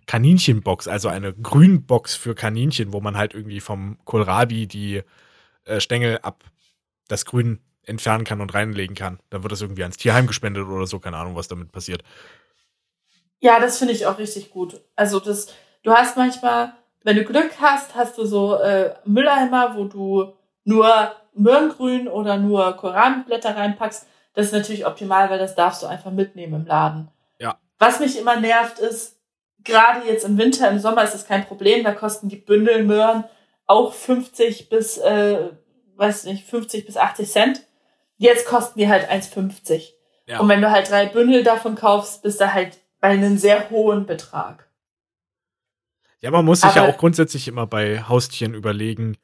Kaninchenbox, 0.06 0.88
also 0.88 1.10
eine 1.10 1.34
Grünbox 1.34 2.16
für 2.16 2.34
Kaninchen, 2.34 2.94
wo 2.94 3.02
man 3.02 3.18
halt 3.18 3.34
irgendwie 3.34 3.60
vom 3.60 3.98
Kohlrabi 4.06 4.66
die 4.68 5.02
äh, 5.66 5.82
Stängel 5.82 6.20
ab 6.22 6.44
das 7.10 7.26
Grün 7.26 7.60
entfernen 7.84 8.24
kann 8.24 8.40
und 8.40 8.54
reinlegen 8.54 8.96
kann. 8.96 9.20
Dann 9.30 9.44
wird 9.44 9.52
das 9.52 9.62
irgendwie 9.62 9.84
ans 9.84 9.98
Tierheim 9.98 10.28
gespendet 10.28 10.66
oder 10.68 10.88
so, 10.88 11.00
keine 11.00 11.18
Ahnung, 11.18 11.36
was 11.36 11.50
damit 11.50 11.72
passiert. 11.74 12.04
Ja, 13.40 13.60
das 13.60 13.78
finde 13.78 13.94
ich 13.94 14.06
auch 14.06 14.18
richtig 14.18 14.52
gut. 14.52 14.82
Also 14.96 15.20
das, 15.20 15.48
du 15.84 15.92
hast 15.92 16.18
manchmal, 16.18 16.74
wenn 17.04 17.18
du 17.18 17.24
Glück 17.24 17.52
hast, 17.60 17.96
hast 17.96 18.18
du 18.18 18.26
so 18.26 18.56
äh, 18.56 18.96
Mülleimer, 19.06 19.76
wo 19.76 19.86
du 19.86 20.34
nur 20.64 21.16
Möhrengrün 21.34 22.08
oder 22.08 22.38
nur 22.38 22.74
Kohlrabenblätter 22.74 23.56
reinpackst. 23.56 24.08
Das 24.34 24.48
ist 24.48 24.54
natürlich 24.54 24.86
optimal, 24.86 25.30
weil 25.30 25.40
das 25.40 25.56
darfst 25.56 25.84
du 25.84 25.88
einfach 25.88 26.12
mitnehmen 26.12 26.54
im 26.54 26.66
Laden. 26.66 27.10
Ja. 27.40 27.58
Was 27.80 28.00
mich 28.00 28.20
immer 28.20 28.40
nervt 28.40 28.80
ist, 28.80 29.18
gerade 29.64 30.08
jetzt 30.08 30.26
im 30.26 30.38
Winter, 30.38 30.70
im 30.70 30.80
Sommer 30.80 31.04
ist 31.04 31.14
das 31.14 31.28
kein 31.28 31.46
Problem, 31.46 31.84
da 31.84 31.94
kosten 31.94 32.30
die 32.30 32.38
Bündel 32.38 32.84
Möhren 32.84 33.24
auch 33.68 33.94
50 33.94 34.70
bis, 34.70 34.98
äh, 34.98 35.50
weiß 35.96 36.26
nicht, 36.26 36.46
50 36.46 36.86
bis 36.86 36.98
80 36.98 37.30
Cent. 37.30 37.62
Jetzt 38.18 38.48
kosten 38.48 38.80
die 38.80 38.88
halt 38.88 39.10
1,50. 39.10 39.94
Ja. 40.26 40.40
Und 40.40 40.50
wenn 40.50 40.62
du 40.62 40.72
halt 40.72 40.90
drei 40.90 41.06
Bündel 41.06 41.44
davon 41.44 41.76
kaufst, 41.76 42.24
bist 42.24 42.42
du 42.42 42.54
halt 42.54 42.78
bei 43.00 43.10
einem 43.10 43.38
sehr 43.38 43.70
hohen 43.70 44.06
Betrag. 44.06 44.70
Ja, 46.20 46.32
man 46.32 46.46
muss 46.46 46.62
sich 46.62 46.74
ja 46.76 46.84
Aber- 46.84 46.94
auch 46.94 46.98
grundsätzlich 46.98 47.48
immer 47.48 47.68
bei 47.68 48.02
Haustieren 48.04 48.54
überlegen, 48.54 49.18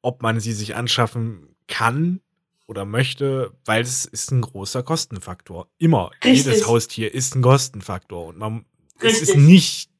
ob 0.00 0.22
man 0.22 0.40
sie 0.40 0.52
sich 0.52 0.74
anschaffen 0.74 1.54
kann 1.68 2.20
oder 2.66 2.84
möchte, 2.84 3.52
weil 3.64 3.82
es 3.82 4.04
ist 4.06 4.30
ein 4.30 4.40
großer 4.40 4.82
Kostenfaktor. 4.82 5.68
Immer. 5.78 6.10
Richtig. 6.24 6.46
Jedes 6.46 6.66
Haustier 6.66 7.12
ist 7.12 7.34
ein 7.34 7.42
Kostenfaktor. 7.42 8.26
Und 8.28 8.38
man, 8.38 8.64
es 9.00 9.20
ist 9.20 9.36
nicht 9.36 9.90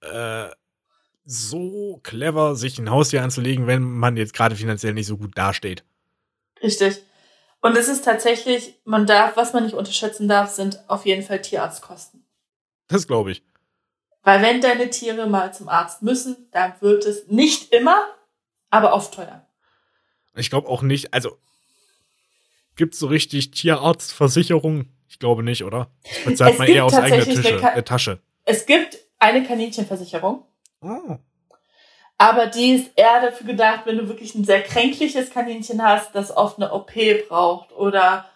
äh, 0.00 0.48
so 1.24 2.00
clever, 2.02 2.56
sich 2.56 2.78
ein 2.78 2.90
Haustier 2.90 3.22
anzulegen, 3.22 3.66
wenn 3.66 3.82
man 3.82 4.16
jetzt 4.16 4.32
gerade 4.34 4.56
finanziell 4.56 4.94
nicht 4.94 5.06
so 5.06 5.16
gut 5.18 5.36
dasteht. 5.38 5.84
Richtig. 6.62 7.02
Und 7.60 7.76
es 7.76 7.88
ist 7.88 8.04
tatsächlich, 8.04 8.80
man 8.84 9.06
darf, 9.06 9.36
was 9.36 9.52
man 9.52 9.64
nicht 9.64 9.74
unterschätzen 9.74 10.28
darf, 10.28 10.50
sind 10.50 10.88
auf 10.88 11.06
jeden 11.06 11.22
Fall 11.22 11.42
Tierarztkosten. 11.42 12.24
Das 12.86 13.06
glaube 13.06 13.32
ich. 13.32 13.42
Weil 14.22 14.42
wenn 14.42 14.60
deine 14.60 14.90
Tiere 14.90 15.26
mal 15.28 15.52
zum 15.52 15.68
Arzt 15.68 16.02
müssen, 16.02 16.48
dann 16.52 16.74
wird 16.80 17.04
es 17.04 17.26
nicht 17.28 17.72
immer, 17.72 18.06
aber 18.70 18.94
oft 18.94 19.14
teuer. 19.14 19.46
Ich 20.34 20.50
glaube 20.50 20.68
auch 20.68 20.82
nicht, 20.82 21.12
also 21.12 21.38
gibt 22.76 22.94
es 22.94 23.00
so 23.00 23.08
richtig 23.08 23.50
Tierarztversicherung? 23.50 24.88
Ich 25.08 25.18
glaube 25.18 25.42
nicht, 25.42 25.64
oder? 25.64 25.90
Das 26.04 26.24
bezahlt 26.24 26.52
Es 26.52 26.58
man 26.58 26.68
eher 26.68 26.84
aus 26.84 26.94
eigener 26.94 27.24
Tische, 27.24 27.60
äh, 27.60 27.82
Tasche. 27.82 28.20
Es 28.44 28.66
gibt 28.66 28.98
eine 29.18 29.44
Kaninchenversicherung, 29.44 30.44
Oh. 30.80 31.18
Aber 32.18 32.46
die 32.46 32.72
ist 32.74 32.90
eher 32.96 33.22
dafür 33.22 33.46
gedacht, 33.46 33.82
wenn 33.84 33.96
du 33.96 34.08
wirklich 34.08 34.34
ein 34.34 34.44
sehr 34.44 34.62
kränkliches 34.62 35.30
Kaninchen 35.30 35.82
hast, 35.82 36.14
das 36.14 36.36
oft 36.36 36.56
eine 36.56 36.72
OP 36.72 36.92
braucht 37.28 37.72
oder 37.72 38.26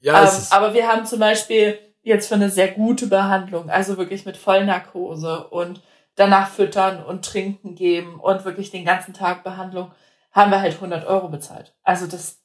Ja, 0.00 0.22
ähm, 0.22 0.30
aber 0.50 0.74
wir 0.74 0.86
haben 0.86 1.06
zum 1.06 1.18
Beispiel 1.18 1.78
jetzt 2.02 2.28
für 2.28 2.34
eine 2.34 2.50
sehr 2.50 2.68
gute 2.68 3.06
Behandlung, 3.06 3.70
also 3.70 3.98
wirklich 3.98 4.24
mit 4.24 4.36
Vollnarkose 4.36 5.48
und 5.48 5.80
danach 6.18 6.50
füttern 6.50 7.02
und 7.04 7.24
trinken 7.24 7.74
geben 7.74 8.18
und 8.20 8.44
wirklich 8.44 8.70
den 8.70 8.84
ganzen 8.84 9.14
Tag 9.14 9.44
Behandlung, 9.44 9.92
haben 10.32 10.50
wir 10.50 10.60
halt 10.60 10.74
100 10.74 11.06
Euro 11.06 11.28
bezahlt. 11.28 11.74
Also 11.82 12.06
das 12.06 12.40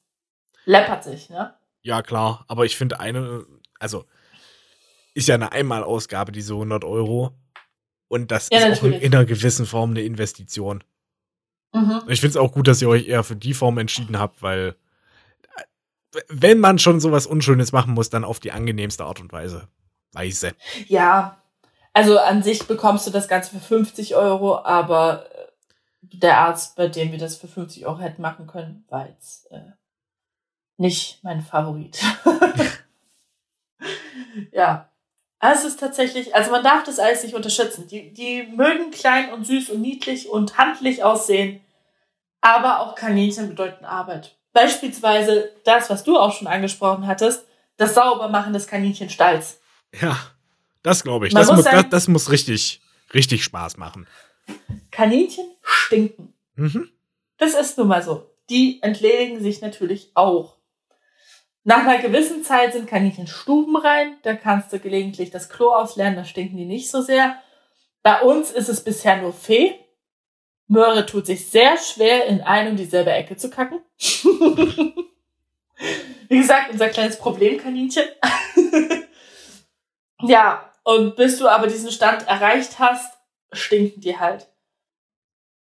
läppert 0.64 1.04
sich, 1.04 1.28
ne? 1.30 1.54
ja, 1.82 2.02
klar. 2.02 2.44
Aber 2.48 2.64
ich 2.64 2.76
finde 2.76 2.98
eine, 3.00 3.44
also 3.78 4.04
ist 5.14 5.28
ja 5.28 5.34
eine 5.34 5.52
Einmalausgabe, 5.52 6.32
diese 6.32 6.54
100 6.54 6.84
Euro. 6.84 7.32
Und 8.08 8.30
das 8.30 8.48
Ja, 8.50 8.58
ist 8.58 8.64
auch 8.64 8.68
in, 8.68 8.72
natürlich. 8.90 9.02
in 9.02 9.14
einer 9.14 9.24
gewissen 9.24 9.66
Form 9.66 9.90
eine 9.90 10.02
Investition. 10.02 10.82
Mhm. 11.72 12.02
Ich 12.08 12.20
finde 12.20 12.30
es 12.30 12.36
auch 12.36 12.52
gut, 12.52 12.68
dass 12.68 12.80
ihr 12.80 12.88
euch 12.88 13.06
eher 13.08 13.24
für 13.24 13.36
die 13.36 13.54
Form 13.54 13.78
entschieden 13.78 14.18
habt, 14.18 14.42
weil 14.42 14.76
wenn 16.28 16.60
man 16.60 16.78
schon 16.78 17.00
sowas 17.00 17.26
Unschönes 17.26 17.72
machen 17.72 17.92
muss, 17.92 18.08
dann 18.08 18.24
auf 18.24 18.38
die 18.40 18.52
angenehmste 18.52 19.04
Art 19.04 19.20
und 19.20 19.32
Weise. 19.32 19.68
Weise. 20.12 20.52
Ja, 20.86 21.42
also 21.94 22.18
an 22.18 22.42
sich 22.42 22.66
bekommst 22.66 23.06
du 23.06 23.10
das 23.10 23.28
Ganze 23.28 23.52
für 23.52 23.60
50 23.60 24.16
Euro, 24.16 24.58
aber 24.58 25.26
äh, 25.32 25.46
der 26.02 26.38
Arzt, 26.38 26.76
bei 26.76 26.88
dem 26.88 27.12
wir 27.12 27.18
das 27.18 27.36
für 27.36 27.48
50 27.48 27.86
Euro 27.86 28.00
hätten 28.00 28.20
machen 28.20 28.48
können, 28.48 28.84
war 28.88 29.08
jetzt 29.08 29.50
äh, 29.52 29.60
nicht 30.76 31.20
mein 31.22 31.40
Favorit. 31.40 32.02
ja. 34.52 34.90
Aber 35.38 35.54
Es 35.54 35.64
ist 35.64 35.78
tatsächlich, 35.78 36.34
also 36.34 36.50
man 36.50 36.64
darf 36.64 36.82
das 36.82 36.98
alles 36.98 37.22
nicht 37.22 37.34
unterschätzen. 37.34 37.86
Die, 37.86 38.12
die 38.12 38.42
mögen 38.42 38.90
klein 38.90 39.32
und 39.32 39.46
süß 39.46 39.70
und 39.70 39.80
niedlich 39.80 40.28
und 40.28 40.58
handlich 40.58 41.04
aussehen, 41.04 41.60
aber 42.40 42.80
auch 42.80 42.94
Kaninchen 42.94 43.48
bedeuten 43.48 43.84
Arbeit. 43.84 44.36
Beispielsweise 44.52 45.52
das, 45.64 45.90
was 45.90 46.02
du 46.02 46.18
auch 46.18 46.32
schon 46.32 46.48
angesprochen 46.48 47.06
hattest, 47.06 47.46
das 47.76 47.94
Saubermachen 47.94 48.52
des 48.52 48.66
Kaninchenstals. 48.66 49.60
Ja, 50.00 50.16
das 50.84 51.02
glaube 51.02 51.26
ich. 51.26 51.34
Das 51.34 51.48
muss 51.48 51.56
muss, 51.56 51.64
das, 51.64 51.88
das 51.88 52.08
muss 52.08 52.30
richtig, 52.30 52.80
richtig 53.12 53.42
Spaß 53.42 53.78
machen. 53.78 54.06
Kaninchen 54.92 55.46
stinken. 55.62 56.34
Mhm. 56.54 56.90
Das 57.38 57.54
ist 57.54 57.76
nun 57.78 57.88
mal 57.88 58.02
so. 58.02 58.30
Die 58.50 58.80
entledigen 58.82 59.42
sich 59.42 59.62
natürlich 59.62 60.12
auch. 60.14 60.58
Nach 61.64 61.86
einer 61.86 62.02
gewissen 62.02 62.44
Zeit 62.44 62.74
sind 62.74 62.86
Kaninchen 62.86 63.26
stubenrein. 63.26 64.18
Da 64.22 64.34
kannst 64.34 64.72
du 64.72 64.78
gelegentlich 64.78 65.30
das 65.30 65.48
Klo 65.48 65.72
ausleeren, 65.74 66.14
da 66.14 66.24
stinken 66.26 66.58
die 66.58 66.66
nicht 66.66 66.90
so 66.90 67.00
sehr. 67.00 67.40
Bei 68.02 68.20
uns 68.20 68.50
ist 68.50 68.68
es 68.68 68.84
bisher 68.84 69.22
nur 69.22 69.32
Fee. 69.32 69.74
Möhre 70.66 71.06
tut 71.06 71.24
sich 71.24 71.46
sehr 71.48 71.78
schwer, 71.78 72.26
in 72.26 72.42
eine 72.42 72.70
und 72.70 72.76
dieselbe 72.76 73.10
Ecke 73.10 73.36
zu 73.36 73.48
kacken. 73.48 73.80
Wie 76.28 76.38
gesagt, 76.38 76.70
unser 76.72 76.88
kleines 76.90 77.18
Problemkaninchen. 77.18 78.04
ja, 80.22 80.70
und 80.84 81.16
bis 81.16 81.38
du 81.38 81.48
aber 81.48 81.66
diesen 81.66 81.90
Stand 81.90 82.28
erreicht 82.28 82.78
hast, 82.78 83.18
stinken 83.52 84.00
die 84.00 84.18
halt. 84.18 84.48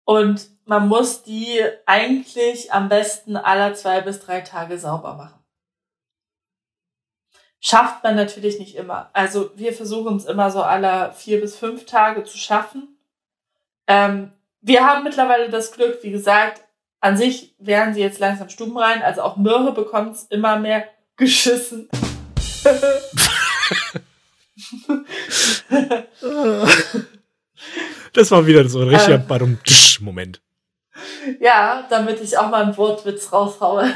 Und 0.06 0.50
man 0.66 0.88
muss 0.88 1.24
die 1.24 1.62
eigentlich 1.86 2.72
am 2.74 2.90
besten 2.90 3.38
aller 3.38 3.74
zwei 3.74 4.02
bis 4.02 4.20
drei 4.20 4.42
Tage 4.42 4.78
sauber 4.78 5.16
machen. 5.16 5.40
Schafft 7.62 8.04
man 8.04 8.16
natürlich 8.16 8.60
nicht 8.60 8.76
immer. 8.76 9.10
Also 9.14 9.52
wir 9.56 9.72
versuchen 9.72 10.18
es 10.18 10.26
immer 10.26 10.52
so 10.52 10.62
aller 10.62 11.14
vier 11.14 11.40
bis 11.40 11.56
fünf 11.56 11.86
Tage 11.86 12.26
zu 12.26 12.38
schaffen. 12.38 12.98
Ähm, 13.88 14.34
wir 14.60 14.86
haben 14.86 15.06
mittlerweile 15.06 15.50
das 15.50 15.72
Glück, 15.72 16.04
wie 16.04 16.12
gesagt, 16.12 16.62
an 17.00 17.16
sich 17.16 17.56
werden 17.60 17.94
sie 17.94 18.02
jetzt 18.02 18.20
langsam 18.20 18.50
stubenrein, 18.50 19.02
also 19.02 19.22
auch 19.22 19.38
Möhre 19.38 19.74
bekommt 19.74 20.16
es 20.16 20.24
immer 20.24 20.58
mehr 20.58 20.88
geschissen. 21.16 21.90
Das 28.14 28.30
war 28.30 28.46
wieder 28.46 28.68
so 28.70 28.82
ein 28.82 28.90
richtiger 28.90 29.16
Ähm. 29.16 29.28
Badum-Tsch-Moment. 29.28 30.42
Ja, 31.40 31.88
damit 31.90 32.22
ich 32.22 32.38
auch 32.38 32.50
mal 32.52 32.64
einen 32.64 32.78
Wortwitz 32.78 33.32
raushaue. 33.32 33.92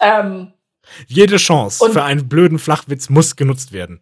ähm, 0.00 0.52
Jede 1.08 1.36
Chance 1.38 1.90
für 1.90 2.04
einen 2.04 2.28
blöden 2.28 2.58
Flachwitz 2.60 3.08
muss 3.10 3.34
genutzt 3.34 3.72
werden. 3.72 4.00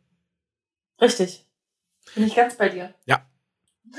richtig. 1.01 1.47
Bin 2.15 2.27
ich 2.27 2.35
ganz 2.35 2.57
bei 2.59 2.69
dir. 2.69 2.93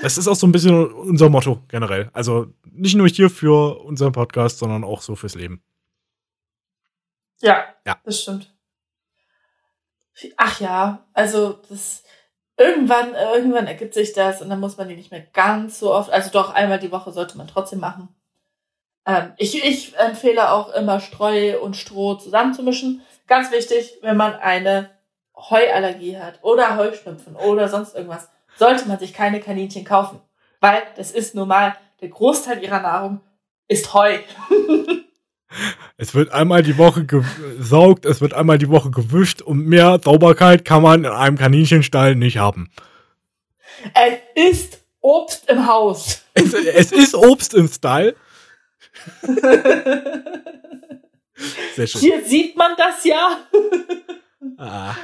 Das 0.01 0.17
ist 0.17 0.27
auch 0.27 0.35
so 0.35 0.45
ein 0.47 0.51
bisschen 0.51 0.91
unser 0.91 1.29
Motto 1.29 1.61
generell. 1.67 2.09
Also 2.13 2.51
nicht 2.65 2.95
nur 2.95 3.07
hier 3.07 3.29
für 3.29 3.79
unseren 3.79 4.11
Podcast, 4.11 4.57
sondern 4.59 4.83
auch 4.83 5.01
so 5.01 5.15
fürs 5.15 5.35
Leben. 5.35 5.63
Ja, 7.41 7.65
Ja. 7.85 7.99
das 8.03 8.21
stimmt. 8.21 8.52
Ach 10.37 10.59
ja, 10.59 11.05
also 11.13 11.59
das 11.69 12.03
irgendwann, 12.57 13.13
irgendwann 13.13 13.67
ergibt 13.67 13.93
sich 13.93 14.13
das 14.13 14.41
und 14.41 14.49
dann 14.49 14.59
muss 14.59 14.77
man 14.77 14.87
die 14.87 14.95
nicht 14.95 15.11
mehr 15.11 15.25
ganz 15.33 15.79
so 15.79 15.93
oft, 15.93 16.11
also 16.11 16.29
doch 16.29 16.53
einmal 16.53 16.79
die 16.79 16.91
Woche 16.91 17.11
sollte 17.11 17.37
man 17.37 17.47
trotzdem 17.47 17.79
machen. 17.79 18.09
Ähm, 19.05 19.33
ich, 19.37 19.63
ich 19.63 19.97
empfehle 19.97 20.51
auch 20.51 20.69
immer 20.69 20.99
Streu 20.99 21.59
und 21.59 21.75
Stroh 21.75 22.15
zusammenzumischen. 22.15 23.01
Ganz 23.27 23.51
wichtig, 23.51 23.97
wenn 24.01 24.17
man 24.17 24.35
eine 24.35 24.91
Heuallergie 25.35 26.17
hat 26.17 26.39
oder 26.41 26.77
Heuschnupfen 26.77 27.35
oder 27.35 27.67
sonst 27.67 27.95
irgendwas, 27.95 28.29
sollte 28.55 28.87
man 28.87 28.99
sich 28.99 29.13
keine 29.13 29.39
Kaninchen 29.39 29.83
kaufen. 29.83 30.21
Weil 30.59 30.83
das 30.95 31.11
ist 31.11 31.35
normal, 31.35 31.75
der 32.01 32.09
Großteil 32.09 32.63
ihrer 32.63 32.81
Nahrung 32.81 33.21
ist 33.67 33.93
Heu. 33.93 34.19
Es 35.97 36.15
wird 36.15 36.31
einmal 36.31 36.63
die 36.63 36.77
Woche 36.77 37.05
gesaugt, 37.05 38.05
es 38.05 38.21
wird 38.21 38.33
einmal 38.33 38.57
die 38.57 38.69
Woche 38.69 38.91
gewischt 38.91 39.41
und 39.41 39.65
mehr 39.67 39.99
Sauberkeit 40.03 40.65
kann 40.65 40.81
man 40.83 41.03
in 41.05 41.11
einem 41.11 41.37
Kaninchenstall 41.37 42.15
nicht 42.15 42.37
haben. 42.37 42.71
Es 43.93 44.19
ist 44.51 44.83
Obst 45.01 45.49
im 45.49 45.67
Haus. 45.67 46.23
Es, 46.33 46.53
es 46.53 46.91
ist 46.91 47.15
Obst 47.15 47.53
im 47.53 47.67
Stall. 47.67 48.15
Sehr 51.75 51.87
schön. 51.87 52.01
Hier 52.01 52.23
sieht 52.25 52.55
man 52.55 52.71
das 52.77 53.03
ja. 53.03 53.39
Ah, 54.57 54.95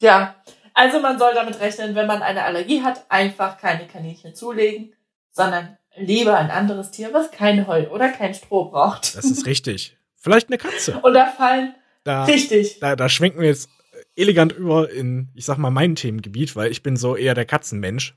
Ja, 0.00 0.36
also 0.74 1.00
man 1.00 1.18
soll 1.18 1.34
damit 1.34 1.58
rechnen, 1.60 1.94
wenn 1.94 2.06
man 2.06 2.22
eine 2.22 2.44
Allergie 2.44 2.82
hat, 2.82 3.04
einfach 3.08 3.58
keine 3.58 3.86
Kaninchen 3.86 4.34
zulegen, 4.34 4.94
sondern 5.30 5.78
lieber 5.96 6.36
ein 6.38 6.50
anderes 6.50 6.90
Tier, 6.90 7.12
was 7.12 7.30
kein 7.30 7.66
Heu 7.66 7.88
oder 7.90 8.08
kein 8.10 8.34
Stroh 8.34 8.66
braucht. 8.70 9.16
das 9.16 9.24
ist 9.24 9.46
richtig. 9.46 9.96
Vielleicht 10.16 10.48
eine 10.48 10.58
Katze. 10.58 10.98
Und 11.02 11.14
da 11.14 11.26
fallen, 11.26 11.74
Da, 12.04 12.24
richtig. 12.24 12.78
da, 12.80 12.96
da 12.96 13.08
schwenken 13.08 13.40
wir 13.40 13.48
jetzt 13.48 13.68
elegant 14.16 14.52
über 14.52 14.90
in, 14.90 15.28
ich 15.34 15.44
sag 15.44 15.58
mal, 15.58 15.70
mein 15.70 15.94
Themengebiet, 15.94 16.54
weil 16.56 16.70
ich 16.70 16.82
bin 16.82 16.96
so 16.96 17.16
eher 17.16 17.34
der 17.34 17.44
Katzenmensch. 17.46 18.14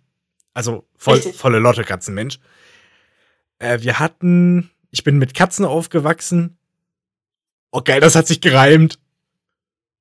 Also 0.53 0.87
voll, 0.95 1.15
Richtig. 1.15 1.35
volle 1.35 1.59
Lotte 1.59 1.83
Katzenmensch. 1.83 2.39
Äh, 3.59 3.81
wir 3.81 3.99
hatten, 3.99 4.69
ich 4.91 5.03
bin 5.03 5.17
mit 5.17 5.33
Katzen 5.33 5.65
aufgewachsen. 5.65 6.57
Oh 7.71 7.81
geil, 7.81 7.99
das 7.99 8.15
hat 8.15 8.27
sich 8.27 8.39
gereimt. 8.41 8.99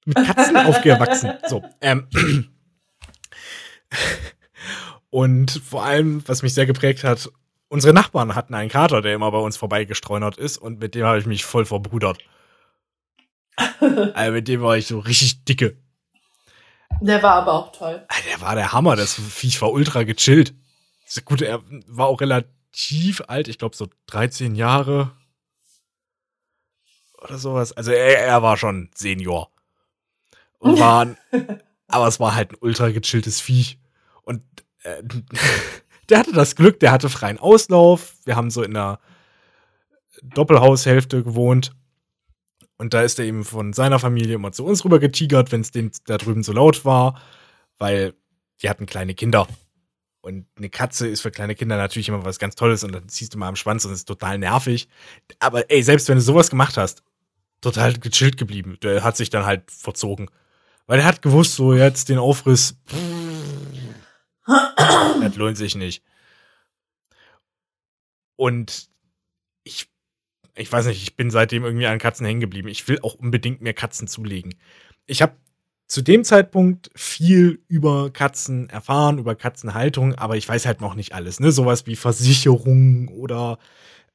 Mit 0.05 0.17
Katzen 0.17 0.57
aufgewachsen. 0.67 1.33
So, 1.49 1.65
ähm. 1.81 2.07
Und 5.11 5.51
vor 5.51 5.85
allem, 5.85 6.23
was 6.27 6.43
mich 6.43 6.55
sehr 6.55 6.67
geprägt 6.67 7.05
hat, 7.05 7.31
unsere 7.75 7.93
Nachbarn 7.93 8.37
hatten 8.37 8.55
einen 8.55 8.71
Kater, 8.71 9.03
der 9.03 9.15
immer 9.15 9.33
bei 9.33 9.39
uns 9.39 9.57
vorbeigestreunert 9.57 10.37
ist 10.39 10.59
und 10.59 10.79
mit 10.79 10.95
dem 10.95 11.05
habe 11.05 11.19
ich 11.19 11.27
mich 11.27 11.45
voll 11.45 11.67
verbrudert. 11.67 12.19
Also 14.15 14.33
mit 14.33 14.49
dem 14.49 14.63
war 14.63 14.77
ich 14.77 14.87
so 14.87 15.01
richtig 15.01 15.45
dicke. 15.45 15.77
Der 17.01 17.23
war 17.23 17.35
aber 17.35 17.53
auch 17.53 17.73
toll. 17.73 18.05
Ah, 18.09 18.15
Der 18.31 18.41
war 18.41 18.55
der 18.55 18.73
Hammer, 18.73 18.95
das 18.97 19.15
Viech 19.15 19.61
war 19.61 19.73
ultra 19.73 20.05
gechillt. 20.05 20.55
Gut, 21.25 21.43
er 21.43 21.63
war 21.89 22.07
auch 22.07 22.21
relativ 22.21 23.23
alt, 23.27 23.49
ich 23.49 23.59
glaube 23.59 23.77
so 23.77 23.89
13 24.07 24.55
Jahre 24.55 25.13
oder 27.23 27.39
sowas. 27.39 27.73
Also 27.73 27.91
er, 27.91 28.19
er 28.21 28.43
war 28.43 28.57
schon 28.57 28.91
Senior. 28.95 29.51
Und 30.59 30.79
war, 30.79 31.17
aber 31.89 32.07
es 32.07 32.21
war 32.21 32.35
halt 32.35 32.53
ein 32.53 32.59
ultra 32.61 32.91
gechilltes 32.91 33.41
Viech. 33.41 33.79
Und 34.23 34.43
äh, 34.83 35.03
der 36.09 36.19
hatte 36.19 36.33
das 36.33 36.57
Glück, 36.57 36.81
der 36.81 36.93
hatte 36.93 37.09
freien 37.09 37.39
Auslauf. 37.39 38.15
Wir 38.25 38.37
haben 38.37 38.51
so 38.51 38.63
in 38.63 38.77
einer 38.77 38.99
Doppelhaushälfte 40.23 41.23
gewohnt. 41.23 41.73
Und 42.77 42.95
da 42.95 43.03
ist 43.03 43.19
er 43.19 43.25
eben 43.25 43.45
von 43.45 43.73
seiner 43.73 43.99
Familie 43.99 44.35
immer 44.35 44.53
zu 44.53 44.65
uns 44.65 44.85
rüber 44.85 44.99
getigert, 44.99 45.53
wenn 45.53 45.61
es 45.61 45.71
dem 45.71 45.91
da 46.07 46.19
drüben 46.19 46.43
so 46.43 46.53
laut 46.53 46.85
war, 46.85 47.21
weil 47.79 48.15
die 48.63 48.69
hatten 48.69 48.87
kleine 48.87 49.15
Kinder. 49.15 49.47
Und 50.21 50.47
eine 50.57 50.71
Katze 50.71 51.07
ist 51.07 51.21
für 51.21 51.31
kleine 51.31 51.55
Kinder 51.55 51.77
natürlich 51.77 52.09
immer 52.09 52.25
was 52.25 52.39
ganz 52.39 52.55
Tolles 52.55 52.83
und 52.83 52.93
dann 52.93 53.09
ziehst 53.09 53.35
du 53.35 53.39
mal 53.39 53.49
am 53.49 53.57
Schwanz 53.57 53.85
und 53.85 53.93
es 53.93 54.01
ist 54.01 54.09
total 54.09 54.39
nervig. 54.39 54.89
Aber 55.39 55.71
ey, 55.71 55.83
selbst 55.83 56.09
wenn 56.09 56.17
du 56.17 56.23
sowas 56.23 56.51
gemacht 56.51 56.77
hast, 56.77 57.03
total 57.61 57.95
gechillt 57.95 58.37
geblieben. 58.37 58.79
Der 58.83 59.05
hat 59.05 59.17
sich 59.17 59.31
dann 59.31 59.45
halt 59.45 59.71
verzogen. 59.71 60.31
Weil 60.87 61.01
er 61.01 61.07
hat 61.07 61.23
gewusst, 61.23 61.55
so 61.55 61.75
jetzt 61.75 62.09
den 62.09 62.19
Aufriss, 62.19 62.77
das 64.47 65.37
lohnt 65.37 65.57
sich 65.57 65.75
nicht. 65.75 66.03
Und 68.37 68.89
ich, 69.63 69.89
ich 70.55 70.71
weiß 70.71 70.87
nicht, 70.87 71.03
ich 71.03 71.17
bin 71.17 71.31
seitdem 71.31 71.65
irgendwie 71.65 71.87
an 71.87 71.99
Katzen 71.99 72.27
hängen 72.27 72.41
geblieben. 72.41 72.69
Ich 72.69 72.87
will 72.89 72.99
auch 73.01 73.15
unbedingt 73.15 73.63
mehr 73.63 73.75
Katzen 73.75 74.09
zulegen. 74.09 74.55
Ich 75.07 75.23
habe 75.23 75.37
zu 75.87 76.03
dem 76.03 76.25
Zeitpunkt 76.25 76.91
viel 76.97 77.63
über 77.69 78.11
Katzen 78.11 78.71
erfahren, 78.71 79.19
über 79.19 79.35
Katzenhaltung, 79.35 80.15
aber 80.15 80.37
ich 80.37 80.49
weiß 80.49 80.67
halt 80.67 80.81
noch 80.81 80.95
nicht 80.95 81.15
alles. 81.15 81.41
Ne? 81.41 81.53
Sowas 81.53 81.87
wie 81.87 81.97
Versicherungen 81.97 83.09
oder 83.09 83.59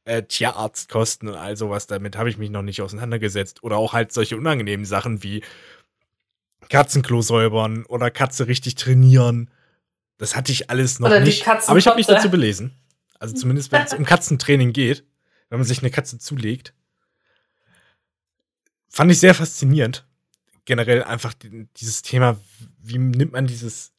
äh, 0.05 0.23
Tierarztkosten 0.23 1.29
und 1.29 1.35
all 1.35 1.55
sowas, 1.55 1.87
damit 1.87 2.17
habe 2.17 2.29
ich 2.29 2.37
mich 2.37 2.49
noch 2.49 2.63
nicht 2.63 2.81
auseinandergesetzt. 2.81 3.63
Oder 3.63 3.77
auch 3.77 3.93
halt 3.93 4.11
solche 4.11 4.37
unangenehmen 4.37 4.85
Sachen 4.85 5.23
wie 5.23 5.43
Katzenklo 6.69 7.21
säubern 7.21 7.85
oder 7.85 8.11
Katze 8.11 8.47
richtig 8.47 8.75
trainieren. 8.75 9.49
Das 10.19 10.35
hatte 10.35 10.51
ich 10.51 10.69
alles 10.69 10.99
noch 10.99 11.07
Oder 11.07 11.19
die 11.21 11.25
nicht. 11.25 11.47
Aber 11.47 11.77
ich 11.79 11.87
habe 11.87 11.95
mich 11.97 12.05
dazu 12.05 12.29
belesen. 12.29 12.75
Also 13.17 13.33
zumindest, 13.35 13.71
wenn 13.71 13.81
es 13.81 13.93
um 13.93 14.05
Katzentraining 14.05 14.71
geht, 14.73 15.03
wenn 15.49 15.57
man 15.59 15.67
sich 15.67 15.79
eine 15.79 15.89
Katze 15.89 16.19
zulegt. 16.19 16.73
Fand 18.89 19.11
ich 19.11 19.19
sehr 19.19 19.33
faszinierend. 19.33 20.05
Generell 20.65 21.03
einfach 21.03 21.33
die- 21.33 21.67
dieses 21.77 22.01
Thema, 22.03 22.39
wie 22.79 22.97
nimmt 22.97 23.31
man 23.31 23.47
dieses, 23.47 23.91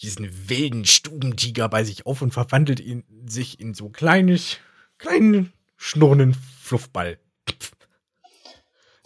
diesen 0.00 0.48
wilden 0.48 0.84
Stubentiger 0.86 1.68
bei 1.68 1.84
sich 1.84 2.06
auf 2.06 2.22
und 2.22 2.32
verwandelt 2.32 2.80
ihn 2.80 3.04
sich 3.26 3.60
in 3.60 3.74
so 3.74 3.90
kleines, 3.90 4.56
kleinen, 4.98 5.52
schnurrenden 5.76 6.34
Fluffball. 6.62 7.18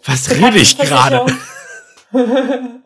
Was 0.04 0.30
rede 0.30 0.58
ich 0.58 0.78
gerade? 0.78 1.26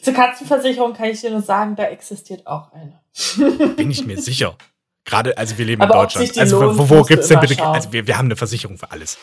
Zur 0.00 0.14
Katzenversicherung 0.14 0.94
kann 0.94 1.06
ich 1.08 1.20
dir 1.20 1.30
nur 1.30 1.42
sagen, 1.42 1.76
da 1.76 1.84
existiert 1.84 2.46
auch 2.46 2.72
eine. 2.72 3.00
Bin 3.76 3.90
ich 3.90 4.06
mir 4.06 4.20
sicher. 4.20 4.56
Gerade, 5.04 5.36
also 5.36 5.58
wir 5.58 5.66
leben 5.66 5.82
Aber 5.82 5.94
in 5.94 6.00
Deutschland. 6.00 6.38
Also 6.38 6.60
lohnt, 6.62 6.78
wo, 6.78 6.88
wo 6.88 7.02
gibt's 7.02 7.28
denn 7.28 7.40
bitte? 7.40 7.54
schauen. 7.54 7.74
Also 7.74 7.92
wir, 7.92 8.06
wir 8.06 8.16
haben 8.16 8.26
eine 8.26 8.36
Versicherung 8.36 8.78
für 8.78 8.90
alles. 8.90 9.18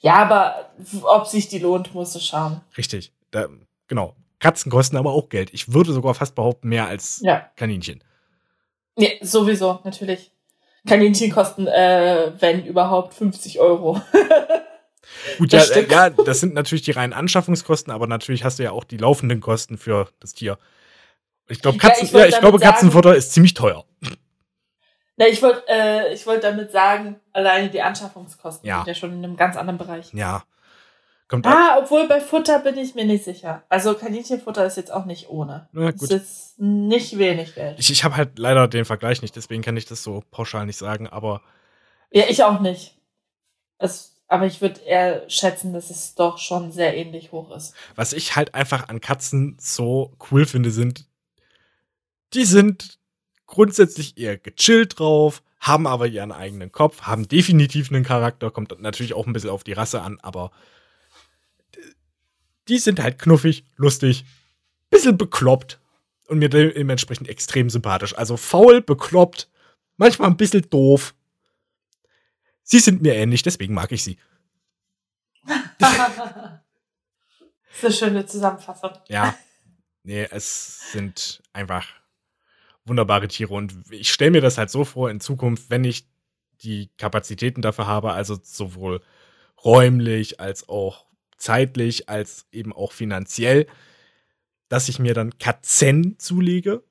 Ja, 0.00 0.14
aber 0.14 0.70
ob 1.02 1.26
sich 1.26 1.48
die 1.48 1.58
lohnt, 1.58 1.94
musst 1.94 2.14
du 2.14 2.20
schauen. 2.20 2.60
Richtig. 2.76 3.12
Da, 3.32 3.48
genau. 3.88 4.14
Katzen 4.38 4.70
kosten 4.70 4.96
aber 4.96 5.12
auch 5.12 5.28
Geld. 5.30 5.52
Ich 5.52 5.72
würde 5.72 5.92
sogar 5.92 6.14
fast 6.14 6.34
behaupten, 6.34 6.68
mehr 6.68 6.86
als 6.86 7.20
Ja. 7.22 7.50
Kaninchen. 7.56 8.04
Nee, 8.96 9.18
sowieso, 9.22 9.80
natürlich. 9.84 10.30
Kaninchen 10.86 11.32
kosten, 11.32 11.66
äh, 11.66 12.32
wenn 12.38 12.64
überhaupt, 12.64 13.14
50 13.14 13.58
Euro. 13.60 14.00
Gut, 15.38 15.52
ja, 15.52 15.58
Das 15.60 15.68
Stück. 15.68 15.90
ja, 15.90 16.10
das 16.10 16.40
sind 16.40 16.54
natürlich 16.54 16.82
die 16.82 16.90
reinen 16.92 17.12
Anschaffungskosten, 17.12 17.92
aber 17.92 18.06
natürlich 18.06 18.44
hast 18.44 18.58
du 18.58 18.62
ja 18.64 18.70
auch 18.72 18.84
die 18.84 18.96
laufenden 18.96 19.40
Kosten 19.40 19.78
für 19.78 20.08
das 20.20 20.32
Tier. 20.34 20.58
Ich 21.48 21.62
glaube, 21.62 21.78
Ja, 21.78 21.88
Katzen, 21.88 22.06
ich 22.06 22.12
ja, 22.12 22.26
ich 22.26 22.38
glaube, 22.38 22.58
sagen- 22.58 22.70
Katzenfutter 22.72 23.14
ist 23.16 23.32
ziemlich 23.32 23.54
teuer. 23.54 23.84
Na, 25.16 25.26
ich 25.28 25.42
wollte 25.42 25.62
äh, 25.68 26.12
ich 26.12 26.26
wollte 26.26 26.42
damit 26.42 26.72
sagen, 26.72 27.16
alleine 27.32 27.70
die 27.70 27.80
Anschaffungskosten 27.80 28.68
Ja. 28.68 28.78
sind 28.78 28.88
ja 28.88 28.94
schon 28.94 29.12
in 29.12 29.24
einem 29.24 29.36
ganz 29.36 29.56
anderen 29.56 29.78
Bereich. 29.78 30.12
Ja. 30.12 30.44
Kommt. 31.28 31.44
Ah, 31.46 31.78
obwohl 31.80 32.06
bei 32.06 32.20
Futter 32.20 32.60
bin 32.60 32.76
ich 32.78 32.94
mir 32.94 33.04
nicht 33.04 33.24
sicher. 33.24 33.64
Also 33.68 33.94
Kaninchenfutter 33.94 34.64
ist 34.64 34.76
jetzt 34.76 34.92
auch 34.92 35.06
nicht 35.06 35.28
ohne. 35.28 35.68
Na 35.72 35.90
Das 35.90 36.00
gut. 36.00 36.10
ist 36.10 36.12
jetzt 36.12 36.58
nicht 36.60 37.18
wenig 37.18 37.54
Geld. 37.56 37.78
Ich, 37.80 37.90
ich 37.90 38.04
habe 38.04 38.16
halt 38.16 38.38
leider 38.38 38.68
den 38.68 38.84
Vergleich 38.84 39.22
nicht, 39.22 39.34
deswegen 39.34 39.62
kann 39.62 39.76
ich 39.76 39.86
das 39.86 40.02
so 40.04 40.22
pauschal 40.30 40.66
nicht 40.66 40.76
sagen, 40.78 41.08
aber 41.08 41.40
Ja, 42.12 42.24
ich 42.28 42.44
auch 42.44 42.60
nicht. 42.60 42.96
Es, 43.78 44.15
aber 44.28 44.46
ich 44.46 44.60
würde 44.60 44.80
eher 44.80 45.28
schätzen, 45.28 45.72
dass 45.72 45.90
es 45.90 46.14
doch 46.14 46.38
schon 46.38 46.72
sehr 46.72 46.96
ähnlich 46.96 47.32
hoch 47.32 47.54
ist. 47.54 47.74
was 47.94 48.12
ich 48.12 48.36
halt 48.36 48.54
einfach 48.54 48.88
an 48.88 49.00
Katzen 49.00 49.56
so 49.60 50.16
cool 50.30 50.46
finde, 50.46 50.70
sind, 50.70 51.06
die 52.34 52.44
sind 52.44 52.98
grundsätzlich 53.46 54.18
eher 54.18 54.36
gechillt 54.36 54.98
drauf, 54.98 55.42
haben 55.60 55.86
aber 55.86 56.06
ihren 56.06 56.32
eigenen 56.32 56.72
Kopf, 56.72 57.02
haben 57.02 57.28
definitiv 57.28 57.90
einen 57.90 58.04
Charakter, 58.04 58.50
kommt 58.50 58.80
natürlich 58.80 59.14
auch 59.14 59.26
ein 59.26 59.32
bisschen 59.32 59.50
auf 59.50 59.64
die 59.64 59.72
Rasse 59.72 60.02
an, 60.02 60.18
aber 60.22 60.50
die 62.68 62.78
sind 62.78 63.00
halt 63.00 63.18
knuffig, 63.18 63.64
lustig, 63.76 64.24
bisschen 64.90 65.16
bekloppt 65.16 65.80
und 66.28 66.38
mir 66.38 66.48
dementsprechend 66.48 67.28
extrem 67.28 67.70
sympathisch. 67.70 68.16
Also 68.16 68.36
faul, 68.36 68.82
bekloppt, 68.82 69.48
manchmal 69.96 70.28
ein 70.28 70.36
bisschen 70.36 70.68
doof. 70.68 71.14
Sie 72.68 72.80
sind 72.80 73.00
mir 73.00 73.14
ähnlich, 73.14 73.44
deswegen 73.44 73.74
mag 73.74 73.92
ich 73.92 74.02
sie. 74.02 74.18
das 75.78 75.92
ist 77.72 77.84
eine 77.84 77.92
schöne 77.92 78.26
Zusammenfassung. 78.26 78.90
Ja. 79.08 79.36
Nee, 80.02 80.26
es 80.32 80.90
sind 80.90 81.42
einfach 81.52 81.86
wunderbare 82.84 83.28
Tiere. 83.28 83.54
Und 83.54 83.72
ich 83.90 84.10
stelle 84.10 84.32
mir 84.32 84.40
das 84.40 84.58
halt 84.58 84.70
so 84.70 84.84
vor, 84.84 85.10
in 85.10 85.20
Zukunft, 85.20 85.70
wenn 85.70 85.84
ich 85.84 86.08
die 86.62 86.90
Kapazitäten 86.98 87.62
dafür 87.62 87.86
habe, 87.86 88.12
also 88.12 88.36
sowohl 88.42 89.00
räumlich 89.64 90.40
als 90.40 90.68
auch 90.68 91.06
zeitlich, 91.38 92.08
als 92.08 92.46
eben 92.50 92.72
auch 92.72 92.90
finanziell, 92.90 93.68
dass 94.68 94.88
ich 94.88 94.98
mir 94.98 95.14
dann 95.14 95.38
Katzen 95.38 96.18
zulege. 96.18 96.82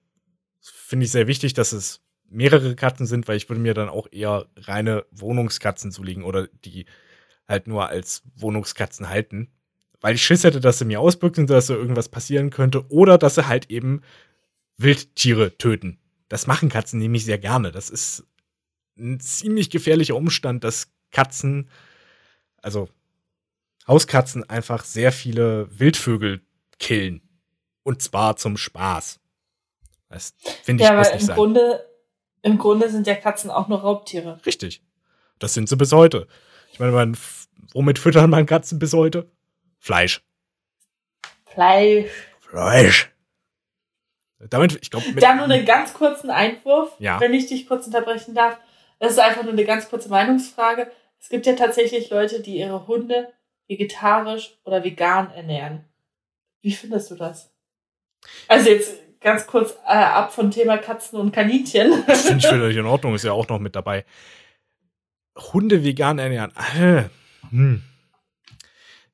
Finde 0.61 1.05
ich 1.05 1.11
sehr 1.11 1.27
wichtig, 1.27 1.53
dass 1.53 1.73
es 1.73 2.04
mehrere 2.29 2.75
Katzen 2.75 3.05
sind, 3.05 3.27
weil 3.27 3.37
ich 3.37 3.49
würde 3.49 3.61
mir 3.61 3.73
dann 3.73 3.89
auch 3.89 4.07
eher 4.11 4.47
reine 4.57 5.05
Wohnungskatzen 5.11 5.91
zulegen 5.91 6.23
oder 6.23 6.47
die 6.47 6.85
halt 7.47 7.67
nur 7.67 7.87
als 7.87 8.23
Wohnungskatzen 8.35 9.09
halten. 9.09 9.51
Weil 10.01 10.15
ich 10.15 10.23
Schiss 10.23 10.43
hätte, 10.43 10.59
dass 10.59 10.79
sie 10.79 10.85
mir 10.85 10.99
ausbüchsen, 10.99 11.47
dass 11.47 11.67
so 11.67 11.75
irgendwas 11.75 12.09
passieren 12.09 12.49
könnte 12.49 12.87
oder 12.89 13.17
dass 13.17 13.35
sie 13.35 13.47
halt 13.47 13.69
eben 13.69 14.01
Wildtiere 14.77 15.57
töten. 15.57 15.99
Das 16.27 16.47
machen 16.47 16.69
Katzen 16.69 16.99
nämlich 16.99 17.25
sehr 17.25 17.37
gerne. 17.37 17.71
Das 17.71 17.89
ist 17.89 18.25
ein 18.97 19.19
ziemlich 19.19 19.69
gefährlicher 19.69 20.15
Umstand, 20.15 20.63
dass 20.63 20.91
Katzen, 21.11 21.69
also 22.61 22.89
Hauskatzen, 23.87 24.47
einfach 24.49 24.83
sehr 24.83 25.11
viele 25.11 25.67
Wildvögel 25.79 26.41
killen. 26.79 27.21
Und 27.83 28.01
zwar 28.01 28.35
zum 28.35 28.57
Spaß. 28.57 29.19
Das 30.09 30.33
finde 30.63 30.83
ich 30.83 30.89
Ja, 30.89 30.95
muss 30.95 31.11
nicht 31.11 31.21
im 31.21 31.27
sein. 31.27 31.35
Grunde, 31.35 31.85
im 32.45 32.59
Grunde 32.59 32.89
sind 32.89 33.07
ja 33.07 33.15
Katzen 33.15 33.49
auch 33.49 33.67
nur 33.67 33.79
Raubtiere. 33.81 34.39
Richtig. 34.45 34.81
Das 35.39 35.53
sind 35.55 35.67
sie 35.67 35.75
bis 35.75 35.91
heute. 35.91 36.27
Ich 36.71 36.79
meine, 36.79 36.91
man, 36.91 37.17
womit 37.73 37.97
füttern 37.99 38.29
man 38.29 38.45
Katzen 38.45 38.77
bis 38.77 38.93
heute? 38.93 39.29
Fleisch. 39.79 40.21
Fleisch. 41.45 42.11
Fleisch. 42.39 43.11
Damit, 44.49 44.77
ich 44.81 44.91
glaube, 44.91 45.11
Da 45.15 45.33
nur 45.33 45.45
einen 45.45 45.65
ganz 45.65 45.93
kurzen 45.93 46.29
Einwurf, 46.29 46.93
Ja. 46.99 47.19
wenn 47.19 47.33
ich 47.33 47.47
dich 47.47 47.67
kurz 47.67 47.87
unterbrechen 47.87 48.35
darf. 48.35 48.59
Das 48.99 49.13
ist 49.13 49.19
einfach 49.19 49.43
nur 49.43 49.53
eine 49.53 49.65
ganz 49.65 49.89
kurze 49.89 50.09
Meinungsfrage. 50.09 50.91
Es 51.19 51.29
gibt 51.29 51.47
ja 51.47 51.53
tatsächlich 51.55 52.11
Leute, 52.11 52.41
die 52.41 52.59
ihre 52.59 52.85
Hunde 52.87 53.33
vegetarisch 53.67 54.59
oder 54.63 54.83
vegan 54.83 55.31
ernähren. 55.31 55.85
Wie 56.61 56.73
findest 56.73 57.09
du 57.09 57.15
das? 57.15 57.51
Also 58.47 58.69
jetzt 58.69 58.93
ganz 59.25 59.47
kurz 59.47 59.71
äh, 59.87 59.91
ab 59.91 60.33
vom 60.33 60.51
Thema 60.51 60.77
Katzen 60.77 61.19
und 61.19 61.33
Kaninchen. 61.33 62.03
Finde 62.03 62.37
ich 62.37 62.47
völlig 62.47 62.77
in 62.77 62.85
Ordnung, 62.85 63.15
ist 63.15 63.23
ja 63.25 63.33
auch 63.33 63.49
noch 63.49 63.59
mit 63.59 63.75
dabei. 63.75 64.05
Hunde 65.51 65.83
vegan 65.83 66.19
ernähren. 66.19 66.53
Äh, 66.79 67.09
hm. 67.49 67.81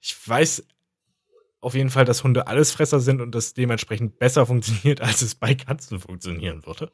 Ich 0.02 0.16
weiß 0.28 0.68
auf 1.62 1.74
jeden 1.76 1.90
Fall, 1.90 2.06
dass 2.06 2.24
Hunde 2.24 2.48
Allesfresser 2.48 3.00
sind 3.00 3.22
und 3.22 3.34
das 3.34 3.54
dementsprechend 3.54 4.20
besser 4.20 4.46
funktioniert, 4.46 5.00
als 5.02 5.22
es 5.22 5.34
bei 5.34 5.56
Katzen 5.56 6.00
funktionieren 6.00 6.66
würde. 6.66 6.92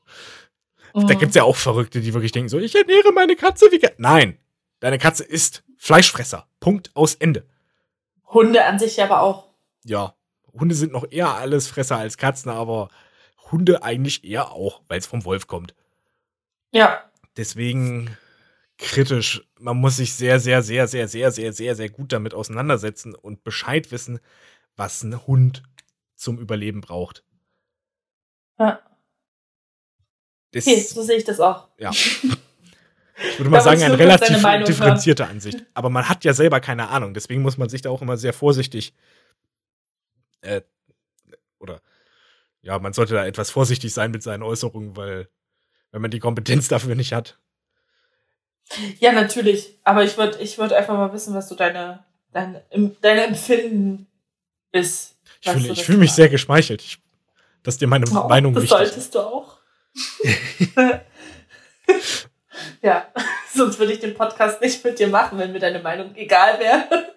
Mhm. 0.93 1.07
Da 1.07 1.15
gibt 1.15 1.29
es 1.29 1.35
ja 1.35 1.43
auch 1.43 1.55
Verrückte, 1.55 2.01
die 2.01 2.13
wirklich 2.13 2.33
denken 2.33 2.49
so, 2.49 2.59
ich 2.59 2.75
ernähre 2.75 3.11
meine 3.13 3.35
Katze 3.35 3.71
vegan. 3.71 3.93
Nein, 3.97 4.37
deine 4.79 4.99
Katze 4.99 5.23
ist 5.23 5.63
Fleischfresser. 5.77 6.47
Punkt 6.59 6.91
aus 6.93 7.15
Ende. 7.15 7.47
Hunde 8.27 8.63
an 8.63 8.77
sich 8.77 9.01
aber 9.01 9.21
auch. 9.21 9.47
Ja, 9.85 10.15
Hunde 10.53 10.75
sind 10.75 10.91
noch 10.91 11.05
eher 11.09 11.33
Allesfresser 11.33 11.97
als 11.97 12.17
Katzen, 12.17 12.51
aber 12.51 12.89
Hunde 13.51 13.83
eigentlich 13.83 14.23
eher 14.23 14.51
auch, 14.51 14.81
weil 14.87 14.99
es 14.99 15.07
vom 15.07 15.25
Wolf 15.25 15.47
kommt. 15.47 15.73
Ja. 16.71 17.03
Deswegen 17.35 18.17
kritisch. 18.77 19.47
Man 19.59 19.77
muss 19.77 19.97
sich 19.97 20.13
sehr, 20.13 20.39
sehr, 20.39 20.63
sehr, 20.63 20.87
sehr, 20.87 21.07
sehr, 21.07 21.31
sehr, 21.31 21.53
sehr, 21.53 21.75
sehr 21.75 21.89
gut 21.89 22.11
damit 22.11 22.33
auseinandersetzen 22.33 23.15
und 23.15 23.43
Bescheid 23.43 23.91
wissen, 23.91 24.19
was 24.75 25.03
ein 25.03 25.25
Hund 25.27 25.63
zum 26.15 26.39
Überleben 26.39 26.81
braucht. 26.81 27.23
Ja. 28.59 28.81
Das, 30.51 30.65
okay, 30.65 30.79
so 30.79 31.01
sehe 31.03 31.17
ich 31.17 31.23
das 31.23 31.39
auch. 31.39 31.69
Ja. 31.77 31.91
Ich 33.31 33.39
würde 33.39 33.49
mal 33.49 33.61
sagen, 33.61 33.81
eine 33.81 33.97
relativ 33.97 34.27
differenzierte 34.67 35.23
hören. 35.23 35.31
Ansicht. 35.31 35.65
Aber 35.73 35.89
man 35.89 36.07
hat 36.07 36.23
ja 36.23 36.33
selber 36.33 36.59
keine 36.59 36.89
Ahnung. 36.89 37.15
Deswegen 37.15 37.41
muss 37.41 37.57
man 37.57 37.67
sich 37.67 37.81
da 37.81 37.89
auch 37.89 38.03
immer 38.03 38.15
sehr 38.15 38.31
vorsichtig 38.31 38.93
äh, 40.41 40.61
oder 41.57 41.81
ja, 42.67 42.77
man 42.79 42.91
sollte 42.91 43.13
da 43.13 43.25
etwas 43.25 43.49
vorsichtig 43.49 43.93
sein 43.93 44.11
mit 44.11 44.21
seinen 44.21 44.43
Äußerungen, 44.43 44.97
weil 44.97 45.29
wenn 45.91 46.01
man 46.01 46.11
die 46.11 46.19
Kompetenz 46.19 46.67
dafür 46.73 46.95
nicht 46.95 47.13
hat. 47.13 47.39
Ja, 48.99 49.13
natürlich. 49.13 49.79
Aber 49.85 50.03
ich 50.03 50.17
würde 50.17 50.37
ich 50.39 50.57
würd 50.57 50.73
einfach 50.73 50.95
mal 50.95 51.13
wissen, 51.13 51.33
was 51.33 51.47
so 51.47 51.55
deine, 51.55 52.03
deine, 52.33 52.65
deine 53.01 53.27
Empfinden 53.27 54.07
ist. 54.73 55.15
Ich 55.39 55.49
fühle 55.49 55.75
fühl 55.75 55.97
mich 55.97 56.11
sehr 56.11 56.27
geschmeichelt, 56.27 56.81
ich, 56.81 56.97
dass 57.63 57.77
dir 57.77 57.87
meine 57.87 58.05
oh, 58.09 58.27
Meinung 58.27 58.53
das 58.53 58.63
wichtig 58.63 58.81
ist. 58.81 58.97
Das 58.97 59.11
solltest 59.11 59.15
du 59.15 59.19
auch. 59.21 59.59
ja, 62.81 63.07
sonst 63.55 63.79
würde 63.79 63.93
ich 63.93 63.99
den 63.99 64.13
Podcast 64.13 64.61
nicht 64.61 64.83
mit 64.83 64.99
dir 64.99 65.07
machen, 65.07 65.39
wenn 65.39 65.53
mir 65.53 65.59
deine 65.59 65.79
Meinung 65.79 66.13
egal 66.15 66.59
wäre. 66.59 67.15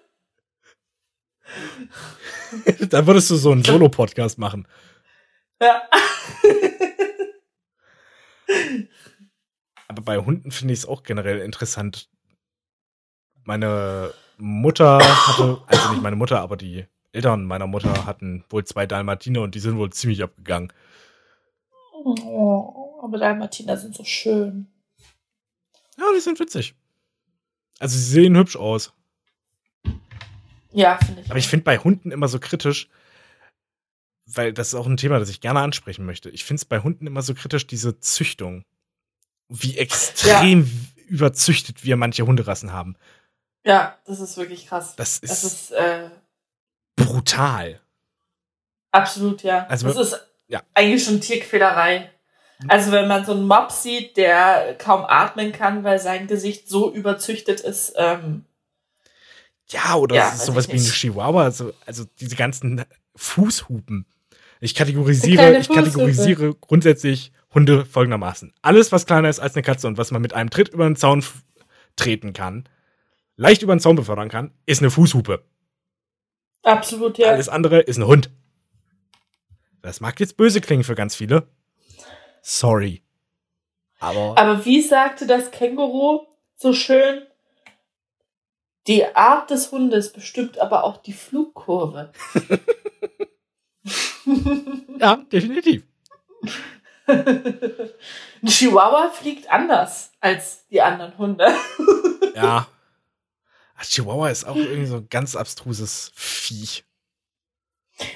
Dann 2.87 3.05
würdest 3.05 3.29
du 3.29 3.35
so 3.35 3.51
einen 3.51 3.65
Solo-Podcast 3.65 4.37
machen. 4.37 4.65
Ja. 5.61 5.87
Aber 9.87 10.01
bei 10.01 10.17
Hunden 10.17 10.51
finde 10.51 10.73
ich 10.73 10.79
es 10.81 10.85
auch 10.87 11.03
generell 11.03 11.39
interessant. 11.39 12.09
Meine 13.43 14.13
Mutter 14.37 14.97
hatte, 14.97 15.61
also 15.67 15.91
nicht 15.91 16.01
meine 16.01 16.15
Mutter, 16.15 16.39
aber 16.41 16.57
die 16.57 16.85
Eltern 17.11 17.45
meiner 17.45 17.67
Mutter 17.67 18.05
hatten 18.05 18.45
wohl 18.49 18.63
zwei 18.65 18.85
Dalmatiner 18.85 19.41
und 19.41 19.53
die 19.55 19.59
sind 19.59 19.77
wohl 19.77 19.91
ziemlich 19.91 20.23
abgegangen. 20.23 20.71
Oh, 21.93 22.99
aber 23.03 23.17
Dalmatiner 23.17 23.77
sind 23.77 23.95
so 23.95 24.03
schön. 24.03 24.67
Ja, 25.97 26.05
die 26.15 26.21
sind 26.21 26.39
witzig. 26.39 26.75
Also 27.79 27.97
sie 27.97 28.03
sehen 28.11 28.37
hübsch 28.37 28.55
aus. 28.55 28.93
Ja, 30.71 30.97
finde 30.97 31.21
ich. 31.21 31.29
Aber 31.29 31.39
ich 31.39 31.47
finde 31.47 31.65
bei 31.65 31.77
Hunden 31.77 32.11
immer 32.11 32.27
so 32.27 32.39
kritisch, 32.39 32.89
weil 34.35 34.53
das 34.53 34.69
ist 34.69 34.75
auch 34.75 34.87
ein 34.87 34.97
Thema, 34.97 35.19
das 35.19 35.29
ich 35.29 35.41
gerne 35.41 35.59
ansprechen 35.59 36.05
möchte. 36.05 36.29
Ich 36.29 36.43
finde 36.43 36.59
es 36.59 36.65
bei 36.65 36.79
Hunden 36.79 37.07
immer 37.07 37.21
so 37.21 37.33
kritisch, 37.33 37.67
diese 37.67 37.99
Züchtung. 37.99 38.65
Wie 39.49 39.77
extrem 39.77 40.63
ja. 40.63 41.03
überzüchtet 41.07 41.83
wir 41.83 41.97
manche 41.97 42.25
Hunderassen 42.25 42.71
haben. 42.71 42.95
Ja, 43.65 43.97
das 44.05 44.19
ist 44.19 44.37
wirklich 44.37 44.67
krass. 44.67 44.95
Das 44.95 45.19
ist, 45.19 45.31
das 45.31 45.43
ist 45.43 45.71
äh, 45.71 46.09
brutal. 46.95 47.79
Absolut, 48.91 49.43
ja. 49.43 49.67
Also, 49.67 49.87
das 49.87 49.97
ist 49.97 50.27
ja. 50.47 50.61
eigentlich 50.73 51.03
schon 51.03 51.21
Tierquälerei. 51.21 52.09
Also 52.67 52.91
wenn 52.91 53.07
man 53.07 53.25
so 53.25 53.31
einen 53.31 53.47
Mob 53.47 53.71
sieht, 53.71 54.17
der 54.17 54.75
kaum 54.77 55.03
atmen 55.07 55.51
kann, 55.51 55.83
weil 55.83 55.99
sein 55.99 56.27
Gesicht 56.27 56.69
so 56.69 56.93
überzüchtet 56.93 57.59
ist, 57.59 57.93
ähm, 57.97 58.45
ja, 59.67 59.95
oder 59.95 60.15
ja, 60.15 60.35
sowas 60.35 60.67
wie 60.67 60.73
ein 60.73 60.83
Chihuahua, 60.83 61.43
also, 61.43 61.73
also 61.85 62.05
diese 62.19 62.35
ganzen 62.35 62.83
Fußhupen. 63.15 64.05
Ich 64.61 64.75
kategorisiere, 64.75 65.57
ich 65.57 65.67
kategorisiere 65.67 66.53
grundsätzlich 66.53 67.31
Hunde 67.51 67.83
folgendermaßen. 67.83 68.53
Alles, 68.61 68.91
was 68.91 69.07
kleiner 69.07 69.27
ist 69.27 69.39
als 69.39 69.55
eine 69.55 69.63
Katze 69.63 69.87
und 69.87 69.97
was 69.97 70.11
man 70.11 70.21
mit 70.21 70.33
einem 70.33 70.51
Tritt 70.51 70.69
über 70.69 70.85
den 70.85 70.95
Zaun 70.95 71.25
treten 71.95 72.31
kann, 72.33 72.69
leicht 73.35 73.63
über 73.63 73.75
den 73.75 73.79
Zaun 73.79 73.95
befördern 73.95 74.29
kann, 74.29 74.53
ist 74.67 74.81
eine 74.81 74.91
Fußhupe. 74.91 75.43
Absolut, 76.61 77.17
ja. 77.17 77.29
Alles 77.29 77.49
andere 77.49 77.79
ist 77.79 77.97
ein 77.97 78.05
Hund. 78.05 78.29
Das 79.81 79.99
mag 79.99 80.19
jetzt 80.19 80.37
böse 80.37 80.61
klingen 80.61 80.83
für 80.83 80.93
ganz 80.93 81.15
viele. 81.15 81.47
Sorry. 82.43 83.01
Aber. 83.99 84.37
Aber 84.37 84.63
wie 84.63 84.81
sagte 84.81 85.25
das 85.25 85.49
Känguru 85.49 86.27
so 86.55 86.71
schön? 86.73 87.23
Die 88.85 89.15
Art 89.15 89.49
des 89.49 89.71
Hundes 89.71 90.13
bestimmt 90.13 90.59
aber 90.59 90.83
auch 90.83 90.97
die 90.97 91.13
Flugkurve. 91.13 92.11
ja, 94.99 95.15
definitiv. 95.31 95.83
Ein 97.07 97.93
Chihuahua 98.47 99.09
fliegt 99.09 99.49
anders 99.49 100.11
als 100.19 100.67
die 100.67 100.81
anderen 100.81 101.17
Hunde. 101.17 101.53
ja. 102.35 102.67
Chihuahua 103.81 104.29
ist 104.29 104.45
auch 104.45 104.55
irgendwie 104.55 104.85
so 104.85 104.97
ein 104.97 105.07
ganz 105.09 105.35
abstruses 105.35 106.11
Viech. 106.13 106.85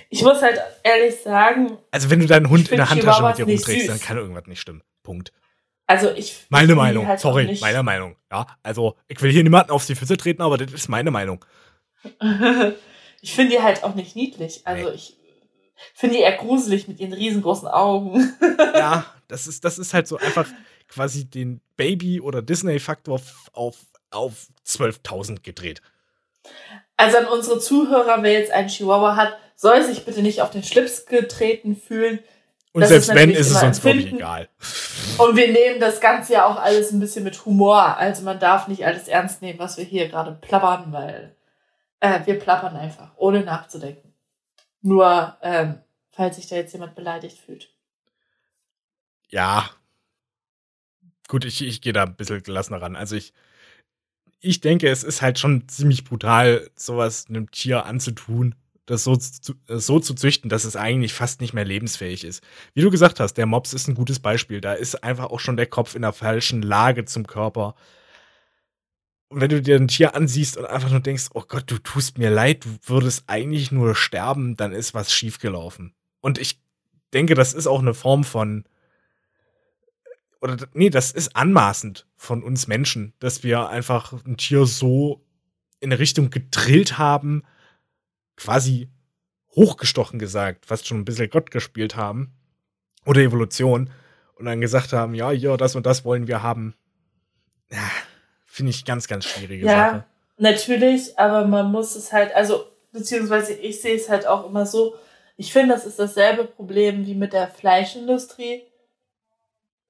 Ich 0.09 0.21
muss 0.21 0.41
halt 0.41 0.59
ehrlich 0.83 1.21
sagen. 1.21 1.77
Also, 1.91 2.09
wenn 2.09 2.19
du 2.19 2.27
deinen 2.27 2.49
Hund 2.49 2.69
in 2.69 2.77
der 2.77 2.89
Handtasche 2.89 3.23
mit 3.23 3.37
dir 3.37 3.45
rumträgst, 3.45 3.89
dann 3.89 3.99
kann 3.99 4.17
irgendwas 4.17 4.45
nicht 4.45 4.61
stimmen. 4.61 4.83
Punkt. 5.03 5.31
Also 5.87 6.11
ich. 6.11 6.45
Meine 6.49 6.73
Meinung, 6.73 7.07
halt 7.07 7.19
sorry, 7.19 7.57
meine 7.61 7.83
Meinung. 7.83 8.15
Ja, 8.31 8.47
also 8.63 8.95
ich 9.07 9.21
will 9.21 9.31
hier 9.31 9.43
niemanden 9.43 9.71
auf 9.71 9.85
die 9.85 9.93
Füße 9.93 10.17
treten, 10.17 10.41
aber 10.41 10.57
das 10.57 10.73
ist 10.73 10.87
meine 10.87 11.11
Meinung. 11.11 11.45
ich 13.21 13.35
finde 13.35 13.55
die 13.55 13.61
halt 13.61 13.83
auch 13.83 13.93
nicht 13.93 14.15
niedlich. 14.15 14.65
Also 14.65 14.89
nee. 14.89 14.95
ich 14.95 15.17
finde 15.93 16.17
die 16.17 16.21
eher 16.21 16.37
gruselig 16.37 16.87
mit 16.87 16.99
ihren 16.99 17.13
riesengroßen 17.13 17.67
Augen. 17.67 18.33
ja, 18.73 19.05
das 19.27 19.47
ist, 19.47 19.65
das 19.65 19.77
ist 19.77 19.93
halt 19.93 20.07
so 20.07 20.17
einfach 20.17 20.47
quasi 20.87 21.25
den 21.25 21.61
Baby- 21.77 22.21
oder 22.21 22.41
Disney-Faktor 22.41 23.21
auf, 23.53 23.87
auf 24.11 24.47
12.000 24.65 25.41
gedreht. 25.41 25.81
Also 26.97 27.17
an 27.17 27.25
unsere 27.25 27.59
Zuhörer, 27.59 28.23
wer 28.23 28.33
jetzt 28.33 28.51
einen 28.51 28.69
Chihuahua 28.69 29.15
hat, 29.15 29.37
soll 29.55 29.83
sich 29.83 30.05
bitte 30.05 30.21
nicht 30.21 30.41
auf 30.41 30.51
den 30.51 30.63
Schlips 30.63 31.05
getreten 31.05 31.75
fühlen. 31.75 32.19
Und 32.71 32.81
das 32.81 32.89
selbst 32.89 33.09
ist 33.09 33.15
wenn, 33.15 33.29
ist 33.29 33.51
es 33.51 33.63
uns 33.63 33.83
wirklich 33.83 34.13
egal. 34.13 34.49
Und 35.17 35.37
wir 35.37 35.51
nehmen 35.51 35.79
das 35.79 36.01
Ganze 36.01 36.33
ja 36.33 36.45
auch 36.45 36.57
alles 36.57 36.91
ein 36.91 36.99
bisschen 36.99 37.23
mit 37.23 37.45
Humor. 37.45 37.97
Also 37.97 38.23
man 38.23 38.39
darf 38.39 38.67
nicht 38.67 38.85
alles 38.85 39.07
ernst 39.07 39.41
nehmen, 39.41 39.59
was 39.59 39.77
wir 39.77 39.85
hier 39.85 40.09
gerade 40.09 40.37
plappern, 40.41 40.91
weil 40.91 41.35
äh, 42.01 42.19
wir 42.25 42.37
plappern 42.37 42.75
einfach, 42.75 43.11
ohne 43.15 43.43
nachzudenken. 43.43 44.13
Nur, 44.85 45.35
ähm, 45.41 45.79
falls 46.11 46.35
sich 46.35 46.47
da 46.47 46.55
jetzt 46.55 46.73
jemand 46.73 46.93
beleidigt 46.95 47.39
fühlt. 47.39 47.73
Ja. 49.29 49.69
Gut, 51.27 51.43
ich, 51.43 51.63
ich 51.63 51.81
gehe 51.81 51.91
da 51.91 52.03
ein 52.03 52.15
bisschen 52.15 52.43
gelassener 52.43 52.81
ran. 52.81 52.95
Also 52.95 53.15
ich, 53.15 53.33
ich 54.41 54.61
denke, 54.61 54.87
es 54.87 55.03
ist 55.03 55.23
halt 55.23 55.39
schon 55.39 55.67
ziemlich 55.67 56.03
brutal, 56.03 56.69
sowas 56.75 57.25
einem 57.27 57.49
Tier 57.49 57.85
anzutun 57.85 58.53
das 58.85 59.03
so 59.03 59.15
zu, 59.15 59.55
so 59.67 59.99
zu 59.99 60.13
züchten, 60.13 60.49
dass 60.49 60.63
es 60.63 60.75
eigentlich 60.75 61.13
fast 61.13 61.41
nicht 61.41 61.53
mehr 61.53 61.65
lebensfähig 61.65 62.23
ist. 62.23 62.43
Wie 62.73 62.81
du 62.81 62.91
gesagt 62.91 63.19
hast, 63.19 63.33
der 63.33 63.45
Mops 63.47 63.73
ist 63.73 63.87
ein 63.87 63.95
gutes 63.95 64.19
Beispiel. 64.19 64.61
Da 64.61 64.73
ist 64.73 65.03
einfach 65.03 65.31
auch 65.31 65.39
schon 65.39 65.57
der 65.57 65.65
Kopf 65.65 65.95
in 65.95 66.03
der 66.03 66.13
falschen 66.13 66.61
Lage 66.61 67.05
zum 67.05 67.25
Körper. 67.25 67.75
Und 69.27 69.41
wenn 69.41 69.49
du 69.49 69.61
dir 69.61 69.75
ein 69.75 69.87
Tier 69.87 70.15
ansiehst 70.15 70.57
und 70.57 70.65
einfach 70.65 70.91
nur 70.91 70.99
denkst, 70.99 71.29
oh 71.33 71.43
Gott, 71.47 71.63
du 71.67 71.77
tust 71.79 72.17
mir 72.17 72.29
leid, 72.29 72.65
du 72.65 72.77
würdest 72.83 73.23
eigentlich 73.27 73.71
nur 73.71 73.95
sterben, 73.95 74.55
dann 74.55 74.71
ist 74.71 74.93
was 74.93 75.11
schiefgelaufen. 75.11 75.93
Und 76.21 76.37
ich 76.37 76.61
denke, 77.13 77.33
das 77.33 77.53
ist 77.53 77.67
auch 77.67 77.79
eine 77.79 77.93
Form 77.93 78.23
von, 78.23 78.65
oder 80.41 80.57
nee, 80.73 80.89
das 80.89 81.11
ist 81.11 81.35
anmaßend 81.35 82.05
von 82.15 82.43
uns 82.43 82.67
Menschen, 82.67 83.13
dass 83.19 83.43
wir 83.43 83.69
einfach 83.69 84.13
ein 84.25 84.37
Tier 84.37 84.65
so 84.65 85.25
in 85.79 85.91
eine 85.91 85.99
Richtung 85.99 86.29
gedrillt 86.29 86.97
haben, 86.97 87.43
quasi 88.35 88.89
hochgestochen 89.55 90.19
gesagt, 90.19 90.65
fast 90.65 90.87
schon 90.87 90.99
ein 90.99 91.05
bisschen 91.05 91.29
Gott 91.29 91.51
gespielt 91.51 91.95
haben 91.95 92.33
oder 93.05 93.21
Evolution 93.21 93.89
und 94.35 94.45
dann 94.45 94.61
gesagt 94.61 94.93
haben, 94.93 95.15
ja, 95.15 95.31
ja, 95.31 95.57
das 95.57 95.75
und 95.75 95.85
das 95.85 96.05
wollen 96.05 96.27
wir 96.27 96.43
haben. 96.43 96.75
Ja, 97.71 97.89
finde 98.55 98.69
ich 98.69 98.85
ganz, 98.85 99.07
ganz 99.07 99.25
schwierige 99.25 99.65
ja, 99.65 99.89
Sache. 99.89 100.05
Natürlich, 100.37 101.19
aber 101.19 101.45
man 101.45 101.71
muss 101.71 101.95
es 101.95 102.13
halt, 102.13 102.33
also, 102.33 102.65
beziehungsweise 102.93 103.53
ich 103.53 103.81
sehe 103.81 103.95
es 103.95 104.09
halt 104.09 104.25
auch 104.25 104.47
immer 104.47 104.65
so, 104.65 104.95
ich 105.35 105.51
finde, 105.51 105.75
das 105.75 105.85
ist 105.85 105.99
dasselbe 105.99 106.45
Problem 106.45 107.05
wie 107.05 107.15
mit 107.15 107.33
der 107.33 107.49
Fleischindustrie. 107.49 108.63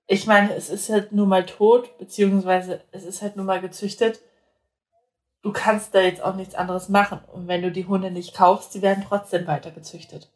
Ich 0.08 0.26
meine, 0.26 0.56
es 0.56 0.70
ist 0.72 0.90
halt 0.90 1.12
nur 1.12 1.28
mal 1.28 1.46
tot, 1.46 1.96
beziehungsweise 2.00 2.82
es 2.92 3.04
ist 3.04 3.22
halt 3.22 3.36
nur 3.36 3.46
mal 3.46 3.62
gezüchtet. 3.62 4.20
Du 5.44 5.52
kannst 5.52 5.94
da 5.94 6.02
jetzt 6.02 6.24
auch 6.24 6.36
nichts 6.36 6.56
anderes 6.56 6.90
machen. 6.90 7.20
Und 7.32 7.48
wenn 7.48 7.62
du 7.62 7.72
die 7.72 7.86
Hunde 7.86 8.10
nicht 8.10 8.34
kaufst, 8.34 8.74
die 8.74 8.82
werden 8.82 9.06
trotzdem 9.08 9.46
weiter 9.46 9.70
gezüchtet. 9.70 10.32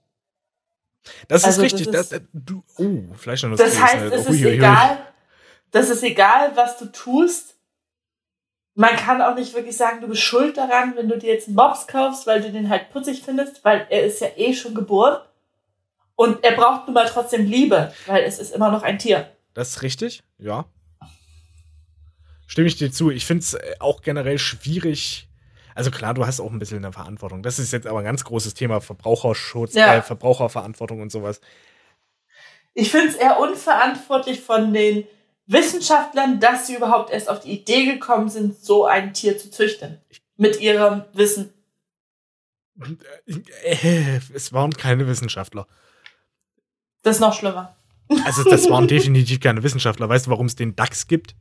Das 1.27 1.43
also 1.43 1.63
ist 1.63 1.73
richtig. 1.73 1.89
Das, 1.89 2.11
ist, 2.11 2.11
das, 2.11 2.21
du, 2.31 2.61
oh, 2.77 3.15
Fleischindustrie. 3.15 3.67
Das 3.67 3.81
heißt, 3.81 4.05
ist, 4.05 4.13
es 4.13 4.27
ist 4.27 4.43
egal, 4.43 4.99
das 5.71 5.89
ist 5.89 6.03
egal, 6.03 6.55
was 6.55 6.77
du 6.77 6.85
tust. 6.91 7.55
Man 8.79 8.95
kann 8.95 9.21
auch 9.21 9.35
nicht 9.35 9.53
wirklich 9.53 9.75
sagen, 9.75 9.99
du 9.99 10.07
bist 10.07 10.21
schuld 10.21 10.55
daran, 10.55 10.95
wenn 10.95 11.09
du 11.09 11.17
dir 11.17 11.33
jetzt 11.33 11.47
einen 11.47 11.57
Mops 11.57 11.85
kaufst, 11.85 12.25
weil 12.27 12.39
du 12.39 12.49
den 12.49 12.69
halt 12.69 12.89
putzig 12.91 13.21
findest, 13.21 13.65
weil 13.65 13.85
er 13.89 14.05
ist 14.05 14.21
ja 14.21 14.29
eh 14.37 14.53
schon 14.53 14.73
geboren. 14.73 15.19
Und 16.15 16.41
er 16.45 16.53
braucht 16.53 16.85
nun 16.85 16.93
mal 16.93 17.05
trotzdem 17.05 17.45
Liebe, 17.45 17.93
weil 18.05 18.23
es 18.23 18.39
ist 18.39 18.55
immer 18.55 18.71
noch 18.71 18.81
ein 18.81 18.97
Tier. 18.97 19.29
Das 19.53 19.71
ist 19.71 19.81
richtig, 19.81 20.23
ja. 20.37 20.63
Stimme 22.47 22.69
ich 22.69 22.77
dir 22.77 22.89
zu. 22.89 23.11
Ich 23.11 23.25
finde 23.25 23.41
es 23.41 23.53
äh, 23.55 23.75
auch 23.79 24.01
generell 24.01 24.39
schwierig. 24.39 25.27
Also 25.75 25.91
klar, 25.91 26.13
du 26.13 26.25
hast 26.25 26.39
auch 26.39 26.49
ein 26.49 26.59
bisschen 26.59 26.77
eine 26.77 26.93
Verantwortung. 26.93 27.43
Das 27.43 27.59
ist 27.59 27.73
jetzt 27.73 27.85
aber 27.85 27.99
ein 27.99 28.05
ganz 28.05 28.23
großes 28.23 28.53
Thema, 28.53 28.79
Verbraucherschutz, 28.79 29.73
ja. 29.73 29.95
äh, 29.97 30.01
Verbraucherverantwortung 30.01 31.01
und 31.01 31.11
sowas. 31.11 31.41
Ich 32.73 32.91
finde 32.91 33.09
es 33.09 33.15
eher 33.15 33.41
unverantwortlich 33.41 34.39
von 34.39 34.71
den 34.73 35.05
Wissenschaftlern, 35.49 36.39
dass 36.39 36.67
sie 36.67 36.75
überhaupt 36.75 37.09
erst 37.11 37.27
auf 37.27 37.39
die 37.39 37.51
Idee 37.51 37.85
gekommen 37.85 38.29
sind, 38.29 38.55
so 38.63 38.85
ein 38.85 39.13
Tier 39.13 39.37
zu 39.37 39.49
züchten. 39.49 39.99
Mit 40.37 40.61
ihrem 40.61 41.03
Wissen. 41.13 41.51
Äh, 43.63 44.19
es 44.33 44.53
waren 44.53 44.71
keine 44.71 45.07
Wissenschaftler. 45.07 45.67
Das 47.01 47.15
ist 47.15 47.21
noch 47.21 47.33
schlimmer. 47.33 47.75
Also, 48.25 48.43
das 48.43 48.69
waren 48.69 48.87
definitiv 48.87 49.39
keine 49.39 49.61
Wissenschaftler. 49.63 50.07
Weißt 50.07 50.27
du, 50.27 50.31
warum 50.31 50.45
es 50.45 50.55
den 50.55 50.75
Dachs 50.75 51.07
gibt? 51.07 51.35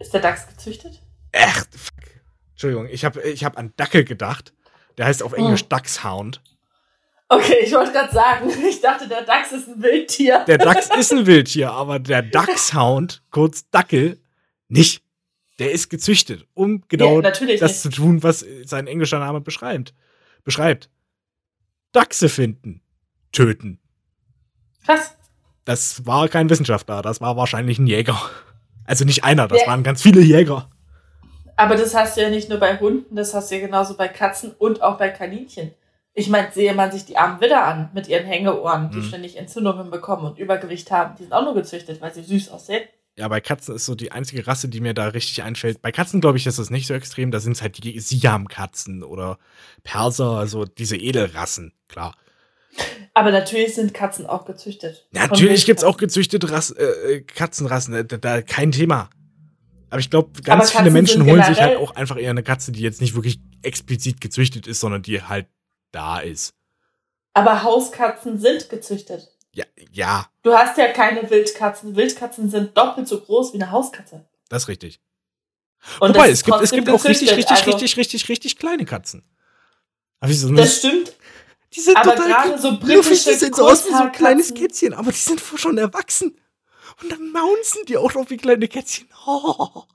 Ist 0.00 0.14
der 0.14 0.20
Dachs 0.20 0.48
gezüchtet? 0.48 1.02
Ach, 1.34 1.64
fuck. 1.70 2.22
Entschuldigung, 2.52 2.86
ich 2.86 3.04
habe 3.04 3.20
ich 3.22 3.44
hab 3.44 3.58
an 3.58 3.72
Dackel 3.76 4.04
gedacht. 4.04 4.52
Der 4.98 5.06
heißt 5.06 5.22
auf 5.22 5.32
Englisch 5.32 5.64
oh. 5.64 5.68
Dachshound. 5.68 6.42
Okay, 7.32 7.60
ich 7.64 7.72
wollte 7.72 7.92
gerade 7.92 8.12
sagen, 8.12 8.50
ich 8.68 8.82
dachte, 8.82 9.08
der 9.08 9.22
Dachs 9.22 9.52
ist 9.52 9.66
ein 9.66 9.82
Wildtier. 9.82 10.44
Der 10.46 10.58
Dachs 10.58 10.90
ist 10.94 11.12
ein 11.14 11.26
Wildtier, 11.26 11.70
aber 11.70 11.98
der 11.98 12.20
Dachshound, 12.20 13.22
kurz 13.30 13.70
Dackel, 13.70 14.20
nicht. 14.68 15.02
Der 15.58 15.72
ist 15.72 15.88
gezüchtet, 15.88 16.46
um 16.52 16.82
genau 16.88 17.22
ja, 17.22 17.30
das 17.30 17.40
nicht. 17.40 17.80
zu 17.80 17.88
tun, 17.88 18.22
was 18.22 18.44
sein 18.64 18.86
englischer 18.86 19.18
Name 19.18 19.40
beschreibt. 19.40 19.94
beschreibt. 20.44 20.90
Dachse 21.92 22.28
finden, 22.28 22.82
töten. 23.32 23.78
Krass. 24.84 25.16
Das 25.64 26.04
war 26.04 26.28
kein 26.28 26.50
Wissenschaftler, 26.50 27.00
das 27.00 27.22
war 27.22 27.36
wahrscheinlich 27.36 27.78
ein 27.78 27.86
Jäger. 27.86 28.20
Also 28.84 29.06
nicht 29.06 29.24
einer, 29.24 29.48
das 29.48 29.62
ja. 29.62 29.68
waren 29.68 29.82
ganz 29.82 30.02
viele 30.02 30.20
Jäger. 30.20 30.68
Aber 31.56 31.76
das 31.76 31.94
hast 31.94 32.16
du 32.16 32.22
ja 32.22 32.28
nicht 32.28 32.50
nur 32.50 32.58
bei 32.58 32.78
Hunden, 32.78 33.16
das 33.16 33.32
hast 33.32 33.50
du 33.50 33.54
ja 33.54 33.64
genauso 33.64 33.96
bei 33.96 34.08
Katzen 34.08 34.52
und 34.58 34.82
auch 34.82 34.98
bei 34.98 35.08
Kaninchen. 35.08 35.72
Ich 36.14 36.28
meine, 36.28 36.52
sehe 36.52 36.74
man 36.74 36.92
sich 36.92 37.06
die 37.06 37.16
armen 37.16 37.40
Widder 37.40 37.64
an 37.64 37.90
mit 37.94 38.06
ihren 38.06 38.26
Hängeohren, 38.26 38.90
die 38.90 38.98
mhm. 38.98 39.04
ständig 39.04 39.36
Entzündungen 39.36 39.90
bekommen 39.90 40.26
und 40.26 40.38
Übergewicht 40.38 40.90
haben. 40.90 41.14
Die 41.16 41.22
sind 41.22 41.32
auch 41.32 41.44
nur 41.44 41.54
gezüchtet, 41.54 42.00
weil 42.00 42.12
sie 42.12 42.22
süß 42.22 42.50
aussehen. 42.50 42.82
Ja, 43.16 43.28
bei 43.28 43.40
Katzen 43.40 43.74
ist 43.74 43.84
so 43.84 43.94
die 43.94 44.12
einzige 44.12 44.46
Rasse, 44.46 44.68
die 44.68 44.80
mir 44.80 44.94
da 44.94 45.08
richtig 45.08 45.42
einfällt. 45.42 45.82
Bei 45.82 45.92
Katzen, 45.92 46.20
glaube 46.22 46.38
ich, 46.38 46.46
ist 46.46 46.58
das 46.58 46.70
nicht 46.70 46.86
so 46.86 46.94
extrem. 46.94 47.30
Da 47.30 47.40
sind 47.40 47.52
es 47.52 47.62
halt 47.62 47.82
die 47.82 47.98
Siam-Katzen 47.98 49.02
oder 49.02 49.38
Perser, 49.84 50.38
also 50.38 50.64
diese 50.64 50.96
Edelrassen, 50.96 51.74
klar. 51.88 52.14
Aber 53.12 53.30
natürlich 53.30 53.74
sind 53.74 53.92
Katzen 53.92 54.26
auch 54.26 54.46
gezüchtet. 54.46 55.06
Ja, 55.12 55.26
natürlich 55.26 55.66
gibt 55.66 55.80
es 55.80 55.84
auch 55.84 55.98
gezüchtete 55.98 56.50
Rass, 56.50 56.70
äh, 56.70 57.20
Katzenrassen, 57.20 58.06
da, 58.08 58.16
da, 58.16 58.40
kein 58.40 58.72
Thema. 58.72 59.10
Aber 59.90 60.00
ich 60.00 60.08
glaube, 60.08 60.40
ganz 60.40 60.72
viele 60.72 60.90
Menschen 60.90 61.26
holen 61.26 61.42
sich 61.42 61.60
halt 61.60 61.76
auch 61.76 61.94
einfach 61.94 62.18
eher 62.18 62.30
eine 62.30 62.42
Katze, 62.42 62.72
die 62.72 62.80
jetzt 62.80 63.02
nicht 63.02 63.14
wirklich 63.14 63.40
explizit 63.60 64.22
gezüchtet 64.22 64.66
ist, 64.66 64.80
sondern 64.80 65.02
die 65.02 65.22
halt 65.22 65.48
da 65.92 66.18
ist. 66.20 66.54
Aber 67.34 67.62
Hauskatzen 67.62 68.38
sind 68.38 68.68
gezüchtet. 68.68 69.28
Ja, 69.54 69.64
ja. 69.90 70.26
Du 70.42 70.54
hast 70.54 70.78
ja 70.78 70.92
keine 70.92 71.28
Wildkatzen. 71.30 71.94
Wildkatzen 71.96 72.50
sind 72.50 72.76
doppelt 72.76 73.08
so 73.08 73.20
groß 73.20 73.52
wie 73.52 73.62
eine 73.62 73.70
Hauskatze. 73.70 74.26
Das 74.48 74.64
ist 74.64 74.68
richtig. 74.68 75.00
Und 76.00 76.14
Wobei, 76.14 76.30
es 76.30 76.44
gibt, 76.44 76.60
es 76.62 76.70
gibt 76.70 76.88
auch 76.88 77.04
richtig, 77.04 77.30
richtig, 77.30 77.56
also, 77.56 77.70
richtig, 77.70 77.96
richtig, 77.96 78.28
richtig 78.28 78.58
kleine 78.58 78.84
Katzen. 78.84 79.24
So 80.28 80.54
das 80.54 80.78
stimmt. 80.78 81.12
Die 81.74 81.80
sind 81.80 81.96
aber 81.96 82.14
gerade 82.14 82.58
so 82.58 82.78
britische 82.78 83.30
Die 83.30 83.36
sehen 83.36 83.52
so 83.52 83.66
aus 83.66 83.86
wie 83.86 83.90
so 83.90 84.02
ein 84.02 84.12
kleines 84.12 84.54
Kätzchen, 84.54 84.94
aber 84.94 85.10
die 85.10 85.18
sind 85.18 85.40
schon 85.40 85.78
erwachsen. 85.78 86.38
Und 87.02 87.10
dann 87.10 87.32
maunzen 87.32 87.84
die 87.88 87.96
auch 87.96 88.14
noch 88.14 88.28
wie 88.30 88.36
kleine 88.36 88.68
Kätzchen. 88.68 89.08
Oh. 89.26 89.84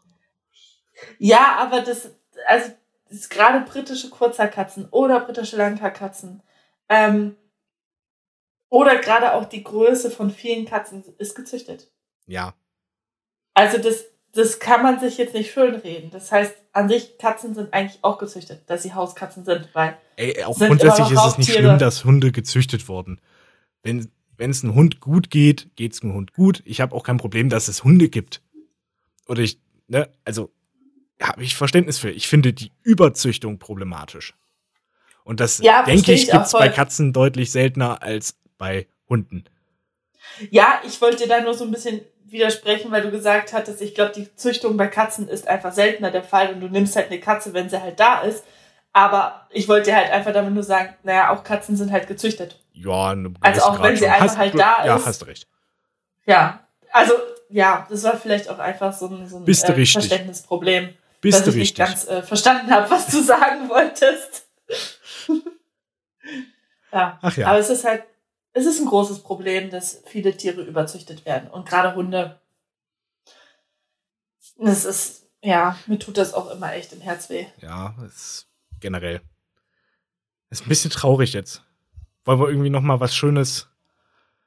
Ja, 1.19 1.57
aber 1.57 1.81
das, 1.81 2.09
also 2.47 2.71
gerade 3.29 3.61
britische 3.61 4.09
Kurzhaarkatzen 4.09 4.87
oder 4.89 5.19
britische 5.21 5.57
Langhaarkatzen 5.57 6.41
ähm, 6.89 7.35
oder 8.69 8.97
gerade 8.97 9.33
auch 9.33 9.45
die 9.45 9.63
Größe 9.63 10.11
von 10.11 10.29
vielen 10.29 10.65
Katzen 10.65 11.03
ist 11.17 11.35
gezüchtet. 11.35 11.91
Ja. 12.25 12.53
Also 13.53 13.77
das, 13.77 14.05
das 14.33 14.59
kann 14.59 14.83
man 14.83 14.99
sich 14.99 15.17
jetzt 15.17 15.33
nicht 15.33 15.51
schönreden. 15.51 16.11
Das 16.11 16.31
heißt, 16.31 16.53
an 16.73 16.89
sich, 16.89 17.17
Katzen 17.17 17.55
sind 17.55 17.73
eigentlich 17.73 18.03
auch 18.03 18.17
gezüchtet, 18.17 18.69
dass 18.69 18.83
sie 18.83 18.93
Hauskatzen 18.93 19.45
sind, 19.45 19.69
weil. 19.73 19.97
Ey, 20.17 20.43
auch 20.43 20.57
grundsätzlich 20.57 21.11
ist 21.11 21.25
es 21.25 21.37
nicht 21.37 21.53
schlimm, 21.53 21.79
dass 21.79 22.03
Hunde 22.05 22.31
gezüchtet 22.31 22.87
wurden. 22.87 23.21
Wenn 23.83 24.09
es 24.37 24.63
einem 24.63 24.75
Hund 24.75 24.99
gut 24.99 25.29
geht, 25.29 25.75
geht 25.75 25.93
es 25.93 26.03
einem 26.03 26.13
Hund 26.13 26.33
gut. 26.33 26.61
Ich 26.65 26.81
habe 26.81 26.95
auch 26.95 27.03
kein 27.03 27.17
Problem, 27.17 27.49
dass 27.49 27.67
es 27.67 27.83
Hunde 27.83 28.09
gibt. 28.09 28.41
Oder 29.27 29.41
ich, 29.41 29.59
ne, 29.87 30.09
also 30.25 30.51
habe 31.21 31.43
ich 31.43 31.55
Verständnis 31.55 31.99
für. 31.99 32.09
Ich 32.11 32.27
finde 32.27 32.53
die 32.53 32.71
Überzüchtung 32.83 33.59
problematisch. 33.59 34.33
Und 35.23 35.39
das, 35.39 35.57
ja, 35.59 35.83
denke 35.83 36.13
ich, 36.13 36.29
gibt 36.29 36.45
es 36.45 36.51
bei 36.53 36.69
Katzen 36.69 37.11
deutlich 37.11 37.51
seltener 37.51 38.01
als 38.01 38.37
bei 38.57 38.87
Hunden. 39.09 39.43
Ja, 40.51 40.81
ich 40.85 41.01
wollte 41.01 41.23
dir 41.23 41.27
da 41.27 41.41
nur 41.41 41.53
so 41.53 41.65
ein 41.65 41.71
bisschen 41.71 42.01
widersprechen, 42.25 42.91
weil 42.91 43.01
du 43.01 43.11
gesagt 43.11 43.53
hattest, 43.53 43.81
ich 43.81 43.95
glaube, 43.95 44.13
die 44.15 44.33
Züchtung 44.35 44.77
bei 44.77 44.87
Katzen 44.87 45.27
ist 45.27 45.47
einfach 45.47 45.73
seltener 45.73 46.11
der 46.11 46.23
Fall 46.23 46.53
und 46.53 46.61
du 46.61 46.67
nimmst 46.67 46.95
halt 46.95 47.07
eine 47.07 47.19
Katze, 47.19 47.53
wenn 47.53 47.69
sie 47.69 47.81
halt 47.81 47.99
da 47.99 48.21
ist. 48.21 48.43
Aber 48.93 49.47
ich 49.51 49.67
wollte 49.67 49.91
dir 49.91 49.97
halt 49.97 50.11
einfach 50.11 50.33
damit 50.33 50.53
nur 50.53 50.63
sagen, 50.63 50.95
naja, 51.03 51.31
auch 51.31 51.43
Katzen 51.43 51.75
sind 51.75 51.91
halt 51.91 52.07
gezüchtet. 52.07 52.59
Ja, 52.73 53.15
Also 53.41 53.61
auch 53.63 53.81
wenn 53.81 53.95
sie 53.95 54.07
einfach 54.07 54.27
hast 54.27 54.37
halt 54.37 54.57
da 54.57 54.77
ist. 54.77 54.85
Ja, 54.85 55.05
hast 55.05 55.27
recht. 55.27 55.47
Ja, 56.25 56.67
also 56.91 57.13
ja, 57.49 57.87
das 57.89 58.03
war 58.03 58.17
vielleicht 58.17 58.49
auch 58.49 58.59
einfach 58.59 58.93
so 58.93 59.07
ein, 59.07 59.27
so 59.27 59.37
ein 59.37 59.47
äh, 59.47 59.85
Verständnisproblem. 59.85 60.89
Bist 61.21 61.39
dass 61.39 61.45
du 61.45 61.51
ich 61.51 61.57
richtig. 61.57 61.79
nicht 61.79 61.87
ganz 61.87 62.07
äh, 62.07 62.21
verstanden 62.21 62.71
habe, 62.71 62.89
was 62.89 63.07
du 63.07 63.21
sagen 63.23 63.69
wolltest. 63.69 64.47
ja. 66.91 67.19
Ach 67.21 67.37
ja. 67.37 67.47
Aber 67.47 67.59
es 67.59 67.69
ist 67.69 67.83
halt, 67.83 68.03
es 68.53 68.65
ist 68.65 68.79
ein 68.79 68.87
großes 68.87 69.23
Problem, 69.23 69.69
dass 69.69 70.01
viele 70.05 70.35
Tiere 70.35 70.61
überzüchtet 70.61 71.25
werden. 71.25 71.49
Und 71.49 71.67
gerade 71.67 71.95
Hunde. 71.95 72.39
Es 74.59 74.85
ist, 74.85 75.27
ja, 75.43 75.77
mir 75.85 75.99
tut 75.99 76.17
das 76.17 76.33
auch 76.33 76.49
immer 76.49 76.73
echt 76.73 76.93
im 76.93 77.01
Herz 77.01 77.29
weh. 77.29 77.45
Ja, 77.61 77.95
ist 78.05 78.47
generell. 78.79 79.21
Ist 80.49 80.65
ein 80.65 80.69
bisschen 80.69 80.91
traurig 80.91 81.33
jetzt. 81.33 81.63
Wollen 82.25 82.39
wir 82.39 82.49
irgendwie 82.49 82.69
noch 82.69 82.81
mal 82.81 82.99
was 82.99 83.15
Schönes 83.15 83.67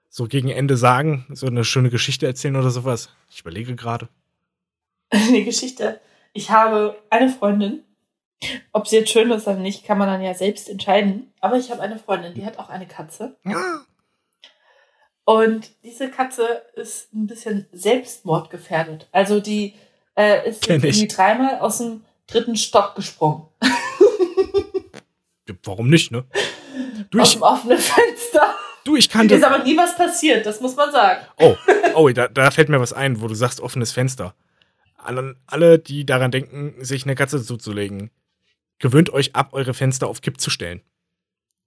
so 0.08 0.26
gegen 0.26 0.48
Ende 0.48 0.76
sagen? 0.76 1.26
So 1.30 1.46
eine 1.46 1.64
schöne 1.64 1.90
Geschichte 1.90 2.26
erzählen 2.26 2.56
oder 2.56 2.70
sowas? 2.70 3.10
Ich 3.28 3.40
überlege 3.40 3.76
gerade. 3.76 4.08
Eine 5.10 5.44
Geschichte 5.44 6.00
ich 6.32 6.50
habe 6.50 6.96
eine 7.10 7.28
Freundin. 7.28 7.84
Ob 8.72 8.88
sie 8.88 8.96
jetzt 8.96 9.10
schön 9.10 9.30
ist 9.30 9.46
oder 9.46 9.58
nicht, 9.58 9.84
kann 9.84 9.98
man 9.98 10.08
dann 10.08 10.22
ja 10.22 10.32
selbst 10.32 10.68
entscheiden. 10.68 11.32
Aber 11.40 11.56
ich 11.56 11.70
habe 11.70 11.82
eine 11.82 11.98
Freundin, 11.98 12.32
die 12.32 12.46
hat 12.46 12.58
auch 12.58 12.70
eine 12.70 12.86
Katze. 12.86 13.36
Ja. 13.44 13.82
Und 15.24 15.70
diese 15.84 16.10
Katze 16.10 16.62
ist 16.74 17.12
ein 17.12 17.26
bisschen 17.26 17.66
selbstmordgefährdet. 17.72 19.08
Also 19.12 19.40
die 19.40 19.74
äh, 20.16 20.48
ist 20.48 20.66
irgendwie 20.66 21.06
dreimal 21.06 21.58
aus 21.58 21.78
dem 21.78 22.04
dritten 22.26 22.56
Stock 22.56 22.94
gesprungen. 22.94 23.46
Warum 25.64 25.90
nicht, 25.90 26.10
ne? 26.10 26.24
Du, 27.10 27.20
aus 27.20 27.32
dem 27.32 27.42
offenen 27.42 27.78
Fenster. 27.78 28.54
Du, 28.84 28.96
ich 28.96 29.10
kannte. 29.10 29.34
Ist 29.34 29.44
aber 29.44 29.62
nie 29.64 29.76
was 29.76 29.96
passiert, 29.96 30.46
das 30.46 30.60
muss 30.60 30.76
man 30.76 30.90
sagen. 30.90 31.26
Oh, 31.36 31.56
oh, 31.94 32.08
da, 32.08 32.28
da 32.28 32.50
fällt 32.50 32.70
mir 32.70 32.80
was 32.80 32.94
ein, 32.94 33.20
wo 33.20 33.28
du 33.28 33.34
sagst 33.34 33.60
offenes 33.60 33.92
Fenster 33.92 34.34
alle, 35.02 35.36
alle, 35.46 35.78
die 35.78 36.06
daran 36.06 36.30
denken, 36.30 36.74
sich 36.84 37.04
eine 37.04 37.14
Katze 37.14 37.42
zuzulegen, 37.42 38.10
gewöhnt 38.78 39.10
euch 39.10 39.34
ab, 39.34 39.50
eure 39.52 39.74
Fenster 39.74 40.08
auf 40.08 40.20
Kipp 40.20 40.40
zu 40.40 40.50
stellen. 40.50 40.82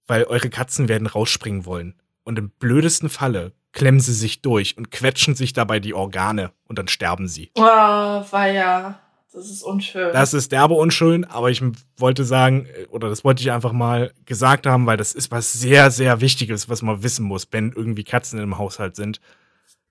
Weil 0.06 0.24
eure 0.24 0.50
Katzen 0.50 0.88
werden 0.88 1.06
rausspringen 1.06 1.64
wollen. 1.64 1.94
Und 2.24 2.38
im 2.38 2.50
blödesten 2.50 3.08
Falle 3.08 3.52
klemmen 3.72 4.00
sie 4.00 4.14
sich 4.14 4.42
durch 4.42 4.76
und 4.76 4.90
quetschen 4.90 5.34
sich 5.34 5.52
dabei 5.52 5.80
die 5.80 5.94
Organe 5.94 6.52
und 6.66 6.78
dann 6.78 6.88
sterben 6.88 7.28
sie. 7.28 7.50
Oh, 7.56 7.62
war 7.62 8.48
ja. 8.48 9.00
das 9.32 9.50
ist 9.50 9.62
unschön. 9.62 10.12
Das 10.12 10.32
ist 10.32 10.52
derbe 10.52 10.74
unschön, 10.74 11.24
aber 11.24 11.50
ich 11.50 11.62
wollte 11.98 12.24
sagen, 12.24 12.68
oder 12.90 13.08
das 13.08 13.24
wollte 13.24 13.42
ich 13.42 13.50
einfach 13.50 13.72
mal 13.72 14.12
gesagt 14.24 14.66
haben, 14.66 14.86
weil 14.86 14.96
das 14.96 15.12
ist 15.12 15.30
was 15.30 15.52
sehr, 15.52 15.90
sehr 15.90 16.20
Wichtiges, 16.20 16.68
was 16.68 16.82
man 16.82 17.02
wissen 17.02 17.26
muss, 17.26 17.48
wenn 17.50 17.72
irgendwie 17.72 18.04
Katzen 18.04 18.38
im 18.38 18.58
Haushalt 18.58 18.96
sind. 18.96 19.20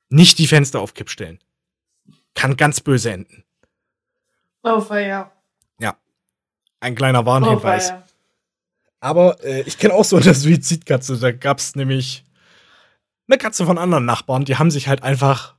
Nicht 0.10 0.40
die 0.40 0.48
Fenster 0.48 0.80
auf 0.80 0.94
Kipp 0.94 1.10
stellen. 1.10 1.40
Kann 2.36 2.58
ganz 2.58 2.82
böse 2.82 3.12
enden. 3.12 3.44
oh, 4.64 4.82
feier. 4.82 5.32
Ja. 5.80 5.96
Ein 6.80 6.96
kleiner 6.96 7.22
Oh, 7.22 7.26
Warnhinweis. 7.26 7.90
feier. 7.90 8.04
Aber 9.00 9.44
äh, 9.44 9.62
ich 9.64 9.78
kenne 9.78 9.94
auch 9.94 10.06
so 10.06 10.16
eine 10.18 10.34
Suizidkatze. 10.34 11.18
Da 11.18 11.32
gab 11.32 11.60
es 11.60 11.76
nämlich 11.76 12.24
eine 13.28 13.38
Katze 13.38 13.66
von 13.66 13.78
anderen 13.78 14.06
Nachbarn, 14.06 14.46
die 14.46 14.58
haben 14.58 14.72
sich 14.72 14.88
halt 14.88 15.04
einfach. 15.04 15.56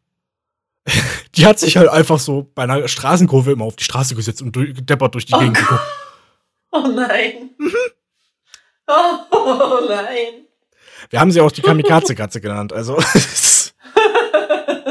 Die 1.34 1.46
hat 1.46 1.58
sich 1.58 1.76
halt 1.76 1.88
einfach 1.88 2.20
so 2.20 2.48
bei 2.54 2.62
einer 2.62 2.86
Straßenkurve 2.86 3.50
immer 3.52 3.64
auf 3.64 3.74
die 3.74 3.82
Straße 3.82 4.14
gesetzt 4.14 4.40
und 4.40 4.54
durch, 4.54 4.72
deppert 4.86 5.14
durch 5.14 5.26
die 5.26 5.34
Oh 5.34 5.38
Gegend 5.40 5.56
geguckt. 5.58 5.82
Oh 6.70 6.86
nein. 6.94 7.50
Mhm. 7.58 7.72
Oh, 8.86 9.16
oh 9.32 9.80
nein. 9.88 10.44
Wir 11.10 11.18
haben 11.20 11.32
sie 11.32 11.40
auch 11.40 11.50
die 11.50 11.62
Kamikaze-Katze 11.62 12.40
genannt. 12.40 12.72
Also. 12.72 12.98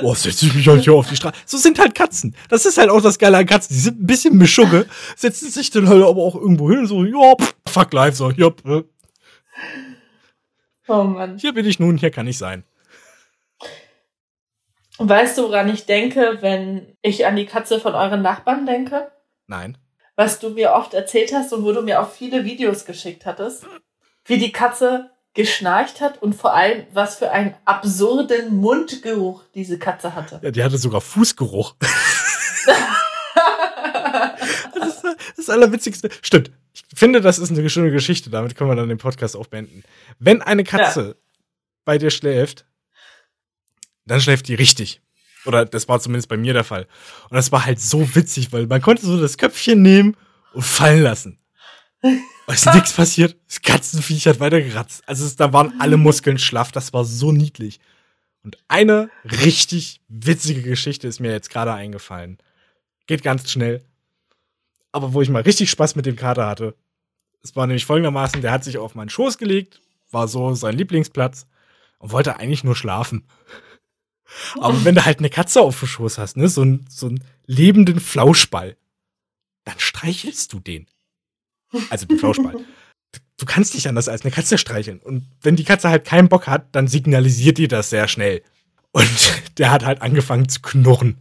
Boah, 0.04 0.16
setze 0.16 0.46
ich 0.48 0.54
mich 0.54 0.68
halt 0.68 0.84
hier 0.84 0.94
auf 0.94 1.08
die 1.08 1.16
Straße. 1.16 1.36
So 1.46 1.58
sind 1.58 1.80
halt 1.80 1.96
Katzen. 1.96 2.36
Das 2.50 2.66
ist 2.66 2.78
halt 2.78 2.90
auch 2.90 3.02
das 3.02 3.18
Geile 3.18 3.38
an 3.38 3.46
Katzen. 3.46 3.74
Die 3.74 3.80
sind 3.80 4.02
ein 4.02 4.06
bisschen 4.06 4.38
Mischugge, 4.38 4.86
setzen 5.16 5.50
sich 5.50 5.70
dann 5.70 5.88
halt 5.88 6.04
aber 6.04 6.22
auch 6.22 6.36
irgendwo 6.36 6.70
hin, 6.70 6.86
so, 6.86 7.06
ja, 7.06 7.36
fuck 7.66 7.94
life, 7.94 8.18
so, 8.18 8.30
ja, 8.32 8.52
Oh 10.90 11.04
Mann. 11.04 11.38
hier 11.38 11.54
bin 11.54 11.66
ich 11.66 11.80
nun, 11.80 11.98
hier 11.98 12.12
kann 12.12 12.28
ich 12.28 12.38
sein. 12.38 12.66
Und 14.98 15.10
weißt 15.10 15.38
du, 15.38 15.44
woran 15.44 15.70
ich 15.70 15.86
denke, 15.86 16.40
wenn 16.42 16.98
ich 17.02 17.26
an 17.26 17.36
die 17.38 17.46
Katze 17.46 17.80
von 17.80 17.96
euren 17.96 18.22
Nachbarn 18.22 18.66
denke? 18.66 19.12
Nein. 19.48 19.78
Was 20.16 20.40
du 20.40 20.50
mir 20.50 20.74
oft 20.74 20.94
erzählt 20.94 21.34
hast 21.34 21.54
und 21.54 21.64
wo 21.64 21.72
du 21.72 21.82
mir 21.82 22.02
auch 22.02 22.12
viele 22.12 22.46
Videos 22.46 22.86
geschickt 22.86 23.26
hattest, 23.26 23.66
wie 24.26 24.38
die 24.38 24.52
Katze 24.52 25.10
geschnarcht 25.34 26.00
hat 26.00 26.22
und 26.22 26.34
vor 26.34 26.54
allem, 26.54 26.86
was 26.94 27.16
für 27.16 27.32
einen 27.32 27.56
absurden 27.66 28.56
Mundgeruch 28.56 29.44
diese 29.56 29.80
Katze 29.80 30.16
hatte. 30.16 30.40
Ja, 30.44 30.52
die 30.52 30.64
hatte 30.64 30.78
sogar 30.78 31.02
Fußgeruch. 31.02 31.76
Das 34.76 35.04
ist 35.04 35.38
das 35.38 35.50
Allerwitzigste. 35.50 36.10
Stimmt. 36.22 36.52
Ich 36.74 36.84
finde, 36.96 37.22
das 37.22 37.40
ist 37.40 37.52
eine 37.52 37.70
schöne 37.70 37.92
Geschichte. 37.92 38.30
Damit 38.30 38.56
können 38.56 38.70
wir 38.70 38.76
dann 38.76 38.90
den 38.90 38.98
Podcast 38.98 39.36
auch 39.36 39.48
beenden. 39.48 39.84
Wenn 40.20 40.42
eine 40.42 40.64
Katze 40.64 41.18
bei 41.86 41.98
dir 41.98 42.12
schläft, 42.12 42.66
dann 44.06 44.22
schläft 44.22 44.48
die 44.48 44.56
richtig. 44.56 45.02
Oder 45.46 45.66
das 45.66 45.88
war 45.88 46.00
zumindest 46.00 46.30
bei 46.30 46.38
mir 46.38 46.54
der 46.54 46.64
Fall. 46.64 46.88
Und 47.30 47.36
das 47.36 47.52
war 47.52 47.66
halt 47.66 47.80
so 47.80 48.16
witzig, 48.16 48.52
weil 48.54 48.68
man 48.68 48.82
konnte 48.82 49.06
so 49.06 49.20
das 49.20 49.38
Köpfchen 49.38 49.82
nehmen 49.82 50.16
und 50.54 50.64
fallen 50.64 51.02
lassen. 51.02 51.40
Es 52.46 52.66
ist 52.66 52.74
nichts 52.74 52.94
passiert. 52.94 53.38
Das 53.48 53.62
Katzenviech 53.62 54.28
hat 54.28 54.42
weitergeratzt. 54.42 55.02
Also 55.08 55.26
es, 55.26 55.38
da 55.38 55.54
waren 55.54 55.80
alle 55.80 55.96
Muskeln 55.96 56.38
schlaff. 56.38 56.74
Das 56.74 56.92
war 56.92 57.06
so 57.06 57.32
niedlich. 57.32 57.80
Und 58.44 58.58
eine 58.68 59.10
richtig 59.24 60.02
witzige 60.10 60.62
Geschichte 60.62 61.08
ist 61.08 61.22
mir 61.22 61.32
jetzt 61.32 61.50
gerade 61.50 61.74
eingefallen. 61.74 62.38
Geht 63.08 63.24
ganz 63.24 63.50
schnell. 63.50 63.86
Aber 64.92 65.14
wo 65.14 65.22
ich 65.22 65.30
mal 65.30 65.42
richtig 65.42 65.70
Spaß 65.70 65.96
mit 65.96 66.06
dem 66.06 66.18
Kater 66.18 66.46
hatte. 66.46 66.76
Es 67.42 67.56
war 67.56 67.66
nämlich 67.66 67.86
folgendermaßen, 67.86 68.42
der 68.42 68.52
hat 68.52 68.64
sich 68.64 68.78
auf 68.78 68.96
meinen 68.96 69.10
Schoß 69.10 69.38
gelegt, 69.38 69.82
war 70.12 70.28
so 70.28 70.54
sein 70.54 70.78
Lieblingsplatz 70.78 71.48
und 72.00 72.12
wollte 72.12 72.38
eigentlich 72.38 72.64
nur 72.64 72.76
schlafen. 72.76 73.26
Aber 74.60 74.84
wenn 74.86 74.96
du 74.96 75.06
halt 75.06 75.20
eine 75.20 75.30
Katze 75.30 75.62
auf 75.62 75.80
dem 75.80 75.88
Schoß 75.88 76.18
hast, 76.18 76.38
ne, 76.38 76.48
so, 76.48 76.64
ein, 76.64 76.86
so 76.90 77.08
einen 77.08 77.24
lebenden 77.46 78.00
Flauschball, 78.00 78.78
dann 79.64 79.80
streichelst 79.80 80.54
du 80.54 80.60
den. 80.60 80.88
Also 81.90 82.06
den 82.06 82.18
Flauschball. 82.18 82.56
Du 83.38 83.46
kannst 83.46 83.74
nicht 83.74 83.88
anders 83.88 84.08
als 84.08 84.22
eine 84.22 84.32
Katze 84.32 84.58
streicheln. 84.58 85.00
Und 85.00 85.26
wenn 85.42 85.56
die 85.56 85.64
Katze 85.64 85.90
halt 85.90 86.06
keinen 86.06 86.30
Bock 86.30 86.48
hat, 86.48 86.68
dann 86.74 86.88
signalisiert 86.88 87.58
die 87.58 87.68
das 87.68 87.90
sehr 87.90 88.08
schnell. 88.08 88.42
Und 88.92 89.10
der 89.58 89.72
hat 89.72 89.86
halt 89.86 90.02
angefangen 90.02 90.48
zu 90.48 90.62
knurren. 90.62 91.18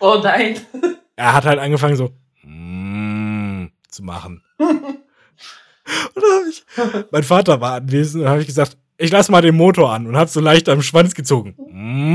Oh 0.00 0.20
nein. 0.22 0.56
Er 1.16 1.34
hat 1.34 1.44
halt 1.44 1.58
angefangen 1.58 1.96
so 1.96 2.14
mm, 2.44 3.66
zu 3.88 4.02
machen. 4.02 4.42
Und 4.58 6.22
habe 6.22 6.48
ich, 6.48 6.64
mein 7.10 7.24
Vater 7.24 7.60
war 7.60 7.74
anwesend 7.74 8.22
und 8.22 8.30
habe 8.30 8.40
ich 8.40 8.46
gesagt, 8.46 8.78
ich 8.96 9.10
lass 9.10 9.28
mal 9.28 9.42
den 9.42 9.56
Motor 9.56 9.92
an 9.92 10.06
und 10.06 10.16
habe 10.16 10.30
so 10.30 10.40
leicht 10.40 10.68
am 10.68 10.82
Schwanz 10.82 11.14
gezogen. 11.14 11.56
Mm. 11.68 12.10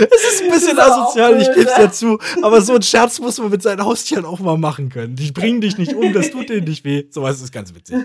Es 0.00 0.34
ist 0.34 0.42
ein 0.42 0.50
bisschen 0.50 0.76
ist 0.76 0.82
asozial, 0.82 1.40
ich 1.40 1.48
gebe 1.48 1.68
es 1.68 1.76
ne? 1.76 1.84
ja 1.84 1.90
zu. 1.90 2.18
Aber 2.42 2.60
so 2.60 2.74
einen 2.74 2.82
Scherz 2.82 3.18
muss 3.20 3.38
man 3.38 3.50
mit 3.50 3.62
seinen 3.62 3.84
Haustieren 3.84 4.24
auch 4.24 4.40
mal 4.40 4.56
machen 4.56 4.88
können. 4.88 5.16
Die 5.16 5.32
bringen 5.32 5.60
dich 5.60 5.78
nicht 5.78 5.94
um, 5.94 6.12
das 6.12 6.30
tut 6.30 6.48
denen 6.48 6.66
nicht 6.66 6.84
weh. 6.84 7.04
Sowas 7.10 7.40
ist 7.40 7.52
ganz 7.52 7.74
witzig. 7.74 7.96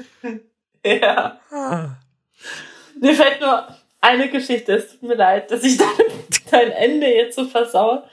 ja. 0.85 1.39
Mir 2.99 3.13
fällt 3.13 3.41
nur 3.41 3.67
eine 4.01 4.29
Geschichte. 4.29 4.73
Es 4.73 4.91
tut 4.91 5.03
mir 5.03 5.15
leid, 5.15 5.51
dass 5.51 5.63
ich 5.63 5.77
dein, 5.77 5.87
dein 6.51 6.71
Ende 6.71 7.07
jetzt 7.07 7.35
so 7.35 7.45
versaue. 7.45 8.03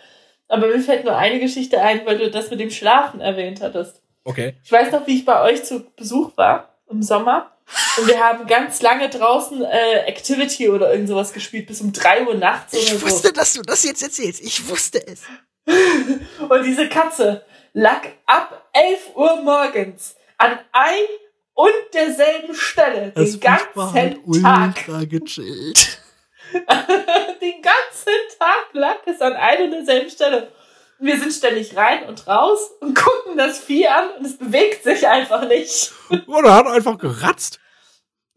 Aber 0.48 0.66
mir 0.66 0.80
fällt 0.80 1.04
nur 1.04 1.16
eine 1.16 1.38
Geschichte 1.38 1.80
ein, 1.80 2.04
weil 2.06 2.18
du 2.18 2.30
das 2.30 2.50
mit 2.50 2.60
dem 2.60 2.70
Schlafen 2.70 3.20
erwähnt 3.20 3.60
hattest. 3.60 4.02
Okay. 4.24 4.54
Ich 4.64 4.72
weiß 4.72 4.92
noch, 4.92 5.06
wie 5.06 5.16
ich 5.16 5.24
bei 5.24 5.42
euch 5.42 5.64
zu 5.64 5.86
Besuch 5.96 6.36
war 6.36 6.74
im 6.90 7.02
Sommer. 7.02 7.52
Und 7.98 8.08
wir 8.08 8.18
haben 8.18 8.46
ganz 8.46 8.82
lange 8.82 9.08
draußen 9.08 9.62
äh, 9.62 10.00
Activity 10.06 10.68
oder 10.68 10.92
irgend 10.92 11.08
sowas 11.08 11.32
gespielt, 11.32 11.66
bis 11.66 11.80
um 11.80 11.92
3 11.92 12.26
Uhr 12.26 12.34
nachts 12.34 12.74
oder 12.74 13.10
so. 13.10 13.28
dass 13.30 13.52
du 13.54 13.62
das 13.62 13.84
jetzt 13.84 14.02
erzählst. 14.02 14.40
Ich 14.40 14.68
wusste 14.68 15.06
es. 15.06 15.22
Und 16.48 16.64
diese 16.64 16.88
Katze 16.88 17.44
lag 17.72 18.02
ab 18.26 18.68
11 18.72 19.14
Uhr 19.14 19.36
morgens 19.42 20.16
an 20.38 20.58
ein 20.72 21.04
und 21.54 21.72
derselben 21.92 22.54
Stelle 22.54 23.12
den 23.12 23.40
ganzen 23.40 24.42
Tag. 24.42 25.08
gechillt. 25.08 26.00
Den 26.52 27.62
ganzen 27.62 28.38
Tag 28.38 28.68
lag 28.72 28.96
es 29.06 29.20
an 29.20 29.34
ein 29.34 29.64
und 29.64 29.70
derselben 29.70 30.10
Stelle. 30.10 30.50
Und 30.98 31.06
wir 31.06 31.18
sind 31.18 31.32
ständig 31.32 31.76
rein 31.76 32.08
und 32.08 32.26
raus 32.26 32.70
und 32.80 32.94
gucken 32.96 33.36
das 33.36 33.58
Vieh 33.60 33.86
an 33.86 34.10
und 34.18 34.26
es 34.26 34.36
bewegt 34.36 34.82
sich 34.82 35.06
einfach 35.06 35.46
nicht. 35.46 35.92
Oder 36.26 36.48
er 36.48 36.54
hat 36.56 36.66
einfach 36.66 36.98
geratzt. 36.98 37.59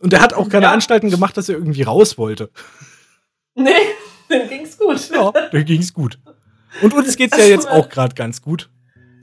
Und 0.04 0.14
er 0.14 0.22
hat 0.22 0.34
auch 0.34 0.50
keine 0.50 0.66
Ja. 0.66 0.72
Anstalten 0.74 1.10
gemacht, 1.10 1.38
dass 1.38 1.48
er 1.50 1.56
irgendwie 1.56 1.82
raus 1.84 2.18
wollte. 2.18 2.50
Nee, 3.56 3.72
dem 4.30 4.50
ging's 4.50 4.78
gut. 4.78 5.10
Ja, 5.10 5.32
da 5.32 5.62
ging's 5.64 5.94
gut. 5.94 6.20
Und 6.82 6.94
uns 6.94 7.16
geht's 7.16 7.38
ja 7.38 7.46
jetzt 7.46 7.70
auch 7.70 7.88
gerade 7.90 8.14
ganz 8.16 8.42
gut. 8.42 8.70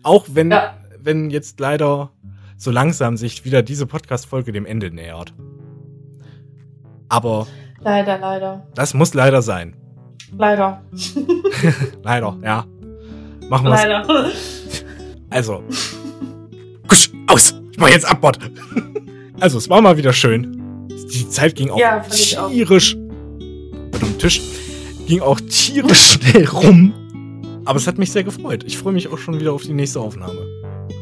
Auch 0.03 0.27
wenn, 0.33 0.51
Ja. 0.51 0.79
wenn 0.99 1.31
jetzt 1.31 1.61
leider 1.61 2.11
so 2.57 2.71
langsam 2.71 3.17
sich 3.17 3.45
wieder 3.45 3.63
diese 3.63 3.87
Podcast-Folge 3.87 4.53
dem 4.53 4.65
Ende 4.67 4.91
nähert. 4.91 5.35
Aber 7.09 7.47
Leider, 7.81 8.19
leider. 8.19 8.67
das 8.75 8.95
muss 8.95 9.15
leider 9.15 9.43
sein. 9.43 9.77
Leider. 10.37 10.83
Leider, 12.03 12.39
ja. 12.43 12.65
Machen 13.49 13.67
wir's. 13.67 13.83
Leider. 13.83 14.31
Also. 15.29 15.63
Kusch, 16.87 17.11
aus! 17.27 17.55
Ich 17.73 17.79
mach 17.79 17.89
jetzt 17.89 18.09
Abbord! 18.09 18.39
Also, 19.41 19.59
es 19.59 19.69
war 19.69 19.81
mal 19.83 19.97
wieder 19.97 20.13
schön. 20.13 20.60
Die 21.13 21.29
Zeit 21.29 21.55
ging 21.55 21.71
auch 21.71 21.79
Ja, 21.79 22.01
auch. 22.01 22.09
tierisch. 22.09 22.97
Mit 22.97 24.03
dem 24.03 24.19
Tisch. 24.19 24.41
Ging 25.07 25.21
auch 25.21 25.41
tierisch 25.41 26.13
schnell 26.23 26.47
rum. 26.47 26.95
Aber 27.65 27.77
es 27.79 27.87
hat 27.87 27.99
mich 27.99 28.11
sehr 28.13 28.25
gefreut. 28.25 28.65
Ich 28.67 28.79
freue 28.79 28.93
mich 28.93 29.09
auch 29.09 29.19
schon 29.19 29.39
wieder 29.41 29.53
auf 29.53 29.63
die 29.63 29.73
nächste 29.75 30.01
Aufnahme. 30.01 30.39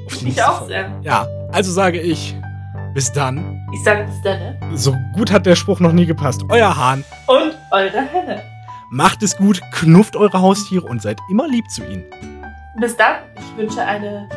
Auf 0.07 0.13
die 0.13 0.17
Ich 0.17 0.23
nächste 0.25 0.49
auch 0.49 0.59
Folge. 0.61 0.73
sehr. 0.73 1.01
Ja, 1.03 1.27
also 1.53 1.71
sage 1.73 2.01
ich, 2.01 2.35
bis 2.95 3.13
dann. 3.13 3.61
Ich 3.75 3.83
sag 3.85 4.07
bis 4.07 4.15
dann, 4.23 4.39
ne? 4.39 4.59
So 4.75 4.95
gut 5.15 5.31
hat 5.31 5.47
der 5.47 5.55
Spruch 5.57 5.81
noch 5.81 5.93
nie 5.93 6.07
gepasst. 6.07 6.43
Euer 6.49 6.75
Hahn. 6.77 7.05
Und 7.27 7.55
eure 7.73 8.01
Henne. 8.01 8.43
Macht 8.91 9.23
es 9.23 9.37
gut, 9.37 9.61
knufft 9.73 10.17
eure 10.17 10.41
Haustiere 10.41 10.87
und 10.87 11.03
seid 11.03 11.19
immer 11.31 11.47
lieb 11.47 11.69
zu 11.71 11.85
ihnen. 11.85 12.05
Bis 12.81 12.97
dann. 12.97 13.17
Ich 13.37 13.57
wünsche 13.59 13.83
eine 13.83 14.29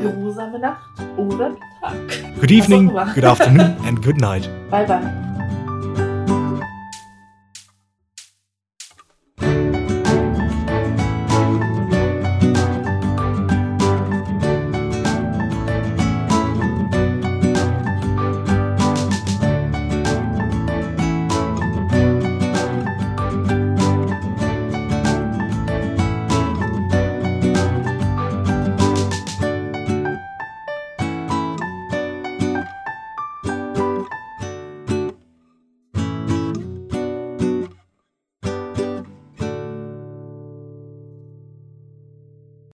geruhsame 0.00 0.58
Nacht 0.58 0.80
oder. 1.16 1.50
Good 1.80 2.50
evening, 2.50 2.88
good 2.88 3.24
afternoon 3.24 3.76
and 3.86 4.02
good 4.02 4.20
night. 4.20 4.46
Bye, 4.70 4.84
bye. 4.84 5.29